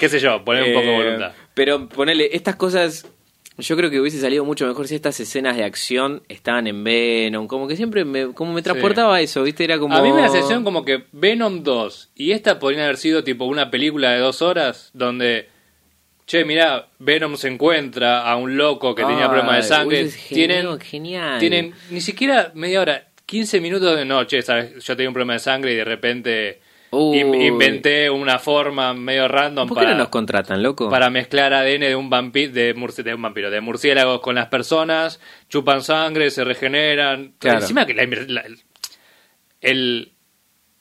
qué 0.00 0.08
sé 0.08 0.18
yo, 0.20 0.44
poner 0.44 0.64
un 0.64 0.72
poco 0.74 0.86
de 0.86 0.92
Eh, 0.92 0.96
voluntad. 1.04 1.32
Pero 1.54 1.88
ponele, 1.88 2.30
estas 2.32 2.56
cosas. 2.56 3.06
Yo 3.56 3.76
creo 3.76 3.88
que 3.88 4.00
hubiese 4.00 4.18
salido 4.20 4.44
mucho 4.44 4.66
mejor 4.66 4.88
si 4.88 4.96
estas 4.96 5.20
escenas 5.20 5.56
de 5.56 5.62
acción 5.62 6.22
estaban 6.28 6.66
en 6.66 6.82
Venom. 6.82 7.46
Como 7.46 7.68
que 7.68 7.76
siempre 7.76 8.04
me, 8.04 8.32
como 8.32 8.52
me 8.52 8.62
transportaba 8.62 9.20
eso, 9.20 9.44
¿viste? 9.44 9.62
Era 9.62 9.78
como. 9.78 9.94
A 9.96 10.02
mí 10.02 10.08
me 10.10 10.16
da 10.16 10.22
la 10.22 10.28
sensación 10.28 10.64
como 10.64 10.84
que 10.84 11.04
Venom 11.12 11.62
2 11.62 12.10
y 12.16 12.32
esta 12.32 12.58
podrían 12.58 12.82
haber 12.82 12.96
sido 12.96 13.22
tipo 13.22 13.44
una 13.44 13.70
película 13.70 14.10
de 14.10 14.18
dos 14.18 14.42
horas 14.42 14.90
donde, 14.92 15.48
che, 16.26 16.44
mirá, 16.44 16.88
Venom 16.98 17.36
se 17.36 17.46
encuentra 17.46 18.28
a 18.28 18.34
un 18.34 18.56
loco 18.56 18.92
que 18.96 19.04
tenía 19.04 19.28
problemas 19.28 19.56
de 19.58 19.62
sangre. 19.62 20.00
hubiese 20.00 20.18
sido 20.18 20.34
Tienen, 20.34 20.80
genial. 20.80 21.38
tienen 21.38 21.74
ni 21.90 22.00
siquiera 22.00 22.50
media 22.54 22.80
hora, 22.80 23.06
15 23.26 23.60
minutos 23.60 23.96
de 23.96 24.04
noche, 24.04 24.42
¿sabes? 24.42 24.82
Yo 24.84 24.96
tenía 24.96 25.10
un 25.10 25.14
problema 25.14 25.34
de 25.34 25.38
sangre 25.38 25.72
y 25.74 25.76
de 25.76 25.84
repente 25.84 26.58
Uy. 26.58 26.63
In- 27.14 27.34
inventé 27.34 28.08
una 28.10 28.38
forma 28.38 28.92
medio 28.94 29.28
random 29.28 29.68
¿Por 29.68 29.78
qué 29.78 29.84
para, 29.84 29.92
no 29.96 29.98
nos 30.00 30.08
contratan, 30.08 30.62
loco? 30.62 30.88
para 30.90 31.10
mezclar 31.10 31.52
ADN 31.54 31.80
de 31.80 31.96
un 31.96 32.10
vampiro, 32.10 32.52
de, 32.52 32.74
murci- 32.76 33.02
de 33.02 33.14
un 33.14 33.22
vampiro, 33.22 33.50
de 33.50 33.60
murciélagos 33.60 34.20
con 34.20 34.34
las 34.34 34.46
personas, 34.48 35.20
chupan 35.48 35.82
sangre, 35.82 36.30
se 36.30 36.44
regeneran. 36.44 37.34
Claro. 37.38 37.60
Encima 37.60 37.86
que 37.86 37.94
la, 37.94 38.04
la- 38.28 38.44
el, 39.60 40.12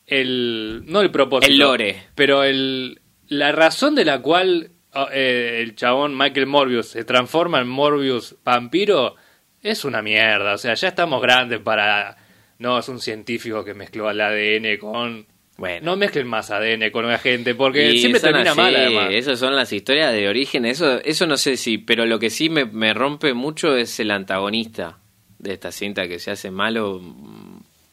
el, 0.08 0.84
no 0.86 1.02
el 1.02 1.12
propósito, 1.12 1.52
El 1.52 1.60
lore. 1.60 2.04
pero 2.16 2.44
el, 2.44 3.02
la 3.28 3.52
razón 3.52 3.96
de 3.96 4.06
la 4.06 4.22
cual 4.22 4.72
oh, 4.94 5.08
eh, 5.12 5.62
el 5.64 5.76
chabón 5.76 6.18
Michael 6.18 6.48
Morbius 6.48 6.88
se 6.90 7.04
transforma 7.06 7.60
en 7.62 7.68
Morbius 7.68 8.36
vampiro 8.44 9.16
es 9.62 9.86
una 9.86 10.02
mierda. 10.02 10.54
O 10.54 10.58
sea, 10.58 10.74
ya 10.74 10.90
estamos 10.90 11.22
grandes 11.22 11.60
para. 11.60 12.18
No, 12.60 12.78
es 12.80 12.88
un 12.90 13.00
científico 13.00 13.64
que 13.64 13.74
mezcló 13.74 14.10
el 14.12 14.20
ADN 14.20 14.78
con. 14.78 15.26
Bueno. 15.64 15.92
No 15.92 15.96
mezclen 15.96 16.28
más 16.28 16.52
ADN 16.52 16.92
con 16.92 17.06
una 17.06 17.18
gente, 17.18 17.56
porque 17.56 17.94
Y 17.94 18.00
siempre 18.00 18.20
termina 18.20 18.52
así, 18.52 18.60
mal, 18.60 18.76
además. 18.76 19.08
Esas 19.12 19.40
son 19.40 19.56
las 19.56 19.72
historias 19.72 20.12
de 20.12 20.28
origen. 20.28 20.66
Eso, 20.66 21.00
eso 21.06 21.26
no 21.26 21.38
sé 21.38 21.56
si, 21.56 21.78
pero 21.78 22.06
lo 22.06 22.20
que 22.20 22.30
sí 22.30 22.50
me, 22.50 22.66
me 22.66 22.94
rompe 22.94 23.34
mucho 23.34 23.74
es 23.78 23.98
el 24.02 24.12
antagonista 24.12 24.98
de 25.40 25.54
esta 25.54 25.72
cinta 25.72 26.06
que 26.10 26.20
se 26.20 26.32
hace 26.32 26.52
malo. 26.52 27.02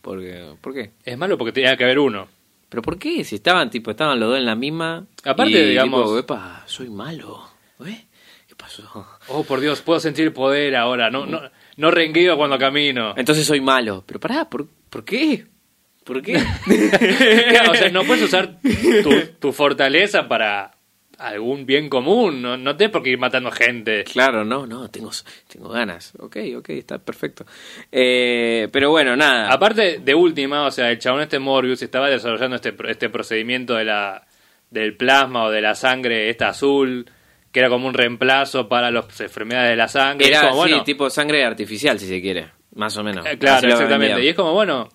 Porque, 0.03 0.55
¿Por 0.61 0.75
qué? 0.75 0.91
Es 1.05 1.17
malo 1.17 1.39
porque 1.39 1.53
tenía 1.53 1.77
que 1.77 1.85
haber 1.85 2.01
uno. 2.01 2.27
¿Pero 2.69 2.83
por 2.83 2.99
qué? 2.99 3.23
Si 3.23 3.37
estaban, 3.37 3.71
tipo, 3.71 3.93
estaban 3.93 4.19
los 4.19 4.31
dos 4.31 4.39
en 4.39 4.47
la 4.47 4.57
misma. 4.57 5.07
Aparte, 5.23 5.53
y, 5.53 5.69
digamos- 5.69 6.07
tipo, 6.07 6.19
epa, 6.19 6.65
soy 6.67 6.91
malo. 6.91 7.41
¿Eh? 7.87 8.05
¿Qué 8.49 8.57
pasó? 8.57 9.07
Oh, 9.29 9.45
por 9.45 9.61
Dios, 9.61 9.81
puedo 9.81 10.01
sentir 10.01 10.33
poder 10.33 10.75
ahora. 10.75 11.09
No, 11.09 11.25
no, 11.25 11.41
no 11.77 11.91
rengueo 11.93 12.37
cuando 12.37 12.59
camino. 12.59 13.15
Entonces 13.17 13.47
soy 13.47 13.61
malo. 13.61 14.03
Pero 14.09 14.19
pará, 14.19 14.51
¿por, 14.51 14.67
¿por 14.89 15.05
qué? 15.05 15.47
¿Por 16.05 16.23
qué? 16.23 16.35
Claro, 17.51 17.73
o 17.73 17.75
sea, 17.75 17.91
no 17.91 18.05
puedes 18.05 18.25
usar 18.25 18.59
tu, 19.03 19.11
tu 19.39 19.53
fortaleza 19.53 20.29
para 20.29 20.73
algún 21.21 21.67
bien 21.67 21.89
común. 21.89 22.43
No, 22.43 22.57
no 22.57 22.77
tienes 22.77 22.93
por 22.93 23.03
qué 23.03 23.11
ir 23.11 23.19
matando 23.19 23.51
gente. 23.51 24.05
Claro, 24.05 24.45
no, 24.45 24.67
no, 24.67 24.89
tengo, 24.91 25.11
tengo 25.47 25.69
ganas. 25.69 26.13
Ok, 26.19 26.37
ok, 26.57 26.71
está 26.71 26.99
perfecto. 26.99 27.45
Eh, 27.93 28.69
pero 28.73 28.91
bueno, 28.91 29.17
nada. 29.17 29.53
Aparte 29.53 29.99
de 29.99 30.15
última, 30.15 30.65
o 30.67 30.71
sea, 30.71 30.91
el 30.91 30.99
chabón 30.99 31.23
este 31.23 31.39
Morbius 31.39 31.83
estaba 31.83 32.09
desarrollando 32.09 32.57
este, 32.57 32.75
este 32.89 33.11
procedimiento 33.11 33.75
de 33.75 33.85
la, 33.85 34.27
del 34.71 34.97
plasma 34.97 35.45
o 35.45 35.51
de 35.51 35.61
la 35.61 35.75
sangre 35.75 36.31
esta 36.31 36.49
azul, 36.49 37.07
que 37.53 37.61
era 37.61 37.69
como 37.69 37.87
un 37.87 37.95
reemplazo 37.95 38.69
para 38.69 38.91
las 38.91 39.21
enfermedades 39.21 39.71
de 39.71 39.77
la 39.77 39.89
sangre. 39.89 40.29
Era 40.29 40.49
como, 40.49 40.65
sí, 40.65 40.71
bueno, 40.71 40.85
tipo 40.85 41.11
sangre 41.11 41.45
artificial, 41.45 41.99
si 41.99 42.07
se 42.07 42.21
quiere. 42.21 42.49
más 42.75 42.97
o 42.97 43.05
menos. 43.05 43.27
Eh, 43.27 43.39
claro, 43.39 43.69
exactamente. 43.69 44.25
Y 44.25 44.29
es 44.29 44.35
como, 44.35 44.55
bueno, 44.55 44.89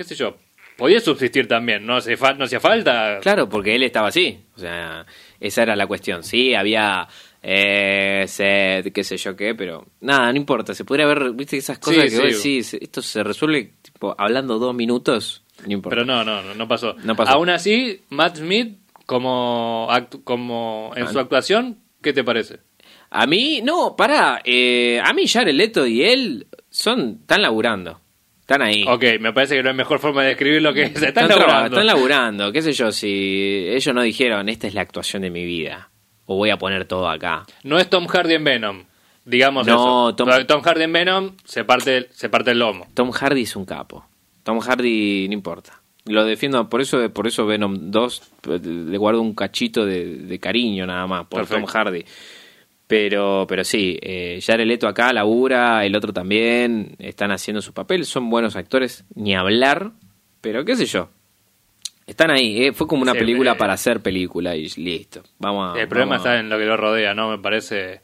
qué 0.00 0.04
sé 0.04 0.14
yo, 0.14 0.38
podía 0.78 0.98
subsistir 0.98 1.46
también, 1.46 1.84
no, 1.84 1.96
hace 1.96 2.16
fa- 2.16 2.32
no 2.32 2.46
hacía 2.46 2.58
falta. 2.58 3.18
Claro, 3.20 3.50
porque 3.50 3.74
él 3.76 3.82
estaba 3.82 4.08
así. 4.08 4.40
O 4.56 4.58
sea, 4.58 5.04
esa 5.38 5.62
era 5.62 5.76
la 5.76 5.86
cuestión. 5.86 6.24
Sí, 6.24 6.54
había 6.54 7.06
eh, 7.42 8.24
sed, 8.26 8.90
qué 8.94 9.04
sé 9.04 9.18
yo 9.18 9.36
qué, 9.36 9.54
pero 9.54 9.86
nada, 10.00 10.32
no 10.32 10.38
importa. 10.38 10.72
Se 10.74 10.86
podría 10.86 11.04
ver, 11.04 11.32
viste, 11.32 11.58
esas 11.58 11.78
cosas 11.78 12.04
Sí, 12.04 12.16
que 12.16 12.22
vos 12.22 12.36
sí. 12.40 12.54
decís, 12.56 12.74
esto 12.80 13.02
se 13.02 13.22
resuelve 13.22 13.74
tipo 13.82 14.14
hablando 14.16 14.58
dos 14.58 14.74
minutos, 14.74 15.44
no 15.66 15.72
importa. 15.74 15.96
Pero 15.96 16.06
no, 16.06 16.24
no, 16.24 16.40
no, 16.42 16.54
no 16.54 16.66
pasó. 16.66 16.94
No 17.04 17.14
pasó. 17.14 17.32
Aún 17.32 17.50
así, 17.50 18.00
Matt 18.08 18.36
Smith, 18.38 18.78
como, 19.04 19.86
actu- 19.90 20.24
como 20.24 20.92
en 20.96 21.06
su 21.08 21.18
Ah. 21.18 21.22
actuación, 21.22 21.76
¿qué 22.00 22.14
te 22.14 22.24
parece? 22.24 22.60
A 23.10 23.26
mí, 23.26 23.60
no, 23.62 23.96
pará. 23.96 24.40
eh, 24.44 24.98
a 25.04 25.12
mí 25.12 25.26
Jared 25.28 25.52
Leto 25.52 25.86
y 25.86 26.04
él 26.04 26.46
son, 26.70 27.18
están 27.20 27.42
laburando. 27.42 28.00
Están 28.50 28.62
ahí. 28.62 28.84
Ok, 28.88 29.04
me 29.20 29.32
parece 29.32 29.54
que 29.56 29.62
no 29.62 29.70
hay 29.70 29.76
mejor 29.76 30.00
forma 30.00 30.22
de 30.22 30.28
describir 30.30 30.60
lo 30.60 30.72
que 30.74 30.82
es. 30.84 30.88
Están 30.94 31.08
Están, 31.08 31.28
laburando. 31.28 31.66
están 31.66 31.86
laburando, 31.86 32.52
qué 32.52 32.62
sé 32.62 32.72
yo, 32.72 32.90
si 32.90 33.66
ellos 33.68 33.94
no 33.94 34.02
dijeron, 34.02 34.48
esta 34.48 34.66
es 34.66 34.74
la 34.74 34.80
actuación 34.80 35.22
de 35.22 35.30
mi 35.30 35.44
vida, 35.44 35.90
o 36.26 36.34
voy 36.36 36.50
a 36.50 36.56
poner 36.58 36.84
todo 36.84 37.08
acá. 37.08 37.44
No 37.62 37.78
es 37.78 37.88
Tom 37.88 38.06
Hardy 38.08 38.34
en 38.34 38.44
Venom. 38.44 38.84
Digamos 39.24 39.66
No, 39.66 40.08
eso. 40.10 40.16
Tom- 40.16 40.46
Tom... 40.46 40.62
Hardy 40.62 40.82
en 40.82 40.92
Venom 40.92 41.36
se 41.44 41.62
parte, 41.64 42.08
se 42.12 42.28
parte 42.28 42.50
el 42.50 42.58
lomo. 42.58 42.88
Tom 42.94 43.10
Hardy 43.12 43.42
es 43.42 43.54
un 43.54 43.64
capo. 43.66 44.04
Tom 44.42 44.58
Hardy 44.58 45.28
no 45.28 45.34
importa. 45.34 45.80
Lo 46.06 46.24
defiendo, 46.24 46.68
por 46.68 46.80
eso 46.80 47.08
por 47.12 47.26
eso 47.28 47.46
Venom 47.46 47.90
2 47.92 48.22
eh, 48.48 48.58
le 48.64 48.96
guardo 48.98 49.20
un 49.20 49.34
cachito 49.34 49.84
de, 49.84 50.16
de 50.16 50.38
cariño 50.40 50.86
nada 50.86 51.06
más 51.06 51.26
por 51.26 51.40
Perfecto. 51.42 51.60
Tom 51.66 51.66
Hardy. 51.70 52.04
Pero, 52.90 53.46
pero 53.48 53.62
sí, 53.62 53.96
eh, 54.02 54.40
Jared 54.44 54.66
Leto 54.66 54.88
acá 54.88 55.12
labura, 55.12 55.84
el 55.86 55.94
otro 55.94 56.12
también, 56.12 56.96
están 56.98 57.30
haciendo 57.30 57.62
su 57.62 57.72
papel, 57.72 58.04
son 58.04 58.28
buenos 58.28 58.56
actores, 58.56 59.04
ni 59.14 59.34
hablar, 59.34 59.92
pero 60.40 60.64
qué 60.64 60.74
sé 60.76 60.86
yo. 60.86 61.08
Están 62.06 62.32
ahí, 62.32 62.64
eh, 62.66 62.72
fue 62.72 62.88
como 62.88 63.02
una 63.02 63.12
Sí, 63.12 63.18
película 63.20 63.52
eh, 63.52 63.56
para 63.56 63.74
hacer 63.74 64.00
película 64.00 64.56
y 64.56 64.66
listo. 64.76 65.22
Vamos 65.38 65.76
a- 65.76 65.80
el 65.80 65.86
problema 65.86 66.16
vamos 66.16 66.26
está 66.26 66.40
en 66.40 66.48
lo 66.50 66.58
que 66.58 66.64
lo 66.64 66.76
rodea, 66.76 67.14
¿no? 67.14 67.30
Me 67.30 67.38
parece. 67.38 68.00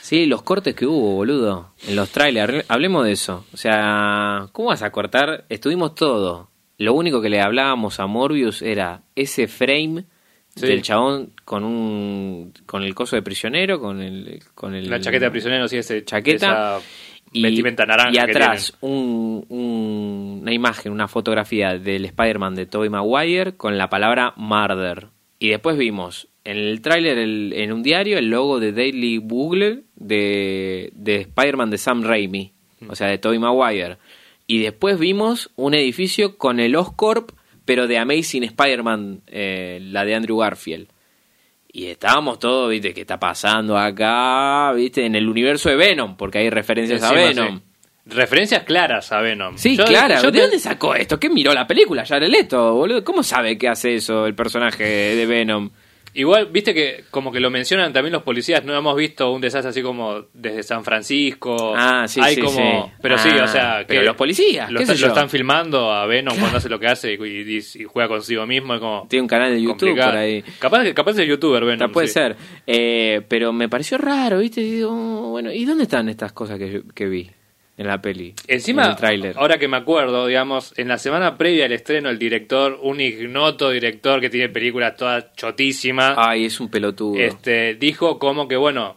Sí, 0.00 0.24
los 0.24 0.42
cortes 0.42 0.74
que 0.74 0.86
hubo, 0.86 1.14
boludo, 1.16 1.74
en 1.86 1.94
los 1.94 2.08
trailers. 2.10 2.64
Hablemos 2.68 3.04
de 3.04 3.12
eso. 3.12 3.44
O 3.52 3.56
sea, 3.58 4.48
¿cómo 4.52 4.68
vas 4.68 4.82
a 4.82 4.90
cortar? 4.90 5.44
Estuvimos 5.50 5.94
todo. 5.94 6.48
Lo 6.78 6.94
único 6.94 7.20
que 7.20 7.28
le 7.28 7.42
hablábamos 7.42 8.00
a 8.00 8.06
Morbius 8.06 8.62
era 8.62 9.02
ese 9.14 9.46
frame 9.46 10.06
Sí. 10.54 10.66
del 10.66 10.82
chabón 10.82 11.30
con 11.44 11.64
un 11.64 12.52
con 12.66 12.82
el 12.82 12.94
coso 12.94 13.16
de 13.16 13.22
prisionero, 13.22 13.80
con 13.80 14.00
el 14.02 14.42
con 14.54 14.74
el 14.74 14.88
La 14.90 15.00
chaqueta 15.00 15.24
de 15.26 15.30
prisionero, 15.30 15.66
sí, 15.68 15.78
ese, 15.78 16.04
chaqueta 16.04 16.78
esa 16.80 16.86
vestimenta 17.32 17.86
naranja. 17.86 18.10
y 18.10 18.14
que 18.14 18.20
atrás 18.20 18.76
un- 18.82 19.46
un- 19.48 20.38
una 20.42 20.52
imagen, 20.52 20.92
una 20.92 21.08
fotografía 21.08 21.78
del 21.78 22.04
Spider-Man 22.04 22.54
de 22.54 22.66
Tobey 22.66 22.90
Maguire 22.90 23.56
con 23.56 23.78
la 23.78 23.88
palabra 23.88 24.34
murder. 24.36 25.06
Y 25.38 25.48
después 25.48 25.78
vimos 25.78 26.28
en 26.44 26.56
el 26.58 26.82
tráiler 26.82 27.18
en 27.18 27.72
un 27.72 27.82
diario 27.82 28.18
el 28.18 28.28
logo 28.28 28.60
de 28.60 28.72
Daily 28.72 29.18
Bugle 29.18 29.84
de, 29.96 30.90
de 30.94 31.16
Spider-Man 31.22 31.70
de 31.70 31.78
Sam 31.78 32.02
Raimi, 32.02 32.52
o 32.88 32.94
sea, 32.94 33.06
de 33.08 33.16
Tobey 33.18 33.38
Maguire. 33.38 33.96
Y 34.46 34.58
después 34.60 34.98
vimos 34.98 35.50
un 35.56 35.72
edificio 35.74 36.36
con 36.36 36.60
el 36.60 36.76
Oscorp, 36.76 37.30
pero 37.64 37.86
de 37.86 37.98
Amazing 37.98 38.44
Spider-Man, 38.44 39.20
eh, 39.26 39.78
la 39.82 40.04
de 40.04 40.14
Andrew 40.14 40.38
Garfield. 40.38 40.88
Y 41.74 41.86
estábamos 41.86 42.38
todos, 42.38 42.68
viste, 42.70 42.92
¿qué 42.92 43.00
está 43.02 43.18
pasando 43.18 43.78
acá? 43.78 44.72
¿Viste? 44.74 45.06
En 45.06 45.14
el 45.14 45.28
universo 45.28 45.70
de 45.70 45.76
Venom, 45.76 46.16
porque 46.16 46.38
hay 46.38 46.50
referencias 46.50 47.02
a 47.02 47.12
Venom. 47.12 47.58
sí. 47.58 47.62
Referencias 48.04 48.64
claras 48.64 49.12
a 49.12 49.20
Venom. 49.20 49.56
Sí, 49.56 49.76
Yo- 49.76 49.84
claro. 49.84 50.20
yo 50.20 50.32
¿De 50.32 50.40
dónde 50.40 50.58
sacó 50.58 50.92
esto? 50.96 51.20
¿Qué 51.20 51.30
miró 51.30 51.54
la 51.54 51.68
película? 51.68 52.04
Jared 52.04 52.28
Leto, 52.28 52.74
boludo. 52.74 53.04
¿Cómo 53.04 53.22
sabe 53.22 53.56
que 53.56 53.68
hace 53.68 53.94
eso 53.94 54.26
el 54.26 54.34
personaje 54.34 54.82
de 54.84 55.24
Venom? 55.24 55.70
Igual, 56.14 56.46
viste 56.52 56.74
que 56.74 57.04
como 57.10 57.32
que 57.32 57.40
lo 57.40 57.48
mencionan 57.50 57.92
también 57.92 58.12
los 58.12 58.22
policías, 58.22 58.64
no 58.64 58.76
hemos 58.76 58.94
visto 58.96 59.32
un 59.32 59.40
desastre 59.40 59.70
así 59.70 59.80
como 59.82 60.26
desde 60.34 60.62
San 60.62 60.84
Francisco. 60.84 61.72
Ah, 61.74 62.06
sí, 62.06 62.20
Hay 62.22 62.34
sí, 62.34 62.40
como, 62.42 62.56
sí. 62.86 62.92
Pero 63.00 63.16
sí, 63.18 63.30
Ah, 63.32 63.44
o 63.44 63.48
sea, 63.48 63.84
pero 63.88 64.00
que 64.02 64.06
los 64.06 64.16
policías, 64.16 64.70
lo, 64.70 64.80
está- 64.80 64.94
lo 64.94 65.06
están 65.06 65.30
filmando 65.30 65.90
a 65.90 66.04
Venom 66.06 66.36
cuando 66.38 66.58
hace 66.58 66.68
lo 66.68 66.78
que 66.78 66.86
hace 66.86 67.14
y, 67.14 67.16
y- 67.16 67.58
y 67.82 67.84
juega 67.84 68.08
consigo 68.08 68.46
mismo, 68.46 68.74
es 68.74 68.80
como 68.80 69.06
Tiene 69.08 69.22
un 69.22 69.28
canal 69.28 69.50
de 69.52 69.62
YouTube 69.62 69.78
complicado. 69.78 70.10
por 70.10 70.18
ahí. 70.20 70.42
Capaz, 70.58 70.92
capaz 70.92 71.18
es 71.18 71.26
youtuber 71.28 71.64
Venom. 71.64 71.74
Está, 71.74 71.88
puede 71.88 72.08
sí. 72.08 72.12
ser. 72.14 72.36
Eh, 72.66 73.22
pero 73.28 73.52
me 73.54 73.68
pareció 73.70 73.96
raro, 73.98 74.38
¿viste? 74.40 74.60
Y 74.60 74.70
digo, 74.70 75.30
bueno, 75.30 75.50
¿y 75.50 75.64
dónde 75.64 75.84
están 75.84 76.08
estas 76.10 76.32
cosas 76.32 76.58
que, 76.58 76.82
que 76.94 77.06
vi 77.08 77.30
en 77.76 77.86
la 77.86 78.00
peli? 78.02 78.34
en 78.46 78.54
Encima, 78.56 78.86
el 78.86 78.96
tráiler. 78.96 79.34
ahora 79.36 79.58
que 79.58 79.66
me 79.68 79.76
acuerdo, 79.78 80.26
digamos, 80.26 80.74
en 80.76 80.88
la 80.88 80.98
semana 80.98 81.36
previa 81.38 81.64
al 81.64 81.72
estreno, 81.72 82.10
el 82.10 82.18
director, 82.18 82.78
un 82.82 83.00
ignoto 83.00 83.70
director 83.70 84.20
que 84.20 84.30
tiene 84.30 84.48
películas 84.48 84.96
todas 84.96 85.32
chotísimas, 85.36 86.14
Ay, 86.18 86.46
es 86.46 86.60
un 86.60 86.68
pelotudo. 86.68 87.18
este, 87.20 87.74
dijo 87.74 88.18
como 88.18 88.46
que, 88.48 88.56
bueno, 88.56 88.96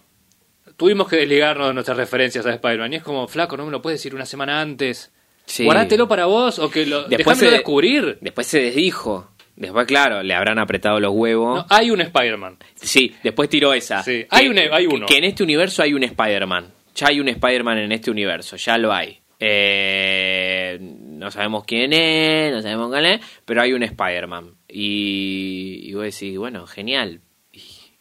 tuvimos 0.77 1.07
que 1.07 1.15
desligarnos 1.17 1.67
de 1.69 1.73
nuestras 1.73 1.97
referencias 1.97 2.45
a 2.45 2.53
Spider-Man. 2.53 2.93
Y 2.93 2.95
es 2.97 3.03
como, 3.03 3.27
flaco, 3.27 3.55
no 3.57 3.65
me 3.65 3.71
lo 3.71 3.81
puedes 3.81 3.99
decir 3.99 4.13
una 4.13 4.25
semana 4.25 4.59
antes. 4.61 5.11
Sí. 5.45 5.63
Guardátelo 5.63 6.07
para 6.07 6.25
vos 6.25 6.59
o 6.59 6.69
que 6.69 6.85
lo, 6.85 7.03
Después 7.03 7.38
se- 7.38 7.51
descubrir. 7.51 8.17
Después 8.19 8.47
se 8.47 8.59
desdijo. 8.61 9.29
Después, 9.55 9.85
claro, 9.88 10.21
le 10.21 10.33
habrán 10.33 10.59
apretado 10.59 10.99
los 10.99 11.13
huevos. 11.13 11.59
No, 11.59 11.65
hay 11.69 11.89
un 11.91 12.01
Spider-Man. 12.01 12.57
Sí, 12.75 13.15
después 13.23 13.47
tiró 13.47 13.73
esa. 13.73 14.03
Sí, 14.03 14.11
Que- 14.23 14.27
hay 14.31 14.47
un- 14.49 14.57
hay 14.57 14.85
uno. 14.85 15.05
Que 15.05 15.17
en 15.17 15.23
este 15.23 15.43
universo 15.43 15.81
hay 15.81 15.93
un 15.93 16.03
Spider-Man. 16.03 16.73
Ya 16.95 17.08
hay 17.08 17.19
un 17.19 17.27
Spider-Man 17.27 17.77
en 17.77 17.91
este 17.91 18.10
universo, 18.10 18.55
ya 18.55 18.77
lo 18.77 18.91
hay. 18.93 19.19
Eh, 19.39 20.79
no 20.81 21.29
sabemos 21.29 21.63
quién 21.65 21.91
es, 21.93 22.53
no 22.53 22.62
sabemos 22.62 22.89
cuál 22.89 23.05
es, 23.05 23.21
pero 23.45 23.62
hay 23.62 23.73
un 23.73 23.84
Spider-Man. 23.84 24.51
Y, 24.69 25.81
y 25.84 25.93
vos 25.93 26.03
decís, 26.03 26.38
bueno, 26.38 26.65
genial. 26.67 27.21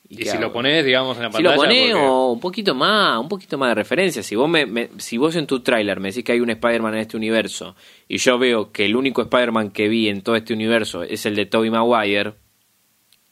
¿Y, 0.09 0.16
si 0.22 0.28
hago? 0.28 0.42
lo 0.42 0.52
pones, 0.52 0.85
digamos, 0.85 1.16
en 1.16 1.24
la 1.24 1.33
Si 1.33 1.42
lo 1.42 1.57
pantalla. 1.57 1.80
porque- 1.92 1.94
o 1.94 2.30
un 2.33 2.38
poquito 2.40 2.74
más, 2.74 3.18
un 3.18 3.28
poquito 3.28 3.59
más 3.59 3.70
de 3.70 3.74
referencia. 3.74 4.22
Si 4.22 4.37
vos, 4.37 4.48
me, 4.48 4.64
me- 4.66 4.90
si 4.98 5.16
vos 5.18 5.35
en 5.35 5.46
tu 5.46 5.61
tráiler 5.61 5.98
me 5.98 6.09
decís 6.11 6.22
que 6.22 6.33
hay 6.33 6.40
un 6.40 6.50
Spider-Man 6.50 6.94
en 6.94 7.00
este 7.00 7.16
universo 7.16 7.74
y 8.07 8.18
yo 8.18 8.38
veo 8.38 8.70
que 8.70 8.85
el 8.85 8.94
único 8.94 9.22
Spider-Man 9.22 9.70
que 9.70 9.88
vi 9.88 10.09
en 10.09 10.22
todo 10.22 10.37
este 10.37 10.52
universo 10.52 11.02
es 11.02 11.26
el 11.26 11.35
de 11.35 11.46
Tobey 11.46 11.70
Maguire, 11.70 12.35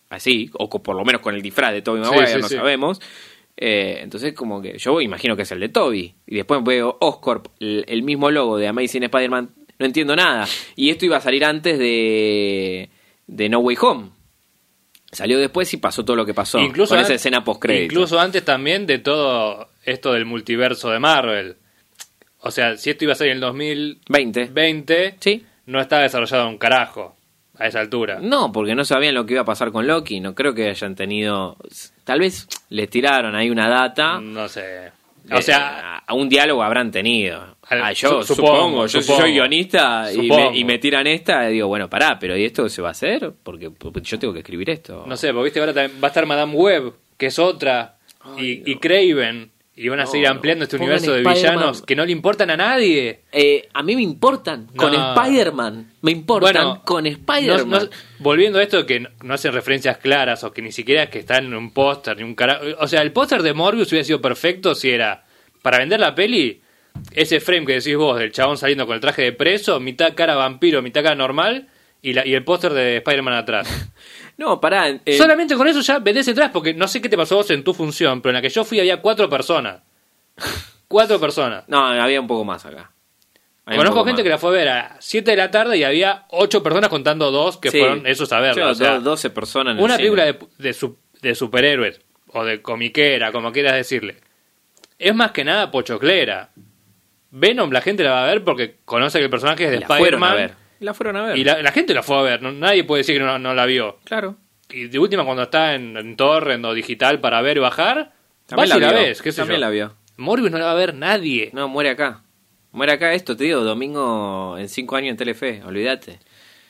así, 0.09 0.51
o 0.55 0.69
por 0.69 0.97
lo 0.97 1.05
menos 1.05 1.21
con 1.21 1.35
el 1.35 1.43
disfraz 1.43 1.73
de 1.73 1.83
Tobey 1.83 2.03
Sí, 2.03 2.11
Maguire, 2.11 2.33
sí, 2.35 2.41
no 2.41 2.49
sí. 2.49 2.57
sabemos. 2.57 3.01
Eh, 3.57 4.01
entonces, 4.03 4.33
como 4.35 4.61
que 4.61 4.79
yo 4.79 5.01
imagino 5.01 5.37
que 5.37 5.43
es 5.43 5.53
el 5.53 5.61
de 5.61 5.69
Toby. 5.69 6.15
Y 6.27 6.37
después 6.37 6.63
veo 6.65 6.97
Oscorp, 7.01 7.47
el, 7.61 7.85
el 7.89 8.03
mismo 8.03 8.31
logo 8.31 8.57
de 8.57 8.69
Amazing 8.69 9.05
Spider-Man. 9.05 9.51
No 9.79 9.87
entiendo 9.87 10.17
nada. 10.17 10.47
Y 10.77 10.91
esto 10.91 11.05
iba 11.05 11.17
a 11.17 11.21
salir 11.21 11.45
antes 11.45 11.79
de, 11.79 12.89
de 13.27 13.49
No 13.49 13.59
Way 13.61 13.77
Home. 13.81 14.11
Salió 15.11 15.39
después 15.39 15.73
y 15.75 15.77
pasó 15.77 16.05
todo 16.05 16.17
lo 16.17 16.25
que 16.25 16.33
pasó. 16.33 16.59
incluso 16.59 16.95
con 16.95 17.05
esa 17.05 17.15
escena 17.15 17.45
post 17.45 17.63
Incluso 17.69 18.19
antes 18.19 18.45
también 18.45 18.87
de 18.87 18.99
todo 18.99 19.69
esto 19.85 20.13
del 20.15 20.25
multiverso 20.25 20.91
de 20.91 20.99
Marvel. 20.99 21.57
O 22.39 22.51
sea, 22.51 22.77
si 22.77 22.91
esto 22.91 23.05
iba 23.05 23.13
a 23.13 23.17
ser 23.17 23.29
en 23.29 23.35
el 23.35 23.41
2020, 23.41 24.47
20. 24.47 25.17
Sí. 25.21 25.45
no 25.67 25.81
estaba 25.81 26.03
desarrollado 26.03 26.49
un 26.49 26.59
carajo 26.59 27.15
a 27.63 27.67
esa 27.69 27.81
altura. 27.81 28.19
No, 28.21 28.51
porque 28.53 28.75
no 28.75 28.85
sabían 28.85 29.15
lo 29.15 29.25
que 29.27 29.35
iba 29.35 29.43
a 29.43 29.47
pasar 29.47 29.71
con 29.73 29.87
Loki. 29.87 30.21
No 30.21 30.35
creo 30.35 30.55
que 30.55 30.69
hayan 30.71 30.95
tenido. 30.95 31.57
Tal 32.05 32.21
vez 32.21 32.49
les 32.71 32.89
tiraron 32.91 33.35
ahí 33.35 33.51
una 33.51 33.69
data. 33.69 34.21
No 34.21 34.49
sé. 34.49 34.87
Eh, 34.87 35.35
O 35.37 35.41
sea, 35.41 35.99
a, 35.99 36.15
un 36.15 36.29
diálogo 36.29 36.65
habrán 36.65 36.91
tenido. 36.91 37.57
Al- 37.69 37.83
Ah, 37.83 37.93
yo 37.93 38.23
su- 38.25 38.35
supongo, 38.35 38.57
supongo, 38.57 38.87
yo 38.89 39.01
supongo. 39.01 39.21
soy 39.23 39.33
guionista 39.35 40.13
y 40.13 40.29
me, 40.29 40.59
y 40.59 40.65
me 40.65 40.79
tiran 40.79 41.07
esta, 41.07 41.47
digo, 41.47 41.69
bueno, 41.69 41.89
pará, 41.89 42.19
pero 42.19 42.37
¿y 42.37 42.45
esto 42.45 42.69
se 42.69 42.83
va 42.83 42.89
a 42.89 42.91
hacer? 42.91 43.33
Porque, 43.45 43.71
yo 44.03 44.19
tengo 44.19 44.33
que 44.35 44.41
escribir 44.41 44.69
esto. 44.71 45.05
no 45.07 45.17
sé, 45.17 45.29
porque 45.33 45.45
viste, 45.45 45.61
ahora 45.61 45.73
también 45.73 46.03
va 46.03 46.09
a 46.09 46.11
estar 46.11 46.27
Madame 46.27 46.53
Web, 46.55 46.93
que 47.17 47.27
es 47.27 47.39
otra, 47.39 47.99
Ay, 48.37 48.63
y, 48.67 48.73
y. 48.73 48.77
Craven, 48.79 49.52
y 49.75 49.89
van 49.89 50.01
a 50.01 50.05
No, 50.05 50.11
seguir 50.11 50.27
ampliando 50.29 50.65
este 50.65 50.77
universo 50.77 51.13
de 51.13 51.23
villanos 51.23 51.81
que 51.83 51.97
no 51.97 52.05
le 52.05 52.13
importan 52.13 52.51
a 52.51 52.57
nadie. 52.59 53.21
Eh, 53.33 53.69
a 53.73 53.83
mí 53.83 53.97
me 53.97 54.03
importan 54.03 54.67
con. 54.77 54.93
Spider-Man. 54.93 55.93
Me 56.03 56.11
importan 56.13 56.53
Bueno, 56.53 56.83
con 56.85 57.07
Spider-Man. 57.07 57.85
no- 57.85 57.91
volviendo 58.19 58.59
a 58.59 58.63
esto 58.63 58.85
que 58.85 59.01
no, 59.23 59.35
hacen 59.35 59.53
referencias 59.53 59.97
claras 59.99 60.45
o 60.45 60.53
que 60.53 60.61
ni 60.63 60.73
siquiera 60.73 61.05
es 61.05 61.09
que 61.11 61.21
están 61.21 61.47
en 61.47 61.55
un 61.55 61.73
póster 61.73 62.17
ni 62.19 62.23
un 62.23 62.35
cara 62.35 62.61
o 62.81 62.87
sea 62.87 63.01
el 63.03 63.13
póster 63.13 63.43
de 63.43 63.55
Morbius 63.55 63.89
hubiera 63.93 64.05
sido 64.05 64.21
perfecto 64.21 64.75
si 64.75 64.91
era 64.91 65.25
para 65.63 65.79
vender 65.79 66.01
la 66.01 66.15
peli 66.15 66.61
ese 67.13 67.41
frame 67.41 67.65
que 67.65 67.73
decís 67.75 67.97
vos 67.97 68.19
del 68.19 68.31
chabón 68.33 68.59
saliendo 68.59 68.85
con 68.87 68.95
el 68.95 69.01
traje 69.01 69.23
de 69.23 69.33
preso 69.33 69.81
mitad 69.81 70.13
cara 70.15 70.35
vampiro 70.35 70.83
mitad 70.83 71.03
cara 71.03 71.15
normal 71.17 71.69
y, 72.03 72.13
la, 72.13 72.27
y 72.27 72.35
el 72.35 72.45
póster 72.45 72.73
de 72.75 72.97
Spider-Man 72.99 73.35
atrás 73.35 73.91
No, 74.39 74.61
pará. 74.61 74.89
eh, 74.89 75.17
solamente 75.19 75.55
con 75.57 75.69
eso 75.69 75.81
ya 75.81 75.99
vendés 75.99 76.27
atrás 76.29 76.51
porque 76.53 76.75
no 76.75 76.89
sé 76.89 77.01
qué 77.01 77.09
te 77.09 77.17
pasó 77.17 77.37
vos 77.37 77.51
en 77.51 77.63
tu 77.65 77.75
función 77.75 78.21
pero 78.23 78.31
en 78.31 78.35
la 78.37 78.43
que 78.43 78.49
yo 78.49 78.65
fui 78.65 78.81
había 78.81 79.01
cuatro 79.01 79.29
personas 79.29 79.83
cuatro 80.89 81.21
personas 81.21 81.65
No, 81.69 81.87
había 81.87 82.21
un 82.21 82.27
poco 82.27 82.45
más 82.45 82.65
acá. 82.67 82.91
Conozco 83.65 84.05
gente 84.05 84.23
más. 84.23 84.25
que 84.25 84.29
la 84.29 84.39
fue 84.39 84.51
a 84.51 84.53
ver 84.53 84.69
a 84.69 84.97
7 84.99 85.31
de 85.31 85.37
la 85.37 85.51
tarde 85.51 85.79
y 85.79 85.85
había 85.85 86.25
8 86.31 86.63
personas 86.65 86.91
contando 86.91 87.31
dos 87.31 87.59
que 87.59 87.71
Sí. 87.71 87.79
fueron 87.79 88.07
esos 88.09 88.33
a 88.33 88.41
verla. 88.41 88.71
O 88.71 88.75
sea, 88.75 88.95
do- 88.95 89.01
12 89.11 89.31
personas 89.31 89.73
en 89.75 89.79
el 89.79 89.85
una 89.85 89.95
cine. 89.97 90.09
película 90.11 90.25
de, 90.25 90.39
de, 90.59 90.73
su- 90.73 90.99
de 91.21 91.35
superhéroes 91.37 92.01
o 92.29 92.45
de 92.45 92.61
comiquera, 92.61 93.31
como 93.31 93.53
quieras 93.53 93.75
decirle, 93.75 94.17
es 94.99 95.15
más 95.15 95.31
que 95.31 95.45
nada 95.45 95.71
pochoclera. 95.71 96.51
Venom 97.31 97.71
la 97.71 97.81
gente 97.83 98.03
la 98.03 98.11
va 98.11 98.25
a 98.25 98.27
ver 98.27 98.43
porque 98.43 98.79
conoce 98.85 99.19
que 99.19 99.25
el 99.27 99.31
personaje 99.31 99.65
es 99.67 99.71
de 99.71 99.77
Spider-Man. 99.79 100.57
Ver. 100.83 100.87
La 100.87 100.95
fueron 100.95 101.17
a 101.17 101.23
ver. 101.27 101.39
Y 101.39 101.45
la, 101.45 101.63
la 101.63 101.73
gente 101.73 101.95
la 101.95 102.03
fue 102.03 102.17
a 102.19 102.23
ver, 102.23 102.43
no- 102.43 102.53
nadie 102.53 102.85
puede 102.85 103.01
decir 103.01 103.17
que 103.19 103.25
no, 103.25 103.39
no 103.39 103.55
la 103.55 103.67
vio. 103.67 103.99
Claro. 104.05 104.37
Y 104.71 104.89
de 104.89 104.99
última, 104.99 105.25
cuando 105.25 105.43
está 105.43 105.75
en, 105.75 105.97
en 105.97 106.17
torrent 106.17 106.65
o 106.65 106.73
digital 106.75 107.21
para 107.21 107.43
ver 107.43 107.57
y 107.59 107.61
bajar, 107.61 108.13
También 108.47 108.69
vas 108.71 108.77
y 108.77 108.81
la 108.81 108.87
la 108.87 108.93
vio. 108.99 109.03
ves, 109.09 109.23
qué 109.23 109.33
sé 109.33 109.43
También 109.43 109.61
yo. 109.61 109.67
la 109.67 109.71
vio. 109.71 109.95
Morbius 110.17 110.51
no 110.51 110.59
la 110.59 110.67
va 110.67 110.73
a 110.73 110.77
ver 110.77 110.95
nadie. 110.95 111.51
No, 111.53 111.69
muere 111.69 111.91
acá. 111.91 112.23
Muere 112.71 112.93
acá 112.93 113.13
esto, 113.13 113.37
te 113.37 113.45
digo, 113.45 113.61
domingo 113.65 114.57
en 114.59 114.69
cinco 114.69 114.97
años 114.97 115.11
en 115.11 115.17
Telefe, 115.19 115.63
olvídate. 115.65 116.21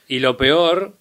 Y 0.09 0.18
lo 0.18 0.37
peor 0.37 0.96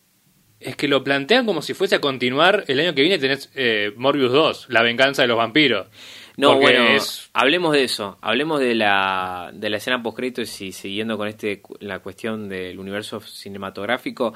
es 0.60 0.76
que 0.76 0.88
lo 0.88 1.04
plantean 1.04 1.47
como 1.47 1.63
si 1.63 1.74
fuese 1.74 1.95
a 1.95 2.02
continuar 2.02 2.65
el 2.67 2.80
año 2.80 2.93
que 2.93 3.02
viene 3.02 3.17
tenés 3.17 3.50
eh, 3.56 3.93
Morbius 3.97 4.32
2, 4.32 4.67
La 4.69 4.84
venganza 4.84 5.24
de 5.24 5.28
los 5.28 5.38
vampiros. 5.38 5.88
No, 6.37 6.53
Porque 6.53 6.61
bueno, 6.65 6.87
es- 6.95 7.29
hablemos 7.33 7.73
de 7.73 7.83
eso. 7.83 8.17
Hablemos 8.21 8.59
de 8.59 8.73
la, 8.75 9.51
de 9.53 9.69
la 9.69 9.77
escena 9.77 10.01
post 10.01 10.19
y 10.61 10.71
siguiendo 10.71 11.17
con 11.17 11.27
este 11.27 11.61
la 11.79 11.99
cuestión 11.99 12.47
del 12.49 12.79
universo 12.79 13.19
cinematográfico. 13.19 14.33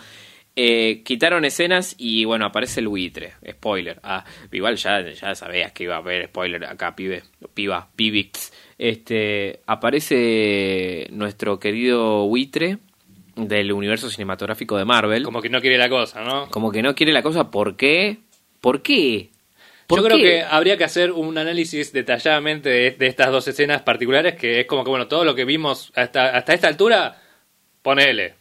eh, 0.58 1.02
quitaron 1.04 1.44
escenas 1.44 1.96
y 1.98 2.24
bueno, 2.24 2.46
aparece 2.46 2.80
el 2.80 2.88
buitre. 2.88 3.34
Spoiler. 3.52 4.00
Ah, 4.04 4.24
igual 4.54 4.78
ya, 4.78 5.02
ya 5.02 5.36
sabías 5.36 5.74
que 5.74 5.84
iba 5.84 5.96
a 5.96 6.00
haber 6.00 6.28
spoiler 6.28 6.64
acá, 6.66 6.96
pibe. 6.96 7.24
Piba, 7.54 7.90
pibix. 7.96 8.54
Este, 8.78 9.60
aparece 9.66 11.08
nuestro 11.12 11.60
querido 11.60 12.26
buitre 12.28 12.78
del 13.36 13.72
universo 13.74 14.10
cinematográfico 14.10 14.78
de 14.78 14.86
Marvel. 14.86 15.24
como 15.24 15.42
que 15.42 15.50
no 15.50 15.60
quiere 15.60 15.78
la 15.78 15.90
cosa, 15.90 16.24
¿no? 16.24 16.50
Como 16.50 16.72
que 16.72 16.82
no 16.82 16.96
quiere 16.96 17.12
la 17.12 17.22
cosa. 17.22 17.52
¿Por 17.52 17.76
qué? 17.76 18.20
¿Por 18.62 18.82
qué? 18.82 19.32
¿Por 19.88 20.00
Yo 20.00 20.06
creo 20.06 20.18
que 20.18 20.42
habría 20.42 20.78
que 20.78 20.84
hacer 20.84 21.12
un 21.12 21.38
análisis 21.38 21.94
detalladamente 21.94 22.70
de, 22.70 22.92
de 22.92 23.08
estas 23.08 23.32
dos 23.32 23.48
escenas 23.48 23.84
particulares, 23.84 24.36
que 24.36 24.62
es 24.62 24.66
como 24.66 24.84
que, 24.84 24.90
bueno, 24.90 25.08
todo 25.08 25.24
lo 25.24 25.36
que 25.36 25.46
vimos 25.46 25.92
hasta, 25.96 26.36
hasta 26.36 26.54
esta 26.54 26.68
altura, 26.68 27.22
ponele. 27.84 28.34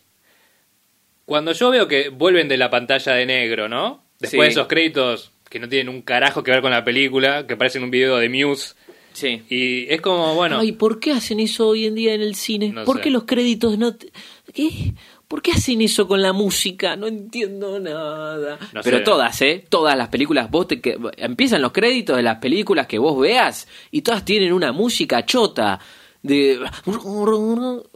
Cuando 1.26 1.52
yo 1.52 1.70
veo 1.70 1.88
que 1.88 2.08
vuelven 2.10 2.48
de 2.48 2.56
la 2.56 2.70
pantalla 2.70 3.12
de 3.14 3.26
negro, 3.26 3.68
¿no? 3.68 4.04
Después 4.18 4.30
Sí. 4.30 4.38
de 4.40 4.48
esos 4.48 4.66
créditos 4.68 5.32
que 5.50 5.58
no 5.58 5.68
tienen 5.68 5.88
un 5.88 6.02
carajo 6.02 6.42
que 6.42 6.50
ver 6.50 6.60
con 6.62 6.70
la 6.70 6.84
película, 6.84 7.46
que 7.46 7.56
parecen 7.56 7.82
un 7.82 7.90
video 7.90 8.16
de 8.16 8.28
Muse, 8.28 8.74
Sí. 9.12 9.42
y 9.48 9.92
es 9.92 10.00
como, 10.00 10.34
bueno... 10.34 10.58
Ay, 10.58 10.72
¿por 10.72 10.98
qué 10.98 11.12
hacen 11.12 11.40
eso 11.40 11.68
hoy 11.68 11.86
en 11.86 11.94
día 11.94 12.14
en 12.14 12.20
el 12.22 12.34
cine? 12.34 12.70
No 12.70 12.84
¿Por 12.84 12.96
sé. 12.96 13.02
qué 13.04 13.10
los 13.10 13.24
créditos 13.24 13.78
no... 13.78 13.94
te- 13.94 14.10
¿Qué? 14.52 14.92
¿Por 15.28 15.42
qué 15.42 15.52
hacen 15.52 15.80
eso 15.82 16.06
con 16.06 16.20
la 16.22 16.32
música? 16.32 16.96
No 16.96 17.06
entiendo 17.06 17.80
nada. 17.80 18.58
No 18.72 18.80
Pero 18.82 18.98
sé. 18.98 19.04
todas, 19.04 19.42
¿eh? 19.42 19.64
Todas 19.68 19.96
las 19.96 20.08
películas, 20.08 20.50
vos 20.50 20.68
te... 20.68 20.80
que- 20.80 20.96
empiezan 21.16 21.62
los 21.62 21.72
créditos 21.72 22.16
de 22.16 22.22
las 22.22 22.38
películas 22.38 22.86
que 22.86 22.98
vos 22.98 23.18
veas 23.18 23.66
y 23.90 24.02
todas 24.02 24.24
tienen 24.24 24.52
una 24.52 24.72
música 24.72 25.24
chota 25.24 25.80
de... 26.22 26.58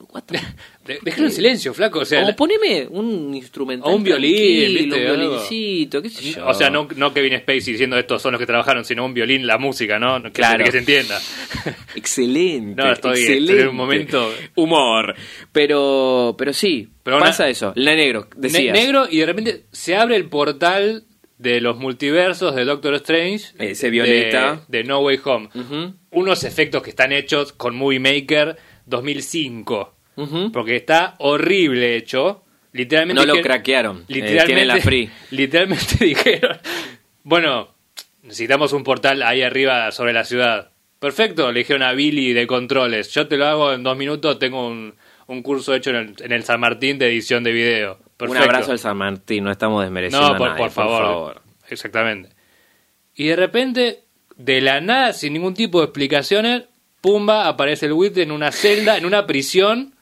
De- 0.89 1.01
en 1.05 1.31
silencio, 1.31 1.75
flaco, 1.75 1.99
o 1.99 2.05
sea... 2.07 2.27
o 2.27 2.35
poneme 2.35 2.87
un 2.89 3.35
instrumental 3.35 3.93
o 3.93 3.97
un 3.97 4.03
violín, 4.03 4.91
un 4.91 4.99
violincito, 4.99 6.01
qué 6.01 6.09
sé 6.09 6.33
yo. 6.33 6.47
O 6.47 6.55
sea, 6.55 6.71
no, 6.71 6.89
no 6.97 7.13
Kevin 7.13 7.39
Spacey 7.41 7.73
diciendo 7.75 7.99
estos 7.99 8.23
son 8.23 8.33
los 8.33 8.39
que 8.39 8.47
trabajaron, 8.47 8.87
sino 8.87 9.05
un 9.05 9.13
violín, 9.13 9.47
la 9.47 9.59
música, 9.59 9.99
¿no? 9.99 10.23
Que, 10.23 10.31
Claro. 10.33 10.65
que 10.65 10.73
se 10.73 10.79
entienda. 10.79 11.21
Excelente. 11.95 12.83
No, 12.83 12.91
estoy- 12.91 13.19
excelente. 13.19 13.53
estoy 13.53 13.63
en 13.65 13.69
un 13.69 13.77
momento- 13.77 14.33
Humor. 14.55 15.15
Pero, 15.53 16.35
pero 16.39 16.55
sí, 16.55 16.89
Pero 17.15 17.19
pasa 17.21 17.45
una- 17.45 17.51
eso. 17.51 17.73
La 17.77 17.95
negro, 17.95 18.29
Ne- 18.37 18.49
decías. 18.49 18.73
negro 18.77 19.07
y 19.11 19.19
de 19.19 19.27
repente 19.27 19.65
se 19.73 19.97
abre 19.97 20.17
el 20.17 20.29
portal 20.29 21.05
de 21.39 21.61
los 21.61 21.77
multiversos 21.79 22.55
de 22.57 22.65
Doctor 22.65 22.95
Strange. 22.95 23.47
Ese 23.59 23.91
violeta. 23.91 24.61
De, 24.69 24.79
de 24.79 24.85
No 24.85 25.01
Way 25.01 25.21
Home. 25.25 25.49
Unos 26.11 26.45
efectos 26.45 26.83
que 26.83 26.91
están 26.91 27.13
hechos 27.13 27.53
con 27.53 27.77
Movie 27.77 28.01
Maker 28.01 28.57
2005. 28.87 29.95
ujú. 30.17 30.53
Porque 30.53 30.77
está 30.77 31.15
horrible 31.19 31.97
hecho. 31.97 32.45
Literalmente 32.73 33.21
No 33.23 33.27
lo 33.27 33.33
dijeron- 33.35 33.43
craquearon. 33.57 33.97
Eh, 34.01 34.05
Literalmente, 34.09 34.47
tienen 34.47 34.69
la 34.69 34.77
free. 34.79 35.11
literalmente 35.31 36.05
dijeron, 36.05 36.59
bueno, 37.23 37.75
necesitamos 38.23 38.73
un 38.73 38.85
portal 38.85 39.23
ahí 39.23 39.43
arriba 39.43 39.91
sobre 39.93 40.13
la 40.13 40.25
ciudad. 40.25 40.73
Perfecto, 40.99 41.51
le 41.53 41.61
dijeron 41.61 41.83
a 41.83 41.93
Billy 41.93 42.33
de 42.33 42.47
controles. 42.47 43.11
Yo 43.13 43.27
te 43.29 43.37
lo 43.37 43.47
hago 43.47 43.73
en 43.73 43.83
dos 43.85 43.97
minutos, 43.97 44.39
tengo 44.39 44.67
un, 44.69 44.95
un 45.29 45.43
curso 45.43 45.75
hecho 45.75 45.91
en 45.91 45.97
el, 45.97 46.15
en 46.19 46.33
el 46.33 46.43
San 46.43 46.59
Martín 46.61 46.99
de 46.99 47.07
edición 47.07 47.45
de 47.45 47.53
video. 47.53 47.99
Un 48.21 48.37
abrazo 48.37 48.73
al 48.73 48.79
San 48.79 48.97
Martín, 48.97 49.45
no 49.45 49.51
estamos 49.53 49.83
desmereciendo 49.83 50.29
No, 50.29 50.35
a 50.35 50.39
por, 50.39 50.49
nadie, 50.49 50.59
por 50.65 50.71
favor. 50.73 51.43
Exactamente. 51.69 52.31
Y 53.15 53.29
de 53.29 53.37
repente, 53.37 54.01
de 54.37 54.61
la 54.61 54.81
nada, 54.81 55.13
sin 55.13 55.33
ningún 55.35 55.55
tipo 55.55 55.79
de 55.79 55.85
explicaciones, 55.85 56.65
pumba, 57.01 57.47
aparece 57.47 57.87
el 57.87 57.93
Wit 57.93 58.19
en 58.19 58.33
una 58.33 58.51
celda, 58.51 58.97
en 58.97 59.07
una 59.07 59.27
prisión. 59.27 59.95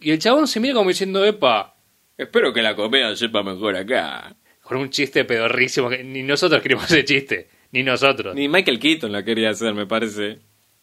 Y 0.00 0.10
el 0.10 0.18
chabón 0.18 0.48
se 0.48 0.58
mira 0.60 0.74
como 0.74 0.88
diciendo, 0.88 1.24
epa, 1.24 1.76
Espero 2.18 2.52
que 2.52 2.62
la 2.62 2.74
comedia 2.76 3.14
sepa 3.16 3.42
mejor 3.42 3.76
acá. 3.76 4.34
con 4.62 4.78
un 4.78 4.90
chiste 4.90 5.24
pedorrísimo 5.24 5.88
que 5.88 6.02
ni 6.04 6.22
nosotros 6.22 6.62
queremos 6.62 6.84
ese 6.90 7.04
chiste, 7.04 7.48
ni 7.72 7.82
nosotros. 7.82 8.34
Ni 8.34 8.48
Michael 8.48 8.78
Keaton 8.78 9.12
la 9.12 9.24
quería 9.24 9.50
hacer, 9.50 9.74
me 9.74 9.86
parece. 9.86 10.38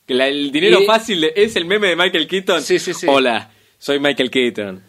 Que 0.10 0.16
la- 0.16 0.28
el 0.28 0.52
dinero 0.52 0.82
Y- 0.82 0.86
fácil 0.88 1.22
de- 1.22 1.34
es 1.36 1.56
el 1.56 1.66
meme 1.66 1.88
de 1.90 1.96
Michael 1.96 2.28
Keaton. 2.28 2.64
Sí, 2.64 2.80
sí, 2.80 2.96
sí. 2.96 3.06
Hola, 3.08 3.52
soy 3.78 4.00
Michael 4.00 4.32
Keaton. 4.32 4.82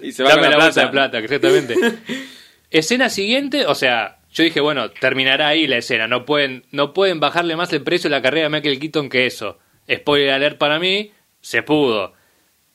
Y 0.00 0.12
se 0.12 0.22
va 0.22 0.30
Dame 0.30 0.42
con 0.44 0.50
la, 0.52 0.56
bolsa 0.64 0.90
plata. 0.90 1.18
de 1.18 1.28
plata, 1.28 1.36
exactamente. 1.36 1.74
Escena 2.70 3.10
siguiente, 3.10 3.66
o 3.66 3.74
sea, 3.74 4.20
yo 4.32 4.44
dije, 4.44 4.60
bueno, 4.62 4.90
terminará 4.90 5.48
ahí 5.48 5.66
la 5.66 5.76
escena, 5.76 6.08
no 6.08 6.24
pueden, 6.24 6.64
no 6.70 6.94
pueden 6.94 7.20
bajarle 7.20 7.54
más 7.54 7.70
el 7.74 7.82
precio 7.82 8.08
de 8.08 8.16
la 8.16 8.22
carrera 8.22 8.48
de 8.48 8.56
Michael 8.56 8.80
Keaton 8.80 9.10
que 9.10 9.26
eso. 9.26 9.58
Spoiler 9.92 10.30
alert 10.30 10.56
para 10.56 10.78
mí, 10.78 11.12
se 11.42 11.62
pudo. 11.62 12.14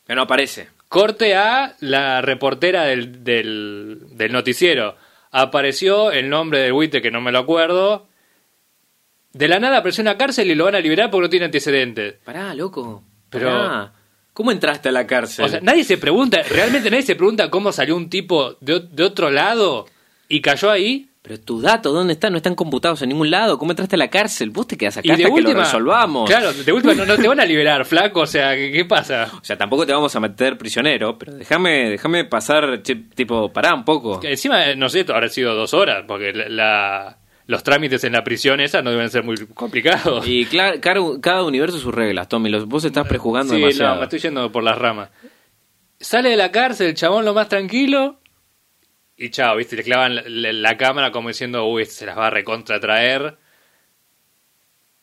Pero 0.05 0.17
no 0.17 0.21
aparece. 0.21 0.67
Corte 0.89 1.33
a 1.35 1.75
la 1.79 2.21
reportera 2.21 2.83
del, 2.85 3.23
del, 3.23 4.01
del 4.11 4.31
noticiero. 4.31 4.95
Apareció 5.31 6.11
el 6.11 6.29
nombre 6.29 6.59
del 6.59 6.73
buitre 6.73 7.01
que 7.01 7.09
no 7.09 7.21
me 7.21 7.31
lo 7.31 7.39
acuerdo. 7.39 8.06
De 9.37 9.47
la 9.47 9.59
nada 9.59 9.77
apareció 9.77 10.01
en 10.01 10.05
la 10.07 10.17
cárcel 10.17 10.49
y 10.51 10.55
lo 10.55 10.65
van 10.65 10.75
a 10.75 10.79
liberar 10.79 11.09
porque 11.11 11.25
no 11.25 11.29
tiene 11.29 11.45
antecedentes. 11.45 12.15
Pará, 12.23 12.53
loco. 12.53 13.03
Pero- 13.29 13.47
Pará. 13.49 13.93
¿Cómo 14.33 14.51
entraste 14.51 14.89
a 14.89 14.91
la 14.91 15.07
cárcel? 15.07 15.45
O 15.45 15.47
sea, 15.49 15.59
nadie 15.61 15.83
se 15.83 15.97
pregunta, 15.97 16.39
realmente 16.47 16.91
nadie 16.91 17.01
se 17.01 17.15
pregunta 17.15 17.49
cómo 17.49 17.71
salió 17.71 17.95
un 17.95 18.07
tipo 18.07 18.55
de, 18.61 18.81
de 18.91 19.03
otro 19.03 19.31
lado 19.31 19.85
y 20.29 20.41
cayó 20.41 20.69
ahí. 20.69 21.09
Pero 21.23 21.39
tus 21.41 21.61
datos, 21.63 21.91
¿dónde 21.93 22.13
están? 22.13 22.31
No 22.33 22.37
están 22.37 22.53
computados 22.55 23.01
en 23.01 23.09
ningún 23.09 23.29
lado. 23.31 23.57
¿Cómo 23.57 23.71
entraste 23.71 23.95
a 23.95 23.97
la 23.99 24.09
cárcel? 24.09 24.51
Vos 24.51 24.67
te 24.67 24.77
quedás 24.77 24.95
acá 24.97 25.05
Y 25.05 25.09
de 25.09 25.13
hasta 25.15 25.25
que 25.25 25.31
última, 25.33 25.53
lo 25.57 25.59
resolvamos. 25.65 26.29
Claro, 26.29 26.53
de 26.53 26.71
última 26.71 26.93
no, 26.93 27.05
no 27.05 27.17
te 27.17 27.27
van 27.27 27.39
a 27.39 27.45
liberar, 27.45 27.83
flaco, 27.83 28.21
o 28.21 28.25
sea, 28.27 28.55
¿qué, 28.55 28.71
qué 28.71 28.85
pasa? 28.85 29.29
O 29.41 29.43
sea, 29.43 29.57
tampoco 29.57 29.85
te 29.87 29.91
vamos 29.91 30.15
a 30.15 30.19
meter 30.19 30.55
prisionero, 30.57 31.17
pero 31.17 31.33
déjame 31.33 31.89
déjame 31.89 32.23
pasar, 32.23 32.81
tipo, 32.83 33.51
pará 33.51 33.73
un 33.73 33.83
poco. 33.83 34.19
Que 34.19 34.29
Encima, 34.29 34.73
no 34.75 34.87
sé, 34.87 35.01
habrá 35.09 35.27
sido 35.29 35.53
dos 35.55 35.73
horas, 35.73 36.05
porque 36.07 36.31
la, 36.31 36.47
la- 36.47 37.17
los 37.47 37.63
trámites 37.63 38.03
en 38.03 38.13
la 38.13 38.23
prisión 38.23 38.59
esa 38.59 38.81
no 38.81 38.91
deben 38.91 39.09
ser 39.09 39.23
muy 39.23 39.35
complicados. 39.53 40.27
Y 40.27 40.45
claro, 40.45 41.19
cada, 41.21 41.43
universo 41.43 41.79
sus 41.79 41.93
reglas, 41.93 42.27
Tommy. 42.27 42.51
Vos 42.65 42.83
estás 42.85 43.07
prejugando 43.07 43.53
sí, 43.53 43.59
demasiado. 43.59 43.93
no, 43.95 43.99
me 44.01 44.03
estoy 44.03 44.19
yendo 44.19 44.51
por 44.51 44.63
las 44.63 44.77
ramas. 44.77 45.09
Sale 45.99 46.29
de 46.29 46.35
la 46.37 46.51
cárcel, 46.51 46.87
el 46.87 46.93
chabón 46.93 47.25
lo 47.25 47.33
más 47.33 47.49
tranquilo. 47.49 48.19
Y 49.15 49.31
chao, 49.31 49.55
viste, 49.55 49.75
le 49.75 49.83
clavan 49.83 50.15
la, 50.15 50.23
la- 50.27 50.53
la 50.53 50.77
cámara 50.77 51.11
como 51.11 51.29
diciendo, 51.29 51.65
uy, 51.65 51.81
este 51.83 51.95
se 51.95 52.05
las 52.05 52.17
va 52.17 52.27
a 52.27 52.29
recontra 52.29 52.79
traer. 52.79 53.37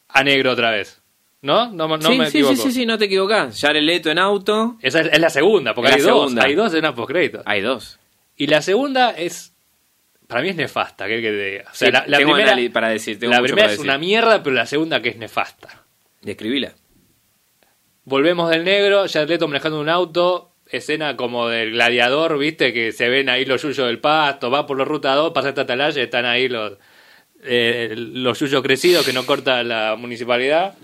A 0.09 0.23
negro 0.23 0.53
otra 0.53 0.71
vez. 0.71 1.03
¿No? 1.43 1.71
No, 1.73 1.89
no 1.89 2.01
sí, 2.01 2.17
me 2.19 2.31
sí, 2.31 2.39
equivoco. 2.39 2.57
sí, 2.57 2.63
sí, 2.63 2.73
sí, 2.73 2.87
no 2.87 2.97
te 2.97 3.07
equivocás. 3.07 3.61
Ya 3.61 3.73
Leto 3.73 4.11
en 4.11 4.19
auto. 4.19 4.77
Esa 4.81 5.01
es, 5.01 5.09
es 5.13 5.19
la 5.21 5.31
segunda, 5.31 5.75
porque 5.75 5.93
hay 5.93 6.01
dos. 6.01 6.05
segunda. 6.07 6.45
Hay 6.45 6.55
dos 6.55 6.73
en 6.75 6.95
post 6.95 7.11
crédito. 7.11 7.43
Hay 7.45 7.61
dos. 7.61 7.99
Y 8.37 8.47
la 8.47 8.63
segunda 8.63 9.11
es. 9.11 9.54
Para 10.35 10.43
mí 10.43 10.49
es 10.49 10.57
nefasta, 10.57 11.07
que 11.07 11.23
que 11.23 11.31
te 11.31 11.45
diga. 11.45 11.65
O 11.71 11.75
sea, 11.77 11.87
Sí, 11.87 11.93
la, 11.93 12.05
la 12.09 12.19
tengo 12.19 12.33
primera, 12.35 12.73
para 12.73 12.89
decir, 12.89 13.21
tengo 13.21 13.31
la 13.33 13.39
mucho 13.39 13.51
primera 13.51 13.67
para 13.67 13.73
es 13.73 13.79
decir. 13.79 13.89
una 13.89 13.99
mierda, 13.99 14.43
pero 14.43 14.57
la 14.57 14.67
segunda 14.67 15.01
que 15.01 15.11
es 15.11 15.17
nefasta. 15.17 15.85
Describila. 16.23 16.73
Volvemos 18.03 18.51
del 18.51 18.65
negro, 18.65 19.07
ya 19.07 19.25
Leto 19.27 19.47
manejando 19.47 19.79
un 19.79 19.89
auto, 19.89 20.51
escena 20.69 21.17
como 21.17 21.47
del 21.47 21.71
gladiador, 21.71 22.37
viste, 22.37 22.73
que 22.73 22.91
se 22.91 23.09
ven 23.09 23.29
ahí 23.29 23.45
los 23.45 23.63
yuyos 23.63 23.87
del 23.87 24.01
pasto, 24.01 24.51
va 24.51 24.67
por 24.67 24.77
la 24.77 24.85
ruta 24.85 25.15
2, 25.15 25.33
pasa 25.33 25.51
esta 25.51 25.61
atalaya, 25.61 26.03
están 26.03 26.25
ahí 26.25 26.49
los, 26.49 26.79
eh, 27.45 27.95
los 27.97 28.41
yuyos 28.41 28.61
crecidos 28.61 29.07
que 29.07 29.13
no 29.13 29.25
corta 29.25 29.63
la 29.63 29.95
municipalidad, 29.97 30.75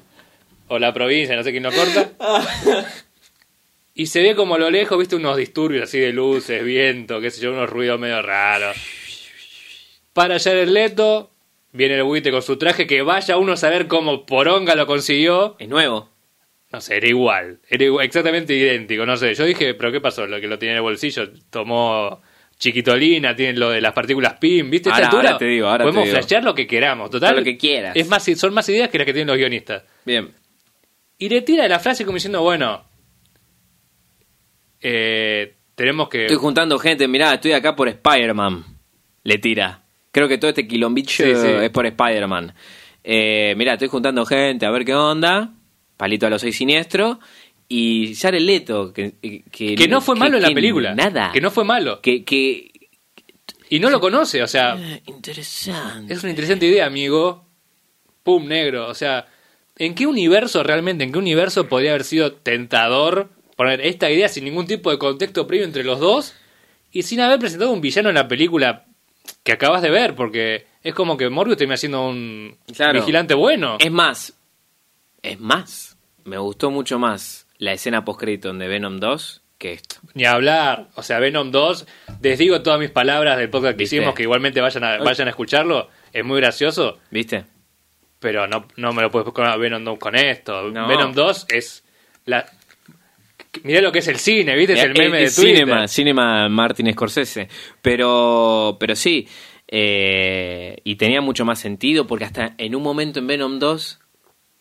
o 0.69 0.79
la 0.79 0.95
provincia, 0.95 1.35
no 1.35 1.43
sé 1.43 1.51
quién 1.51 1.65
lo 1.65 1.73
corta. 1.73 2.13
Y 3.93 4.07
se 4.07 4.23
ve 4.23 4.35
como 4.35 4.55
a 4.55 4.59
lo 4.59 4.71
lejos, 4.71 4.97
viste, 4.97 5.17
unos 5.17 5.37
disturbios 5.37 5.83
así 5.83 5.99
de 5.99 6.13
luces, 6.13 6.65
viento, 6.65 7.21
qué 7.21 7.31
sé 7.31 7.43
yo, 7.43 7.53
unos 7.53 7.69
ruidos 7.69 7.99
medio 8.01 8.23
raros. 8.23 8.77
Para 10.13 10.37
el 10.37 10.75
Leto, 10.75 11.31
viene 11.73 11.95
el 11.97 12.03
buite 12.03 12.31
con 12.31 12.43
su 12.43 12.57
traje, 12.57 12.87
que 12.87 13.03
vaya 13.03 13.37
uno 13.37 13.53
a 13.53 13.57
saber 13.57 13.87
cómo 13.87 14.27
Poronga 14.27 14.75
lo 14.75 14.87
consiguió. 14.87 15.57
Es 15.59 15.69
nuevo. 15.69 16.09
No 16.73 16.81
sé, 16.81 16.97
era 16.99 17.09
igual, 17.09 17.61
era 17.69 17.85
igual, 17.85 18.07
exactamente 18.07 18.55
idéntico, 18.55 19.05
no 19.05 19.17
sé. 19.17 19.35
Yo 19.35 19.45
dije, 19.45 19.75
pero 19.75 19.91
¿qué 19.91 20.01
pasó? 20.01 20.27
Lo 20.27 20.41
que 20.41 20.47
lo 20.47 20.57
tiene 20.59 20.73
en 20.73 20.77
el 20.77 20.83
bolsillo, 20.83 21.29
tomó 21.51 22.23
chiquitolina, 22.59 23.35
tiene 23.35 23.59
lo 23.59 23.71
de 23.71 23.81
las 23.81 23.93
partículas 23.93 24.35
PIM, 24.35 24.71
¿viste? 24.71 24.89
A 24.91 24.93
esta 24.93 25.07
Ahora- 25.07 25.11
altura 25.19 25.29
ahora 25.31 25.39
te 25.39 25.45
digo, 25.47 25.67
ahora 25.67 25.85
podemos 25.85 26.03
te 26.05 26.09
digo. 26.11 26.19
flashear 26.21 26.45
lo 26.45 26.55
que 26.55 26.67
queramos, 26.69 27.11
total. 27.11 27.31
Todo 27.31 27.41
lo 27.41 27.45
que 27.45 27.57
quieras. 27.57 27.97
Es 27.97 28.07
más, 28.09 28.23
son 28.23 28.55
más 28.55 28.69
ideas 28.69 28.89
que 28.89 28.99
las 28.99 29.05
que 29.07 29.13
tienen 29.13 29.29
los 29.29 29.37
guionistas. 29.39 29.83
Bien. 30.05 30.33
Y 31.19 31.29
le 31.29 31.43
tira 31.43 31.67
la 31.67 31.81
frase 31.81 32.05
como 32.05 32.17
diciendo, 32.17 32.43
bueno, 32.43 32.85
eh, 34.81 35.57
tenemos 35.75 36.09
que... 36.09 36.23
Estoy 36.27 36.37
juntando 36.37 36.79
gente, 36.79 37.09
mirá, 37.09 37.35
estoy 37.35 37.53
acá 37.53 37.75
por 37.75 37.89
Spider-Man. 37.89 38.65
Le 39.25 39.39
tira. 39.39 39.83
Creo 40.13 40.29
que 40.29 40.39
todo 40.39 40.49
este 40.51 40.67
quilombicho 40.67 41.25
Sí, 41.25 41.35
sí. 41.35 41.47
es 41.47 41.71
por 41.71 41.87
Spider-Man. 41.87 42.55
Eh, 43.05 43.55
mirá, 43.57 43.75
estoy 43.75 43.89
juntando 43.89 44.27
gente 44.27 44.67
a 44.67 44.71
ver 44.71 44.85
qué 44.85 44.95
onda. 44.95 45.53
Palito 45.97 46.27
a 46.27 46.31
los 46.31 46.41
seis 46.41 46.57
siniestros. 46.57 47.19
Y 47.69 48.15
Jared 48.17 48.41
Leto, 48.41 48.93
que, 48.93 49.15
que, 49.53 49.77
que 49.77 49.89
no 49.89 50.01
fue 50.01 50.17
malo 50.17 50.37
en 50.37 50.43
la 50.43 50.51
película. 50.51 50.95
Nada. 50.95 51.31
Que 51.33 51.41
no 51.41 51.51
fue 51.53 51.65
malo. 51.65 52.01
Que, 52.01 52.25
que 52.25 52.73
Y 53.69 53.79
no 53.79 53.91
lo 53.91 54.01
conoce, 54.01 54.43
o 54.43 54.49
sea, 54.49 54.77
eh, 54.77 55.03
interesante. 55.07 56.13
es 56.13 56.21
una 56.25 56.31
interesante 56.31 56.67
idea, 56.67 56.87
amigo. 56.87 57.47
Pum, 58.25 58.47
negro. 58.49 58.89
O 58.89 58.95
sea, 58.95 59.29
¿en 59.77 59.95
qué 59.95 60.09
universo 60.09 60.65
realmente, 60.65 61.05
en 61.05 61.13
qué 61.13 61.19
universo 61.19 61.69
podría 61.69 61.91
haber 61.91 62.03
sido 62.05 62.33
tentador 62.33 63.31
poner 63.57 63.81
esta 63.83 64.11
idea 64.11 64.29
sin 64.29 64.45
ningún 64.45 64.67
tipo 64.67 64.91
de 64.91 64.99
contexto 64.99 65.47
previo 65.47 65.65
entre 65.65 65.85
los 65.85 66.01
dos 66.01 66.35
y 66.91 67.03
sin 67.03 67.21
haber 67.21 67.39
presentado 67.39 67.71
un 67.71 67.81
villano 67.81 68.09
en 68.09 68.17
la 68.17 68.27
película 68.27 68.87
que 69.43 69.53
acabas 69.53 69.83
de 69.83 69.91
ver? 69.91 70.15
Porque 70.15 70.67
es 70.83 70.95
como 70.95 71.17
que 71.17 71.29
Morbius 71.31 71.57
termina 71.59 71.77
siendo 71.77 72.07
un 72.09 72.57
Claro. 72.75 73.01
vigilante 73.01 73.35
bueno. 73.35 73.77
Es 73.81 73.91
más, 73.91 74.35
es 75.23 75.39
más. 75.41 75.97
Me 76.25 76.39
gustó 76.39 76.71
mucho 76.71 76.99
más 76.99 77.47
la 77.59 77.73
escena 77.73 78.05
post-crédito 78.05 78.53
de 78.53 78.69
Venom 78.69 78.99
2 78.99 79.43
que 79.59 79.73
esto. 79.75 79.97
Ni 80.15 80.25
hablar. 80.25 80.89
O 80.95 81.03
sea, 81.03 81.19
Venom 81.19 81.51
2, 81.51 81.87
les 82.23 82.39
digo 82.39 82.63
todas 82.63 82.81
mis 82.81 82.91
palabras 82.91 83.37
del 83.37 83.51
podcast 83.51 83.77
que 83.77 83.83
¿Viste? 83.83 83.97
hicimos, 83.97 84.15
que 84.15 84.23
igualmente 84.23 84.61
vayan 84.63 84.85
a, 84.85 84.97
vayan 84.99 85.27
a 85.29 85.31
escucharlo. 85.31 85.89
Es 86.13 86.25
muy 86.25 86.41
gracioso, 86.41 86.99
¿Viste? 87.11 87.45
pero 88.19 88.47
no, 88.47 88.67
no 88.77 88.93
me 88.93 89.01
lo 89.03 89.11
puedes 89.11 89.31
poner 89.33 89.51
a 89.51 89.57
Venom 89.57 89.83
2 89.85 89.99
con 89.99 90.15
esto. 90.15 90.71
No. 90.71 90.87
Venom 90.89 91.13
2 91.13 91.47
es 91.51 91.85
la... 92.27 92.47
Mirá 93.65 93.81
lo 93.81 93.91
que 93.93 93.99
es 94.01 94.09
el 94.09 94.17
cine, 94.17 94.55
¿viste? 94.57 94.75
Es 94.75 94.85
el 94.85 94.91
Eh, 94.91 94.95
meme 94.99 95.19
eh, 95.19 95.25
de 95.25 95.31
Twitter. 95.31 95.57
Cinema, 95.57 95.89
Cinema 95.89 96.49
Martin 96.49 96.93
Scorsese. 96.93 97.49
Pero, 97.83 98.77
pero 98.79 98.95
sí. 98.95 99.27
eh, 99.69 100.77
y 100.85 100.97
tenía 100.97 101.21
mucho 101.21 101.45
más 101.45 101.59
sentido 101.59 102.07
porque 102.07 102.25
hasta 102.25 102.55
en 102.59 102.75
un 102.75 102.83
momento 102.83 103.19
en 103.21 103.27
Venom 103.27 103.59
2 103.59 104.01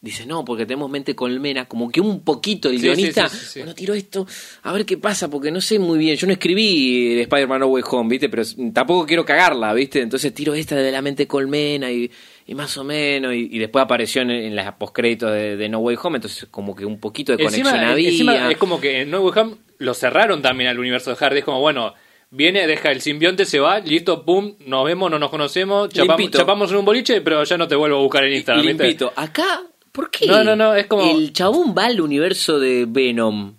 dice, 0.02 0.26
no, 0.26 0.46
porque 0.46 0.66
tenemos 0.66 0.90
mente 0.90 1.14
colmena, 1.16 1.66
como 1.66 1.90
que 1.92 2.00
un 2.00 2.24
poquito 2.24 2.70
el 2.70 2.78
Sí, 2.78 2.84
guionista, 2.84 3.28
sí, 3.28 3.38
sí, 3.38 3.60
bueno, 3.60 3.76
tiro 3.76 3.94
esto, 3.94 4.26
a 4.64 4.72
ver 4.72 4.86
qué 4.86 4.98
pasa, 4.98 5.30
porque 5.30 5.52
no 5.52 5.60
sé 5.62 5.78
muy 5.80 5.98
bien, 6.00 6.16
yo 6.16 6.26
no 6.28 6.34
escribí 6.34 7.16
de 7.16 7.22
Spider-Man 7.24 7.60
No 7.60 7.68
Way 7.68 7.84
Home, 7.92 8.10
¿viste? 8.10 8.30
Pero 8.30 8.44
tampoco 8.74 9.06
quiero 9.06 9.26
cagarla, 9.26 9.74
¿viste? 9.74 10.02
Entonces 10.02 10.34
tiro 10.34 10.54
esta 10.54 10.76
de 10.76 10.92
la 10.92 11.02
mente 11.02 11.28
colmena 11.28 11.92
y, 11.92 12.10
y 12.48 12.56
más 12.56 12.78
o 12.78 12.84
menos, 12.84 13.34
y, 13.34 13.50
y 13.52 13.60
después 13.60 13.84
apareció 13.84 14.22
en, 14.22 14.32
en 14.32 14.56
las 14.56 14.72
postcréditos 14.76 15.32
de, 15.34 15.58
de 15.58 15.70
No 15.70 15.80
Way 15.80 15.98
Home, 16.02 16.18
entonces 16.18 16.48
como 16.50 16.76
que 16.76 16.86
un 16.86 17.00
poquito 17.00 17.34
de 17.34 17.40
conexión 17.44 17.68
Encima, 17.68 17.92
había. 17.92 18.10
encima 18.10 18.52
es 18.52 18.58
como 18.58 18.80
que 18.80 19.02
en 19.02 19.12
No 19.12 19.22
Way 19.22 19.34
Home 19.42 19.56
lo 19.80 19.94
cerraron 19.94 20.42
también 20.42 20.70
al 20.70 20.80
universo 20.80 21.10
de 21.10 21.16
Hardy. 21.18 21.40
Es 21.40 21.46
como, 21.46 21.60
bueno, 21.62 21.94
viene, 22.32 22.68
deja 22.68 22.92
el 22.92 23.02
simbionte, 23.02 23.46
se 23.46 23.60
va, 23.60 23.80
listo, 23.80 24.24
pum, 24.26 24.56
nos 24.66 24.86
vemos, 24.86 25.10
no 25.12 25.20
nos 25.20 25.30
conocemos, 25.30 25.90
chapamos, 25.90 26.32
chapamos 26.32 26.72
en 26.72 26.78
un 26.78 26.86
boliche, 26.86 27.22
pero 27.22 27.44
ya 27.44 27.58
no 27.58 27.68
te 27.68 27.76
vuelvo 27.76 27.98
a 27.98 28.02
buscar 28.02 28.24
en 28.26 28.34
Instagram. 28.34 28.66
Limpito. 28.66 29.12
Acá, 29.16 29.62
¿por 30.00 30.12
qué? 30.12 30.28
No, 30.28 30.44
no, 30.44 30.56
no, 30.56 30.74
es 30.76 30.86
como- 30.88 31.10
El 31.18 31.34
chabón 31.34 31.76
va 31.78 31.86
al 31.88 32.00
universo 32.02 32.60
de 32.60 32.86
Venom. 32.88 33.56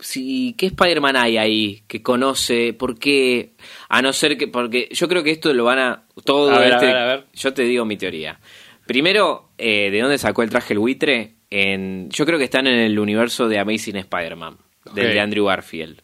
Sí, 0.00 0.54
¿Qué 0.58 0.66
Spider-Man 0.66 1.16
hay 1.16 1.36
ahí 1.38 1.82
que 1.86 2.02
conoce? 2.02 2.72
¿Por 2.74 2.98
qué? 2.98 3.52
A 3.88 4.02
no 4.02 4.12
ser 4.12 4.36
que. 4.36 4.48
Porque 4.48 4.88
yo 4.92 5.08
creo 5.08 5.22
que 5.22 5.30
esto 5.30 5.54
lo 5.54 5.64
van 5.64 5.78
a. 5.78 6.04
Todo 6.24 6.50
A 6.52 6.58
ver, 6.58 6.72
a 6.72 6.76
este- 6.76 6.86
ver, 6.86 6.96
a 6.96 7.06
ver. 7.06 7.24
Yo 7.32 7.54
te 7.54 7.62
digo 7.62 7.84
mi 7.84 7.96
teoría. 7.96 8.40
Primero, 8.86 9.50
eh, 9.56 9.90
¿de 9.90 10.00
dónde 10.00 10.18
sacó 10.18 10.42
el 10.42 10.50
traje 10.50 10.74
el 10.74 10.80
buitre? 10.80 11.36
En, 11.48 12.10
yo 12.10 12.26
creo 12.26 12.38
que 12.38 12.44
están 12.44 12.66
en 12.66 12.78
el 12.80 12.98
universo 12.98 13.48
de 13.48 13.58
Amazing 13.60 13.96
Spider-Man, 13.96 14.58
del 14.94 15.06
Ok. 15.06 15.12
de 15.12 15.20
Andrew 15.20 15.44
Garfield. 15.46 16.02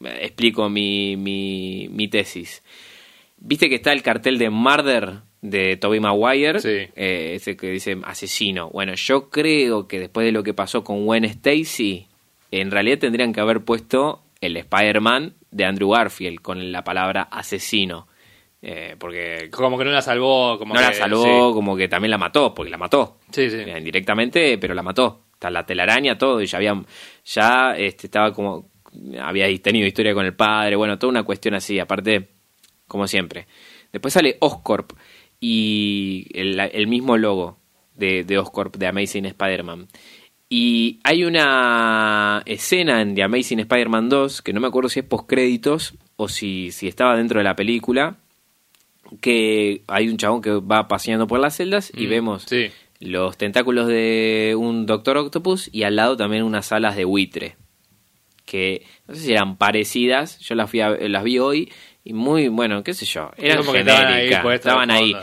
Explico 0.00 0.68
mi, 0.68 1.16
mi, 1.16 1.88
mi 1.90 2.08
tesis. 2.08 2.62
¿Viste 3.38 3.68
que 3.68 3.76
está 3.76 3.92
el 3.92 4.02
cartel 4.02 4.38
de 4.38 4.50
Murder 4.50 5.20
de 5.44 5.76
Tobey 5.76 6.00
Maguire? 6.00 6.58
Sí. 6.58 6.88
Eh, 6.96 7.32
ese 7.34 7.54
que 7.54 7.68
dice 7.68 7.98
asesino. 8.04 8.70
Bueno, 8.70 8.94
yo 8.94 9.28
creo 9.28 9.86
que 9.86 10.00
después 10.00 10.24
de 10.24 10.32
lo 10.32 10.42
que 10.42 10.54
pasó 10.54 10.82
con 10.82 11.04
Gwen 11.04 11.24
Stacy, 11.24 12.08
en 12.50 12.70
realidad 12.70 12.98
tendrían 12.98 13.34
que 13.34 13.40
haber 13.40 13.62
puesto 13.62 14.22
el 14.40 14.56
Spider-Man 14.56 15.34
de 15.50 15.64
Andrew 15.66 15.90
Garfield 15.90 16.40
con 16.40 16.72
la 16.72 16.82
palabra 16.82 17.28
asesino. 17.30 18.08
Eh, 18.62 18.96
porque 18.98 19.50
Como 19.50 19.76
que 19.76 19.84
no 19.84 19.90
la 19.90 20.00
salvó. 20.00 20.58
Como 20.58 20.72
no 20.72 20.80
la 20.80 20.94
salvó, 20.94 21.52
como 21.52 21.76
que 21.76 21.88
también 21.88 22.10
la 22.10 22.18
mató, 22.18 22.54
porque 22.54 22.70
la 22.70 22.78
mató. 22.78 23.18
Sí, 23.30 23.50
sí. 23.50 23.58
Eh, 23.58 23.74
Indirectamente, 23.76 24.56
pero 24.56 24.72
la 24.72 24.82
mató. 24.82 25.24
Está 25.34 25.50
la 25.50 25.66
telaraña, 25.66 26.16
todo, 26.16 26.40
y 26.40 26.46
ya 26.46 26.56
había, 26.56 26.74
ya 27.26 27.76
este, 27.76 28.06
estaba 28.06 28.32
como, 28.32 28.70
había 29.20 29.46
tenido 29.60 29.86
historia 29.86 30.14
con 30.14 30.24
el 30.24 30.34
padre, 30.34 30.76
bueno, 30.76 30.98
toda 30.98 31.10
una 31.10 31.22
cuestión 31.22 31.54
así, 31.54 31.78
aparte, 31.78 32.28
como 32.88 33.06
siempre. 33.06 33.46
Después 33.92 34.14
sale 34.14 34.38
Oscorp 34.40 34.92
y 35.46 36.26
el, 36.32 36.58
el 36.58 36.86
mismo 36.86 37.18
logo 37.18 37.58
de, 37.94 38.24
de 38.24 38.38
Oscorp, 38.38 38.76
de 38.76 38.86
Amazing 38.86 39.26
Spider-Man. 39.26 39.88
Y 40.48 41.00
hay 41.04 41.24
una 41.24 42.42
escena 42.46 43.02
en 43.02 43.14
The 43.14 43.24
Amazing 43.24 43.60
Spider-Man 43.60 44.08
2, 44.08 44.40
que 44.40 44.52
no 44.54 44.60
me 44.60 44.68
acuerdo 44.68 44.88
si 44.88 45.00
es 45.00 45.06
postcréditos 45.06 45.94
o 46.16 46.28
si, 46.28 46.70
si 46.70 46.88
estaba 46.88 47.14
dentro 47.16 47.40
de 47.40 47.44
la 47.44 47.56
película, 47.56 48.16
que 49.20 49.82
hay 49.86 50.08
un 50.08 50.16
chabón 50.16 50.40
que 50.40 50.50
va 50.50 50.88
paseando 50.88 51.26
por 51.26 51.40
las 51.40 51.56
celdas 51.56 51.92
y 51.94 52.06
Mm, 52.06 52.10
vemos 52.10 52.42
Sí. 52.48 52.70
los 53.00 53.36
tentáculos 53.36 53.86
de 53.86 54.54
un 54.58 54.86
Doctor 54.86 55.18
Octopus 55.18 55.68
y 55.72 55.82
al 55.82 55.96
lado 55.96 56.16
también 56.16 56.42
unas 56.44 56.72
alas 56.72 56.96
de 56.96 57.04
buitre. 57.04 57.56
Que 58.46 58.84
no 59.08 59.14
sé 59.14 59.20
si 59.22 59.32
eran 59.32 59.56
parecidas, 59.56 60.38
yo 60.40 60.54
las, 60.54 60.70
fui 60.70 60.80
a- 60.80 60.90
las 60.90 61.24
vi 61.24 61.38
hoy 61.38 61.70
y 62.04 62.12
muy, 62.12 62.48
bueno, 62.48 62.82
qué 62.84 62.94
sé 62.94 63.06
yo, 63.06 63.30
eran 63.36 63.64
Como 63.64 63.74
estaban 63.74 64.12
ahí 64.12 64.28
estaban 64.28 64.90
ahí. 64.90 65.16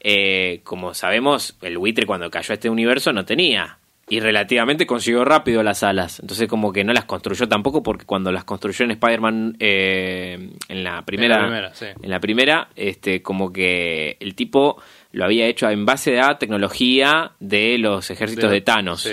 Eh, 0.00 0.60
como 0.62 0.94
sabemos, 0.94 1.56
el 1.62 1.76
buitre 1.78 2.06
cuando 2.06 2.30
cayó 2.30 2.52
a 2.52 2.54
este 2.54 2.70
universo 2.70 3.12
no 3.12 3.24
tenía. 3.24 3.78
Y 4.10 4.20
relativamente 4.20 4.86
consiguió 4.86 5.22
rápido 5.22 5.62
las 5.62 5.82
alas. 5.82 6.20
Entonces 6.20 6.48
como 6.48 6.72
que 6.72 6.82
no 6.82 6.94
las 6.94 7.04
construyó 7.04 7.46
tampoco 7.46 7.82
porque 7.82 8.06
cuando 8.06 8.32
las 8.32 8.44
construyó 8.44 8.86
en 8.86 8.92
Spider-Man 8.92 9.56
eh, 9.60 10.50
en 10.68 10.84
la 10.84 11.02
primera... 11.04 11.34
En 11.34 11.40
la 11.42 11.46
primera, 11.48 11.74
sí. 11.74 11.86
en 12.02 12.10
la 12.10 12.20
primera, 12.20 12.68
este, 12.74 13.20
como 13.20 13.52
que 13.52 14.16
el 14.20 14.34
tipo 14.34 14.80
lo 15.12 15.24
había 15.26 15.46
hecho 15.46 15.68
en 15.68 15.84
base 15.84 16.20
a 16.20 16.38
tecnología 16.38 17.32
de 17.38 17.76
los 17.76 18.10
ejércitos 18.10 18.48
De- 18.48 18.56
de, 18.56 18.60
Thanos. 18.62 19.02
sí. 19.02 19.12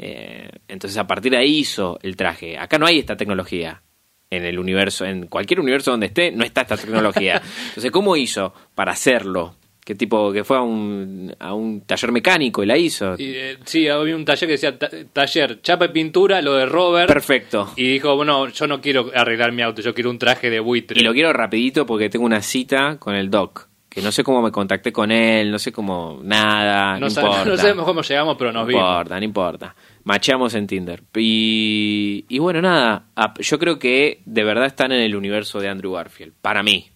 Eh, 0.00 0.48
entonces 0.68 0.96
a 0.98 1.08
partir 1.08 1.32
de 1.32 1.38
ahí 1.38 1.56
hizo 1.58 1.98
el 2.02 2.14
traje. 2.14 2.56
Acá 2.56 2.78
no 2.78 2.86
hay 2.86 3.00
esta 3.00 3.16
tecnología 3.16 3.82
en 4.30 4.44
el 4.44 4.58
universo, 4.58 5.04
en 5.04 5.26
cualquier 5.26 5.60
universo 5.60 5.90
donde 5.90 6.06
esté, 6.06 6.30
no 6.32 6.44
está 6.44 6.62
esta 6.62 6.76
tecnología. 6.76 7.40
Entonces, 7.68 7.90
¿cómo 7.90 8.16
hizo 8.16 8.52
para 8.74 8.92
hacerlo? 8.92 9.54
¿Qué 9.84 9.94
tipo 9.94 10.30
que 10.32 10.44
fue 10.44 10.58
a 10.58 10.60
un, 10.60 11.34
a 11.38 11.54
un 11.54 11.80
taller 11.80 12.12
mecánico 12.12 12.62
y 12.62 12.66
la 12.66 12.76
hizo? 12.76 13.14
Y, 13.16 13.32
eh, 13.34 13.56
sí, 13.64 13.88
había 13.88 14.14
un 14.16 14.26
taller 14.26 14.46
que 14.46 14.52
decía 14.52 14.78
ta- 14.78 14.90
taller, 15.14 15.62
chapa 15.62 15.86
y 15.86 15.88
pintura, 15.88 16.42
lo 16.42 16.52
de 16.56 16.66
Robert. 16.66 17.08
Perfecto. 17.08 17.72
Y 17.74 17.92
dijo, 17.92 18.14
bueno, 18.14 18.48
yo 18.48 18.66
no 18.66 18.82
quiero 18.82 19.10
arreglar 19.14 19.52
mi 19.52 19.62
auto, 19.62 19.80
yo 19.80 19.94
quiero 19.94 20.10
un 20.10 20.18
traje 20.18 20.50
de 20.50 20.60
buitre. 20.60 21.00
Y 21.00 21.04
lo 21.04 21.14
quiero 21.14 21.32
rapidito 21.32 21.86
porque 21.86 22.10
tengo 22.10 22.26
una 22.26 22.42
cita 22.42 22.98
con 22.98 23.14
el 23.14 23.30
doc. 23.30 23.66
Que 23.88 24.02
no 24.02 24.12
sé 24.12 24.22
cómo 24.22 24.42
me 24.42 24.52
contacté 24.52 24.92
con 24.92 25.10
él, 25.10 25.50
no 25.50 25.58
sé 25.58 25.72
cómo, 25.72 26.20
nada, 26.22 27.00
no, 27.00 27.00
no, 27.00 27.06
importa. 27.08 27.44
no 27.46 27.56
sabemos 27.56 27.86
cómo 27.86 28.02
llegamos, 28.02 28.36
pero 28.38 28.52
nos 28.52 28.64
no 28.64 28.66
vimos. 28.66 28.82
importa, 28.82 29.18
no 29.18 29.24
importa. 29.24 29.74
Macheamos 30.08 30.54
en 30.54 30.66
Tinder. 30.66 31.02
Y, 31.14 32.24
y 32.30 32.38
bueno, 32.38 32.62
nada, 32.62 33.04
yo 33.38 33.58
creo 33.58 33.78
que 33.78 34.22
de 34.24 34.42
verdad 34.42 34.64
están 34.66 34.90
en 34.90 35.00
el 35.02 35.14
universo 35.14 35.60
de 35.60 35.68
Andrew 35.68 35.92
Garfield, 35.92 36.32
para 36.40 36.62
mí. 36.62 36.88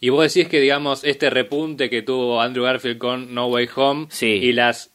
Y 0.00 0.08
vos 0.08 0.32
decís 0.34 0.48
que, 0.50 0.60
digamos, 0.60 1.04
este 1.04 1.30
repunte 1.30 1.88
que 1.88 2.02
tuvo 2.02 2.42
Andrew 2.42 2.64
Garfield 2.64 2.98
con 2.98 3.32
No 3.32 3.46
Way 3.46 3.68
Home 3.76 4.06
Sí. 4.10 4.26
y 4.26 4.52
las 4.52 4.92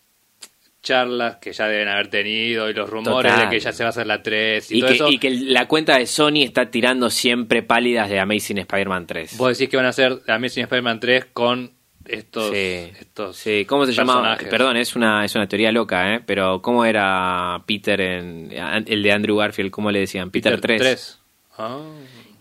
charlas 0.83 1.37
que 1.37 1.53
ya 1.53 1.67
deben 1.67 1.87
haber 1.87 2.09
tenido 2.09 2.69
y 2.69 2.73
los 2.73 2.89
rumores 2.89 3.31
Total. 3.31 3.49
de 3.49 3.55
que 3.55 3.59
ya 3.61 3.71
se 3.71 3.83
va 3.83 3.87
a 3.87 3.91
hacer 3.91 4.05
la 4.07 4.21
3 4.21 4.69
y, 4.71 4.77
Y 4.77 4.79
todo 4.81 4.89
que, 4.89 4.95
eso, 4.95 5.09
y 5.11 5.17
que 5.19 5.29
la 5.29 5.67
cuenta 5.67 5.97
de 5.97 6.07
Sony 6.07 6.41
está 6.43 6.69
tirando 6.71 7.09
siempre 7.09 7.61
pálidas 7.63 8.09
de 8.09 8.19
Amazing 8.19 8.57
Spider-Man 8.57 9.05
3. 9.07 9.37
vos 9.37 9.55
decís 9.57 9.69
que 9.69 9.77
van 9.77 9.85
a 9.85 9.89
hacer 9.89 10.19
Amazing 10.27 10.63
Spider-Man 10.63 10.99
3 10.99 11.25
con 11.33 11.71
estos... 12.07 12.51
Sí, 12.51 12.91
estos 12.99 13.37
sí. 13.37 13.65
¿Cómo 13.65 13.85
se 13.85 13.93
llamaba? 13.93 14.37
Perdón, 14.49 14.77
es 14.77 14.95
una, 14.95 15.23
es 15.25 15.35
una 15.35 15.47
teoría 15.47 15.71
loca, 15.71 16.15
¿eh? 16.15 16.21
Pero 16.25 16.61
¿cómo 16.61 16.85
era 16.85 17.63
Peter 17.65 17.99
en 18.01 18.51
el 18.85 19.03
de 19.03 19.11
Andrew 19.11 19.37
Garfield? 19.37 19.71
¿Cómo 19.71 19.91
le 19.91 19.99
decían? 19.99 20.31
Peter, 20.31 20.59
3. 20.59 20.79
3. 20.81 21.19
Ah. 21.57 21.79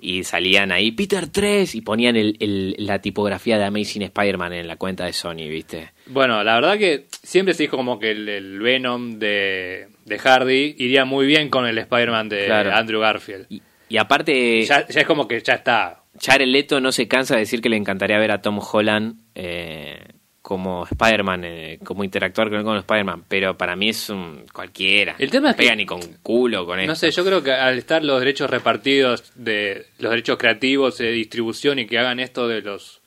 Y 0.02 0.24
salían 0.24 0.72
ahí, 0.72 0.92
Peter 0.92 1.26
3, 1.28 1.74
y 1.74 1.82
ponían 1.82 2.16
el, 2.16 2.36
el- 2.40 2.74
la 2.78 3.00
tipografía 3.02 3.58
de 3.58 3.64
Amazing 3.64 4.02
Spider-Man 4.04 4.54
en 4.54 4.66
la 4.66 4.76
cuenta 4.76 5.04
de 5.04 5.12
Sony, 5.12 5.46
¿viste? 5.48 5.92
Bueno, 6.06 6.42
la 6.42 6.54
verdad 6.54 6.78
que 6.78 7.06
siempre 7.22 7.52
se 7.52 7.64
dijo 7.64 7.76
como 7.76 7.98
que 7.98 8.12
el, 8.12 8.26
el 8.28 8.58
Venom 8.60 9.18
de, 9.18 9.88
de 10.06 10.18
Hardy 10.18 10.74
iría 10.78 11.04
muy 11.04 11.26
bien 11.26 11.50
con 11.50 11.66
el 11.66 11.76
Spider-Man 11.76 12.30
de 12.30 12.46
Claro. 12.46 12.72
Andrew 12.74 13.00
Garfield. 13.00 13.44
Y, 13.50 13.60
y 13.90 13.98
aparte, 13.98 14.62
Ya, 14.64 14.86
ya 14.88 15.00
es 15.02 15.06
como 15.06 15.28
que 15.28 15.38
ya 15.42 15.54
está. 15.54 15.99
Jared 16.22 16.46
Leto 16.48 16.80
no 16.80 16.92
se 16.92 17.08
cansa 17.08 17.34
de 17.34 17.40
decir 17.40 17.60
que 17.62 17.68
le 17.68 17.76
encantaría 17.76 18.18
ver 18.18 18.30
a 18.30 18.42
Tom 18.42 18.60
Holland 18.60 19.20
eh, 19.34 19.98
como 20.42 20.84
Spider-Man, 20.84 21.44
eh, 21.44 21.78
como 21.84 22.02
interactuar 22.04 22.50
con, 22.50 22.62
con 22.64 22.76
Spider-Man, 22.78 23.24
pero 23.28 23.56
para 23.56 23.76
mí 23.76 23.88
es 23.90 24.10
un 24.10 24.44
cualquiera. 24.52 25.14
El 25.18 25.30
tema 25.30 25.50
es 25.50 25.56
Pega 25.56 25.70
que- 25.70 25.76
ni 25.76 25.86
con 25.86 26.00
culo 26.22 26.66
con 26.66 26.78
esto. 26.80 26.90
No 26.90 26.96
sé, 26.96 27.10
yo 27.10 27.24
creo 27.24 27.42
que 27.42 27.52
al 27.52 27.78
estar 27.78 28.04
los 28.04 28.18
derechos 28.20 28.50
repartidos 28.50 29.32
de 29.34 29.86
los 29.98 30.10
derechos 30.10 30.36
creativos 30.38 30.98
de 30.98 31.10
distribución 31.12 31.78
y 31.78 31.86
que 31.86 31.98
hagan 31.98 32.20
esto 32.20 32.48
de 32.48 32.62
los 32.62 33.00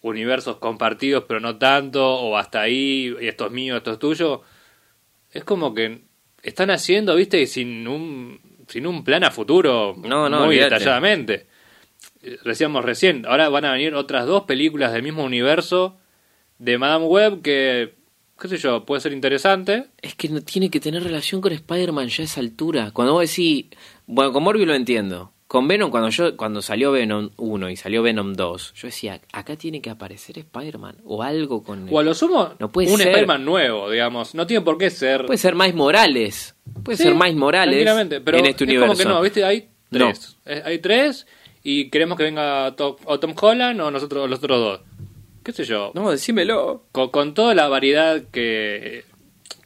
universos 0.00 0.58
compartidos 0.58 1.24
pero 1.26 1.40
no 1.40 1.56
tanto 1.56 2.06
o 2.06 2.36
hasta 2.36 2.60
ahí 2.60 3.14
y 3.20 3.26
esto 3.26 3.46
es 3.46 3.52
mío, 3.52 3.76
esto 3.76 3.92
es 3.92 3.98
tuyo, 3.98 4.42
es 5.32 5.42
como 5.44 5.74
que 5.74 6.02
están 6.42 6.70
haciendo, 6.70 7.16
viste, 7.16 7.44
sin 7.46 7.86
un 7.88 8.40
sin 8.68 8.86
un 8.86 9.02
plan 9.02 9.24
a 9.24 9.30
futuro 9.30 9.94
No, 9.96 10.28
no, 10.28 10.44
muy 10.46 10.56
detalladamente. 10.56 11.47
Eh, 12.22 12.38
Decíamos 12.44 12.84
recién, 12.84 13.24
ahora 13.26 13.48
van 13.48 13.64
a 13.64 13.72
venir 13.72 13.94
otras 13.94 14.26
dos 14.26 14.44
películas 14.44 14.92
del 14.92 15.02
mismo 15.02 15.24
universo 15.24 15.96
de 16.58 16.78
Madame 16.78 17.04
Web 17.06 17.42
que 17.42 17.94
qué 18.40 18.46
sé 18.48 18.56
yo, 18.58 18.84
puede 18.86 19.00
ser 19.00 19.12
interesante. 19.12 19.86
Es 20.00 20.14
que 20.14 20.28
no 20.28 20.40
tiene 20.42 20.70
que 20.70 20.78
tener 20.78 21.02
relación 21.02 21.40
con 21.40 21.52
Spider-Man 21.52 22.08
ya 22.08 22.22
a 22.22 22.24
esa 22.26 22.40
altura. 22.40 22.90
Cuando 22.92 23.14
vos 23.14 23.28
decís, 23.28 23.66
bueno, 24.06 24.32
con 24.32 24.44
Morbius 24.44 24.66
lo 24.68 24.74
entiendo. 24.74 25.32
Con 25.48 25.66
Venom, 25.66 25.90
cuando 25.90 26.10
yo 26.10 26.36
cuando 26.36 26.60
salió 26.62 26.92
Venom 26.92 27.30
1 27.38 27.70
y 27.70 27.76
salió 27.76 28.02
Venom 28.02 28.34
2, 28.34 28.74
yo 28.74 28.86
decía, 28.88 29.18
acá 29.32 29.56
tiene 29.56 29.80
que 29.80 29.88
aparecer 29.90 30.38
Spider-Man 30.38 30.98
o 31.04 31.22
algo 31.22 31.62
con... 31.64 31.88
O 31.90 31.98
a 31.98 32.02
lo 32.04 32.14
sumo, 32.14 32.52
No 32.60 32.70
puede 32.70 32.92
un 32.92 32.98
ser. 32.98 33.08
Spider-Man 33.08 33.44
nuevo, 33.46 33.90
digamos. 33.90 34.34
No 34.34 34.46
tiene 34.46 34.60
por 34.62 34.76
qué 34.78 34.90
ser. 34.90 35.24
Puede 35.26 35.38
ser 35.38 35.54
Miles 35.56 35.74
Morales. 35.74 36.54
Puede 36.84 36.98
Sí, 36.98 37.04
ser 37.04 37.14
Miles 37.14 37.34
Morales 37.34 37.86
pero 38.24 38.38
en 38.38 38.46
este 38.46 38.64
es 38.64 38.68
universo. 38.68 38.86
como 38.92 38.98
que 38.98 39.04
no, 39.06 39.22
¿viste? 39.22 39.42
Hay 39.42 39.68
tres. 39.90 40.36
Eh, 40.44 40.62
Hay 40.64 40.78
tres 40.80 41.26
y 41.70 41.90
queremos 41.90 42.16
que 42.16 42.24
venga 42.24 42.74
To- 42.76 42.96
o 43.04 43.18
Tom 43.20 43.34
Holland 43.40 43.80
o 43.80 43.90
nosotros 43.90 44.28
los 44.30 44.38
otros 44.38 44.58
dos. 44.60 44.80
¿Qué 45.44 45.52
sé 45.52 45.64
yo? 45.64 45.92
No, 45.94 46.10
decímelo. 46.10 46.84
Con, 46.92 47.10
con 47.10 47.34
toda 47.34 47.54
la 47.54 47.68
variedad 47.68 48.22
que, 48.32 49.04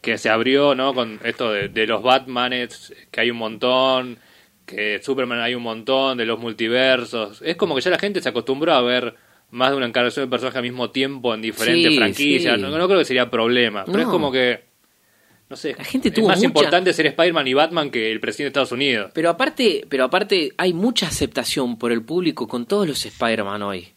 que 0.01 0.19
se 0.19 0.29
abrió, 0.29 0.75
¿no? 0.75 0.95
Con 0.95 1.19
esto 1.25 1.53
de, 1.53 1.69
de 1.69 1.87
los 1.87 2.03
Batmanes, 2.03 2.93
que 3.11 3.21
hay 3.21 3.31
un 3.31 3.37
montón, 3.39 4.19
que 4.67 5.01
Superman 5.03 5.41
hay 5.41 5.55
un 5.55 5.63
montón, 5.63 6.19
de 6.19 6.27
los 6.27 6.39
multiversos. 6.39 7.43
Es 7.43 7.57
como 7.57 7.75
que 7.75 7.81
ya 7.81 7.91
la 7.91 7.99
gente 7.99 8.21
se 8.21 8.29
acostumbró 8.29 8.73
a 8.75 8.81
ver 8.81 9.15
más 9.51 9.71
de 9.71 9.77
una 9.77 9.87
encarnación 9.87 10.27
de 10.27 10.31
personajes 10.31 10.57
al 10.57 10.63
mismo 10.63 10.91
tiempo 10.91 11.35
en 11.35 11.43
diferentes 11.43 11.93
Sí, 11.93 11.99
franquicias. 11.99 12.57
sí. 12.57 12.63
No, 12.63 12.71
no 12.71 12.87
creo 12.87 12.99
que 12.99 13.05
sería 13.05 13.29
problema, 13.31 13.85
pero 13.85 13.99
es 14.01 14.07
como 14.07 14.31
que... 14.33 14.72
No 15.53 15.57
sé, 15.57 15.75
La 15.77 15.85
gente 15.85 16.09
es 16.09 16.19
más 16.25 16.39
mucha- 16.39 16.47
importante 16.47 16.95
ser 16.95 17.05
Spider-Man 17.09 17.47
y 17.47 17.53
Batman 17.53 17.91
que 17.91 18.11
el 18.11 18.21
presidente 18.21 18.45
de 18.45 18.49
Estados 18.63 18.73
Unidos. 18.73 19.11
Pero 19.13 19.29
aparte, 19.29 19.85
pero 19.87 20.05
aparte 20.05 20.55
hay 20.57 20.73
mucha 20.73 21.09
aceptación 21.09 21.77
por 21.77 21.93
el 21.93 22.03
público 22.03 22.49
con 22.49 22.65
todos 22.65 22.89
los 22.89 23.05
Spider-Man 23.05 23.61
hoy. 23.61 23.89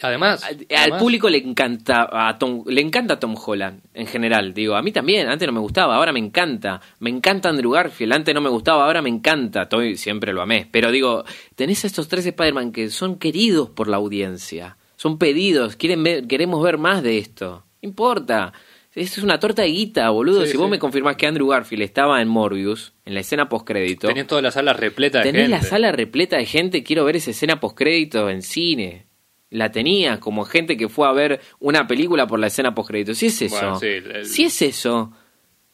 Además, 0.00 0.42
Al, 0.74 0.98
público 0.98 1.28
le 1.28 1.36
encanta 1.36 2.08
a 2.10 2.38
Tom, 2.38 2.64
le 2.66 2.80
encanta 2.80 3.20
Tom 3.20 3.34
Holland 3.36 3.82
en 3.92 4.06
general, 4.06 4.54
digo, 4.54 4.74
a 4.74 4.80
mí 4.80 4.90
también, 4.90 5.28
antes 5.28 5.46
no 5.46 5.52
me 5.52 5.60
gustaba, 5.60 5.96
ahora 5.96 6.14
me 6.14 6.18
encanta. 6.18 6.80
Me 7.00 7.10
encanta 7.10 7.50
Andrew 7.50 7.72
Garfield, 7.72 8.14
antes 8.14 8.34
no 8.34 8.40
me 8.40 8.48
gustaba, 8.48 8.86
ahora 8.86 9.02
me 9.02 9.10
encanta. 9.10 9.64
Estoy, 9.64 9.98
siempre 9.98 10.32
lo 10.32 10.40
amé, 10.40 10.66
pero 10.70 10.90
digo, 10.90 11.24
tenés 11.56 11.84
a 11.84 11.88
estos 11.88 12.08
tres 12.08 12.24
Spider-Man 12.24 12.72
que 12.72 12.88
son 12.88 13.18
queridos 13.18 13.68
por 13.68 13.86
la 13.88 13.98
audiencia. 13.98 14.78
Son 14.96 15.18
pedidos, 15.18 15.76
quieren 15.76 16.02
ver, 16.02 16.26
queremos 16.26 16.62
ver 16.64 16.78
más 16.78 17.02
de 17.02 17.18
esto. 17.18 17.64
No 17.82 17.86
importa. 17.90 18.54
Es 18.96 19.18
una 19.18 19.38
torta 19.38 19.62
de 19.62 19.68
guita, 19.68 20.08
boludo. 20.10 20.44
Sí, 20.46 20.52
si 20.52 20.56
vos 20.56 20.66
sí. 20.66 20.70
me 20.72 20.78
confirmás 20.78 21.16
que 21.16 21.26
Andrew 21.26 21.46
Garfield 21.48 21.82
estaba 21.84 22.20
en 22.22 22.28
Morbius, 22.28 22.94
en 23.04 23.12
la 23.14 23.20
escena 23.20 23.48
postcrédito, 23.48 24.08
Tenés 24.08 24.26
toda 24.26 24.40
la 24.42 24.50
sala 24.50 24.72
repleta 24.72 25.18
de 25.18 25.24
Tenés 25.24 25.42
gente. 25.42 25.56
la 25.58 25.62
sala 25.62 25.92
repleta 25.92 26.38
de 26.38 26.46
gente, 26.46 26.82
quiero 26.82 27.04
ver 27.04 27.16
esa 27.16 27.30
escena 27.30 27.60
postcrédito 27.60 28.28
en 28.30 28.40
cine. 28.42 29.06
La 29.50 29.70
tenía 29.70 30.18
como 30.18 30.44
gente 30.44 30.76
que 30.76 30.88
fue 30.88 31.06
a 31.06 31.12
ver 31.12 31.40
una 31.60 31.86
película 31.86 32.26
por 32.26 32.38
la 32.40 32.48
escena 32.48 32.74
postcrédito. 32.74 33.14
Si 33.14 33.26
es 33.26 33.42
eso. 33.42 33.54
Bueno, 33.54 33.78
sí, 33.78 33.86
el- 33.86 34.24
Si 34.26 34.44
es 34.44 34.60
eso. 34.62 35.12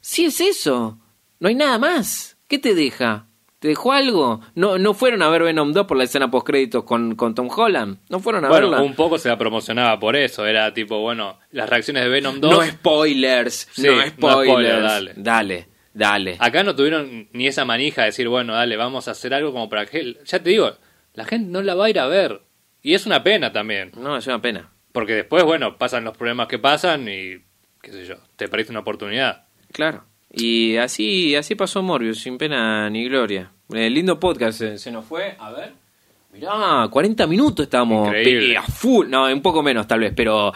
Si 0.00 0.24
es 0.24 0.40
eso. 0.40 0.98
No 1.40 1.48
hay 1.48 1.54
nada 1.54 1.78
más. 1.78 2.36
¿Qué 2.48 2.58
te 2.58 2.74
deja? 2.74 3.28
¿Te 3.62 3.68
dejó 3.68 3.92
algo? 3.92 4.40
No, 4.56 4.76
no 4.76 4.92
fueron 4.92 5.22
a 5.22 5.28
ver 5.28 5.44
Venom 5.44 5.72
2 5.72 5.86
por 5.86 5.96
la 5.96 6.02
escena 6.02 6.28
postcréditos 6.32 6.82
con, 6.82 7.14
con 7.14 7.32
Tom 7.36 7.48
Holland. 7.48 7.98
No 8.08 8.18
fueron 8.18 8.44
a 8.44 8.48
Bueno, 8.48 8.70
verla. 8.70 8.82
un 8.84 8.96
poco 8.96 9.18
se 9.18 9.28
la 9.28 9.38
promocionaba 9.38 10.00
por 10.00 10.16
eso. 10.16 10.44
Era 10.46 10.74
tipo, 10.74 10.98
bueno, 10.98 11.38
las 11.52 11.70
reacciones 11.70 12.02
de 12.02 12.08
Venom 12.08 12.40
2. 12.40 12.50
No 12.50 12.64
spoilers. 12.66 13.68
Sí, 13.70 13.82
no 13.86 13.92
no 13.94 14.02
spoilers. 14.08 14.48
spoiler, 14.50 14.82
dale. 14.82 15.12
Dale, 15.14 15.68
dale. 15.94 16.36
Acá 16.40 16.64
no 16.64 16.74
tuvieron 16.74 17.28
ni 17.32 17.46
esa 17.46 17.64
manija 17.64 18.00
de 18.02 18.06
decir, 18.06 18.26
bueno, 18.26 18.52
dale, 18.52 18.76
vamos 18.76 19.06
a 19.06 19.12
hacer 19.12 19.32
algo 19.32 19.52
como 19.52 19.68
para 19.68 19.86
que... 19.86 20.18
Ya 20.24 20.42
te 20.42 20.50
digo, 20.50 20.72
la 21.14 21.24
gente 21.24 21.48
no 21.48 21.62
la 21.62 21.76
va 21.76 21.84
a 21.84 21.90
ir 21.90 22.00
a 22.00 22.08
ver. 22.08 22.42
Y 22.82 22.94
es 22.94 23.06
una 23.06 23.22
pena 23.22 23.52
también. 23.52 23.92
No, 23.96 24.16
es 24.16 24.26
una 24.26 24.42
pena. 24.42 24.72
Porque 24.90 25.14
después, 25.14 25.44
bueno, 25.44 25.78
pasan 25.78 26.02
los 26.02 26.16
problemas 26.16 26.48
que 26.48 26.58
pasan 26.58 27.08
y, 27.08 27.36
qué 27.80 27.92
sé 27.92 28.06
yo, 28.06 28.16
te 28.34 28.48
perdiste 28.48 28.72
una 28.72 28.80
oportunidad. 28.80 29.44
Claro. 29.70 30.02
Y 30.34 30.76
así, 30.76 31.34
así 31.36 31.54
pasó 31.54 31.82
Morbius, 31.82 32.20
sin 32.20 32.38
pena 32.38 32.88
ni 32.90 33.04
gloria. 33.04 33.50
Eh, 33.72 33.90
lindo 33.90 34.18
podcast, 34.18 34.58
se, 34.58 34.78
se 34.78 34.90
nos 34.90 35.04
fue. 35.04 35.36
A 35.38 35.50
ver. 35.52 35.72
Mirá, 36.32 36.88
40 36.90 37.26
minutos 37.26 37.64
estamos 37.64 38.08
Increíble. 38.08 38.56
a 38.56 38.62
full. 38.62 39.08
No, 39.08 39.26
un 39.26 39.42
poco 39.42 39.62
menos 39.62 39.86
tal 39.86 40.00
vez, 40.00 40.12
pero 40.16 40.52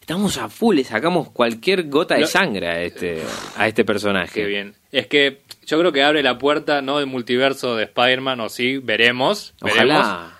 estamos 0.00 0.38
a 0.38 0.48
full. 0.48 0.76
Le 0.76 0.84
sacamos 0.84 1.30
cualquier 1.30 1.88
gota 1.88 2.14
de 2.14 2.22
Lo- 2.22 2.26
sangre 2.26 2.66
a 2.68 2.82
este, 2.82 3.22
a 3.56 3.68
este 3.68 3.84
personaje. 3.84 4.32
Qué 4.32 4.46
bien. 4.46 4.74
Es 4.90 5.06
que 5.06 5.42
yo 5.66 5.78
creo 5.78 5.92
que 5.92 6.02
abre 6.02 6.22
la 6.22 6.38
puerta, 6.38 6.80
no 6.80 6.96
del 6.98 7.06
multiverso 7.08 7.76
de 7.76 7.84
Spider-Man, 7.84 8.40
o 8.40 8.48
sí, 8.48 8.78
veremos. 8.78 9.54
veremos. 9.60 9.98
Ojalá. 9.98 10.37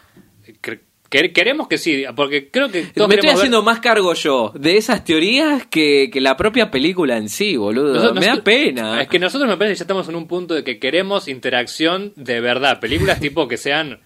Queremos 1.11 1.69
que 1.69 1.79
sí, 1.79 2.05
porque 2.15 2.51
creo 2.51 2.69
que 2.71 2.83
todos 2.83 3.09
Me 3.09 3.15
estoy 3.15 3.29
ver- 3.31 3.37
haciendo 3.37 3.63
más 3.63 3.81
cargo 3.81 4.13
yo 4.13 4.53
de 4.55 4.77
esas 4.77 5.05
teorías 5.05 5.67
que, 5.67 6.11
que 6.13 6.21
la 6.21 6.37
propia 6.37 6.71
película 6.71 7.17
en 7.17 7.31
sí, 7.31 7.57
boludo. 7.57 7.95
Nosotros- 7.95 8.21
me 8.21 8.27
da 8.27 8.43
pena. 8.45 9.01
Es 9.01 9.09
que 9.09 9.19
nosotros 9.19 9.49
me 9.49 9.57
parece 9.57 9.75
que 9.75 9.79
ya 9.79 9.85
estamos 9.85 10.07
en 10.09 10.17
un 10.17 10.27
punto 10.29 10.53
de 10.55 10.65
que 10.65 10.79
queremos 10.79 11.27
interacción 11.29 12.13
de 12.17 12.41
verdad. 12.43 12.79
Películas 12.79 13.21
tipo 13.21 13.49
que 13.49 13.57
sean. 13.57 14.01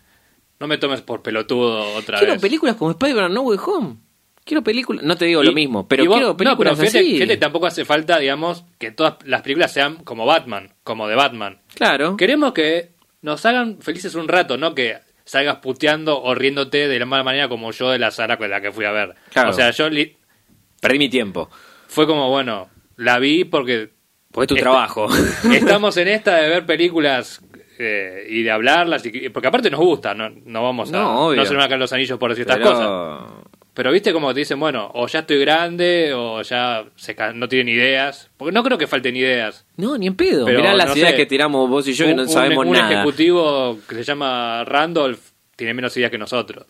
No 0.61 0.69
me 0.69 0.79
tomes 0.79 1.01
por 1.01 1.23
pelotudo 1.23 1.83
otra 1.97 2.19
quiero 2.19 2.35
vez. 2.35 2.41
películas 2.43 2.77
como 2.77 2.93
Spider-Man 2.93 3.35
No 3.35 3.41
Way 3.43 3.59
Home. 3.67 3.97
Quiero 4.45 4.63
películas. 4.63 5.05
No 5.05 5.17
te 5.17 5.25
digo 5.25 5.43
lo 5.43 5.53
mismo, 5.53 5.89
pero 5.89 6.05
vos- 6.05 6.15
quiero 6.15 6.29
no, 6.31 6.37
películas 6.37 6.75
pero 6.77 6.89
fíjate, 6.89 6.99
así. 7.05 7.13
fíjate, 7.15 7.37
tampoco 7.37 7.67
hace 7.67 7.85
falta, 7.85 8.19
digamos, 8.21 8.65
que 8.79 8.93
todas 8.93 9.15
las 9.25 9.43
películas 9.43 9.73
sean 9.73 9.97
como 10.05 10.25
Batman, 10.25 10.73
como 10.85 11.09
de 11.09 11.17
Batman. 11.17 11.59
Claro. 11.75 12.17
Queremos 12.17 12.53
que 12.53 12.91
nos 13.23 13.45
hagan 13.47 13.79
felices 13.81 14.15
un 14.15 14.29
rato, 14.29 14.57
no 14.57 14.75
que 14.75 14.99
salgas 15.25 15.57
puteando 15.57 16.21
o 16.23 16.35
riéndote 16.35 16.89
de 16.89 16.99
la 16.99 17.07
mala 17.07 17.23
manera 17.25 17.49
como 17.49 17.71
yo 17.73 17.91
de 17.91 17.99
la 17.99 18.11
sala 18.11 18.37
con 18.37 18.49
la 18.51 18.61
que 18.61 18.73
fui 18.73 18.85
a 18.85 18.93
ver. 18.93 19.15
Claro. 19.33 19.51
O 19.51 19.53
sea, 19.53 19.71
yo 19.71 19.89
li- 19.89 20.17
Perdí 20.81 20.99
mi 20.99 21.09
tiempo. 21.09 21.49
fue 21.89 22.07
como, 22.07 22.29
bueno, 22.29 22.69
la 22.97 23.19
vi 23.19 23.45
porque 23.45 23.91
Porque 24.33 24.45
es 24.45 24.49
tu 24.49 24.55
Este- 24.55 24.63
trabajo. 24.63 25.09
estamos 25.53 25.97
en 25.99 26.09
esta 26.09 26.37
de 26.37 26.49
ver 26.49 26.65
películas 26.67 27.41
eh, 27.79 28.27
y 28.29 28.43
de 28.43 28.51
hablarlas, 28.51 29.05
y, 29.07 29.29
porque 29.29 29.49
aparte 29.49 29.71
nos 29.71 29.81
gusta, 29.81 30.15
no, 30.15 30.29
no 30.31 30.63
vamos 30.63 30.89
a... 30.91 30.93
No, 30.93 31.27
obvio. 31.27 31.37
no 31.37 31.45
se 31.47 31.55
nos 31.55 31.71
los 31.79 31.93
anillos 31.93 32.19
por 32.19 32.31
decir 32.31 32.43
estas 32.49 32.59
cosas. 32.61 33.31
Pero 33.75 33.91
viste 33.91 34.13
como 34.13 34.35
te 34.35 34.41
dicen, 34.41 34.61
bueno, 34.61 34.91
o 34.95 35.07
ya 35.09 35.21
estoy 35.21 35.39
grande 35.39 36.13
o 36.15 36.43
ya 36.43 36.85
se 36.97 37.17
no 37.35 37.49
tienen 37.49 37.75
ideas. 37.75 38.31
Porque 38.37 38.53
no 38.53 38.63
creo 38.63 38.77
que 38.77 38.87
falten 38.87 39.17
ideas. 39.17 39.65
No, 39.79 39.97
ni 39.97 40.07
en 40.09 40.15
pedo. 40.15 40.45
Pero, 40.45 40.59
Mirá 40.61 40.75
las 40.75 40.89
no 40.89 40.97
ideas 40.97 41.13
sé. 41.13 41.17
que 41.17 41.27
tiramos 41.27 41.71
vos 41.71 41.89
y 41.89 41.95
yo 41.95 42.05
que 42.05 42.11
Un- 42.11 42.17
no 42.19 42.23
un- 42.25 42.29
sabemos 42.29 42.67
un 42.67 42.73
nada. 42.73 42.93
ejecutivo 42.93 43.79
que 43.89 43.95
se 43.97 44.05
llama 44.05 44.65
Randolph 44.65 45.21
tiene 45.57 45.73
menos 45.75 45.97
ideas 45.97 46.11
que 46.11 46.19
nosotros. 46.19 46.67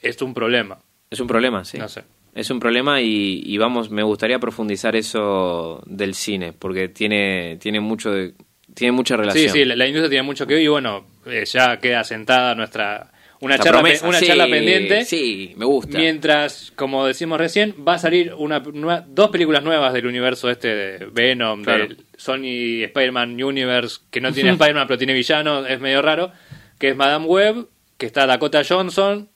Es 0.00 0.20
un 0.22 0.34
problema. 0.34 0.78
Es 1.08 1.20
un 1.20 1.26
problema, 1.28 1.64
sí. 1.64 1.78
No 1.78 1.88
sé. 1.88 2.02
Es 2.34 2.50
un 2.50 2.58
problema 2.60 3.00
y, 3.00 3.42
y 3.44 3.58
vamos, 3.58 3.90
me 3.90 4.02
gustaría 4.02 4.38
profundizar 4.38 4.94
eso 4.96 5.82
del 5.86 6.14
cine, 6.14 6.52
porque 6.52 6.88
tiene, 6.88 7.58
tiene 7.60 7.80
mucho 7.80 8.12
de, 8.12 8.34
tiene 8.74 8.92
mucha 8.92 9.14
Sí, 9.16 9.20
relación. 9.20 9.52
sí, 9.52 9.64
la, 9.64 9.74
la 9.76 9.86
industria 9.86 10.10
tiene 10.10 10.22
mucho 10.22 10.46
que 10.46 10.54
ver 10.54 10.62
y 10.62 10.68
bueno, 10.68 11.04
eh, 11.26 11.44
ya 11.44 11.78
queda 11.78 12.04
sentada 12.04 12.54
nuestra 12.54 13.10
una 13.40 13.56
charla, 13.56 13.80
promesa, 13.80 14.06
una 14.06 14.18
sí, 14.18 14.26
charla 14.26 14.46
pendiente. 14.46 15.04
Sí, 15.04 15.54
me 15.56 15.64
gusta. 15.64 15.96
Mientras, 15.98 16.72
como 16.76 17.06
decimos 17.06 17.38
recién, 17.38 17.74
va 17.86 17.94
a 17.94 17.98
salir 17.98 18.34
una, 18.34 18.60
dos 18.60 19.30
películas 19.30 19.62
nuevas 19.62 19.92
del 19.94 20.06
universo 20.06 20.50
este 20.50 20.68
de 20.74 21.06
Venom, 21.06 21.62
Claro. 21.64 21.86
del 21.86 22.04
Sony 22.16 22.84
Spider-Man 22.84 23.42
Universe, 23.42 24.00
que 24.10 24.20
no 24.20 24.32
tiene 24.32 24.50
Spider-Man 24.52 24.86
pero 24.86 24.98
tiene 24.98 25.14
villano, 25.14 25.66
es 25.66 25.80
medio 25.80 26.02
raro, 26.02 26.32
que 26.78 26.90
es 26.90 26.96
Madame 26.96 27.24
Web, 27.26 27.68
que 27.96 28.06
está 28.06 28.26
Dakota 28.26 28.62
Johnson, 28.66 29.30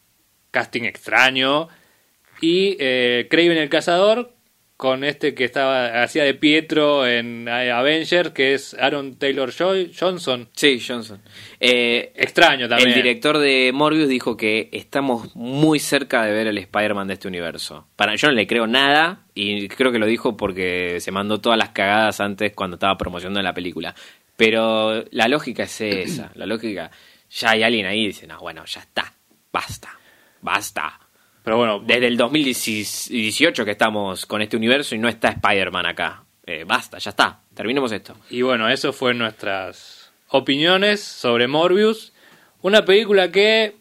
casting 0.50 0.82
extraño, 0.82 1.68
y 2.40 2.76
eh, 2.78 3.26
Craven 3.30 3.56
el 3.56 3.70
Cazador, 3.70 4.33
con 4.84 5.02
este 5.02 5.34
que 5.34 5.44
estaba 5.44 6.02
hacía 6.02 6.24
de 6.24 6.34
Pietro 6.34 7.06
en 7.06 7.48
eh, 7.48 7.72
Avengers, 7.72 8.32
que 8.32 8.52
es 8.52 8.74
Aaron 8.74 9.14
Taylor 9.14 9.50
Joy 9.50 9.94
Johnson. 9.98 10.50
Sí, 10.52 10.78
Johnson. 10.86 11.22
Eh, 11.58 12.12
Extraño 12.14 12.68
también. 12.68 12.90
el 12.90 12.94
director 12.94 13.38
de 13.38 13.70
Morbius 13.72 14.10
dijo 14.10 14.36
que 14.36 14.68
estamos 14.72 15.34
muy 15.34 15.78
cerca 15.78 16.22
de 16.22 16.32
ver 16.32 16.48
el 16.48 16.58
Spider-Man 16.58 17.08
de 17.08 17.14
este 17.14 17.28
universo. 17.28 17.88
Para 17.96 18.14
yo 18.16 18.28
no 18.28 18.34
le 18.34 18.46
creo 18.46 18.66
nada 18.66 19.24
y 19.34 19.68
creo 19.68 19.90
que 19.90 19.98
lo 19.98 20.04
dijo 20.04 20.36
porque 20.36 21.00
se 21.00 21.10
mandó 21.10 21.40
todas 21.40 21.58
las 21.58 21.70
cagadas 21.70 22.20
antes 22.20 22.52
cuando 22.52 22.74
estaba 22.74 22.98
promocionando 22.98 23.40
la 23.40 23.54
película. 23.54 23.94
Pero 24.36 25.02
la 25.12 25.28
lógica 25.28 25.62
es 25.62 25.80
esa, 25.80 26.30
la 26.34 26.44
lógica. 26.44 26.90
Ya 27.30 27.52
hay 27.52 27.62
alguien 27.62 27.86
ahí 27.86 28.02
y 28.02 28.06
dice, 28.08 28.26
no, 28.26 28.38
bueno, 28.38 28.66
ya 28.66 28.80
está, 28.80 29.14
basta, 29.50 29.98
basta. 30.42 31.00
Pero 31.44 31.58
bueno, 31.58 31.80
Desde 31.80 32.06
el 32.06 32.16
2018 32.16 33.64
que 33.64 33.70
estamos 33.70 34.24
con 34.26 34.40
este 34.40 34.56
universo 34.56 34.94
y 34.94 34.98
no 34.98 35.08
está 35.08 35.28
Spider-Man 35.28 35.86
acá. 35.86 36.24
Eh, 36.46 36.64
basta, 36.66 36.98
ya 36.98 37.10
está. 37.10 37.40
Terminemos 37.54 37.92
esto. 37.92 38.16
Y 38.30 38.42
bueno, 38.42 38.68
eso 38.68 38.92
fue 38.92 39.14
nuestras 39.14 40.10
opiniones 40.28 41.00
sobre 41.00 41.46
Morbius. 41.46 42.12
Una 42.62 42.84
película 42.84 43.30
que 43.30 43.76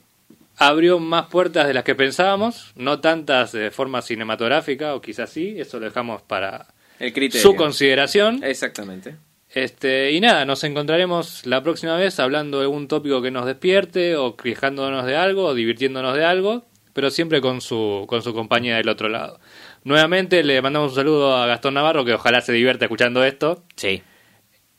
abrió 0.58 1.00
más 1.00 1.28
puertas 1.28 1.68
de 1.68 1.74
las 1.74 1.84
que 1.84 1.96
pensábamos, 1.96 2.74
no 2.76 3.00
tantas 3.00 3.54
de 3.54 3.72
forma 3.72 4.02
cinematográfica, 4.02 4.94
o 4.94 5.02
quizás 5.02 5.30
sí, 5.30 5.56
eso 5.58 5.80
lo 5.80 5.86
dejamos 5.86 6.22
para 6.22 6.68
El 7.00 7.14
criterio. 7.14 7.42
su 7.42 7.56
consideración. 7.56 8.44
Exactamente. 8.44 9.16
Este, 9.54 10.12
y 10.12 10.20
nada, 10.20 10.46
nos 10.46 10.64
encontraremos 10.64 11.46
la 11.46 11.62
próxima 11.64 11.96
vez 11.96 12.20
hablando 12.20 12.60
de 12.60 12.68
un 12.68 12.88
tópico 12.88 13.22
que 13.22 13.32
nos 13.32 13.46
despierte, 13.46 14.16
o 14.16 14.36
quejándonos 14.36 15.06
de 15.06 15.16
algo, 15.16 15.46
o 15.46 15.54
divirtiéndonos 15.54 16.16
de 16.16 16.26
algo, 16.26 16.66
pero 16.94 17.10
siempre 17.12 17.42
con 17.42 17.60
su, 17.62 18.06
con 18.08 18.22
su 18.22 18.34
compañía 18.34 18.78
del 18.78 18.88
otro 18.90 19.10
lado. 19.10 19.40
Nuevamente 19.84 20.44
le 20.44 20.62
mandamos 20.62 20.92
un 20.92 20.96
saludo 20.96 21.36
a 21.36 21.46
Gastón 21.48 21.74
Navarro, 21.74 22.06
que 22.06 22.14
ojalá 22.14 22.42
se 22.42 22.54
divierta 22.54 22.86
escuchando 22.86 23.24
esto. 23.24 23.64
Sí. 23.76 24.02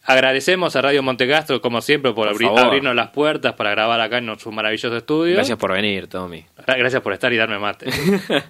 Agradecemos 0.06 0.76
a 0.76 0.82
Radio 0.82 1.02
Montecastro, 1.02 1.60
como 1.62 1.80
siempre, 1.80 2.12
por, 2.12 2.26
Por 2.26 2.34
abrir- 2.36 2.46
favor. 2.48 2.60
abrirnos 2.66 2.94
las 2.94 3.08
puertas 3.10 3.54
para 3.54 3.70
grabar 3.70 4.00
acá 4.00 4.18
en 4.18 4.38
su 4.38 4.52
maravilloso 4.52 4.94
estudio. 4.96 5.34
Gracias 5.34 5.56
por 5.58 5.72
venir, 5.72 6.08
Tommy. 6.08 6.44
Gra- 6.66 6.76
Gracias 6.78 7.00
por 7.02 7.12
estar 7.14 7.32
y 7.32 7.36
darme 7.38 7.58
mate. 7.58 7.86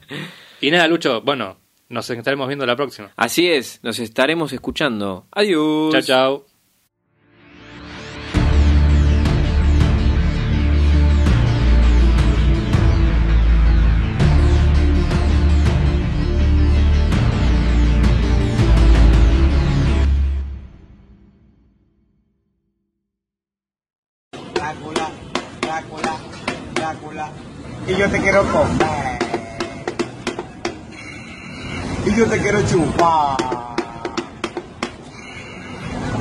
y 0.61 0.71
nada, 0.73 0.89
Lucho, 0.89 1.21
bueno, 1.23 1.59
nos 1.89 2.11
estaremos 2.11 2.49
viendo 2.49 2.67
la 2.67 2.75
próxima. 2.75 3.13
Así 3.17 3.49
es, 3.51 3.79
nos 3.85 4.01
estaremos 4.01 4.53
escuchando. 4.53 5.27
Adiós. 5.31 5.93
Chao, 5.93 6.03
chao. 6.03 6.54
Yo 28.05 28.11
te 28.11 28.21
quiero 28.21 28.43
comer. 28.53 29.19
Y 32.05 32.15
yo 32.15 32.27
te 32.27 32.39
quiero 32.39 32.61
chupar. 32.67 33.37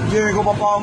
Llego 0.09 0.43
papá 0.43 0.77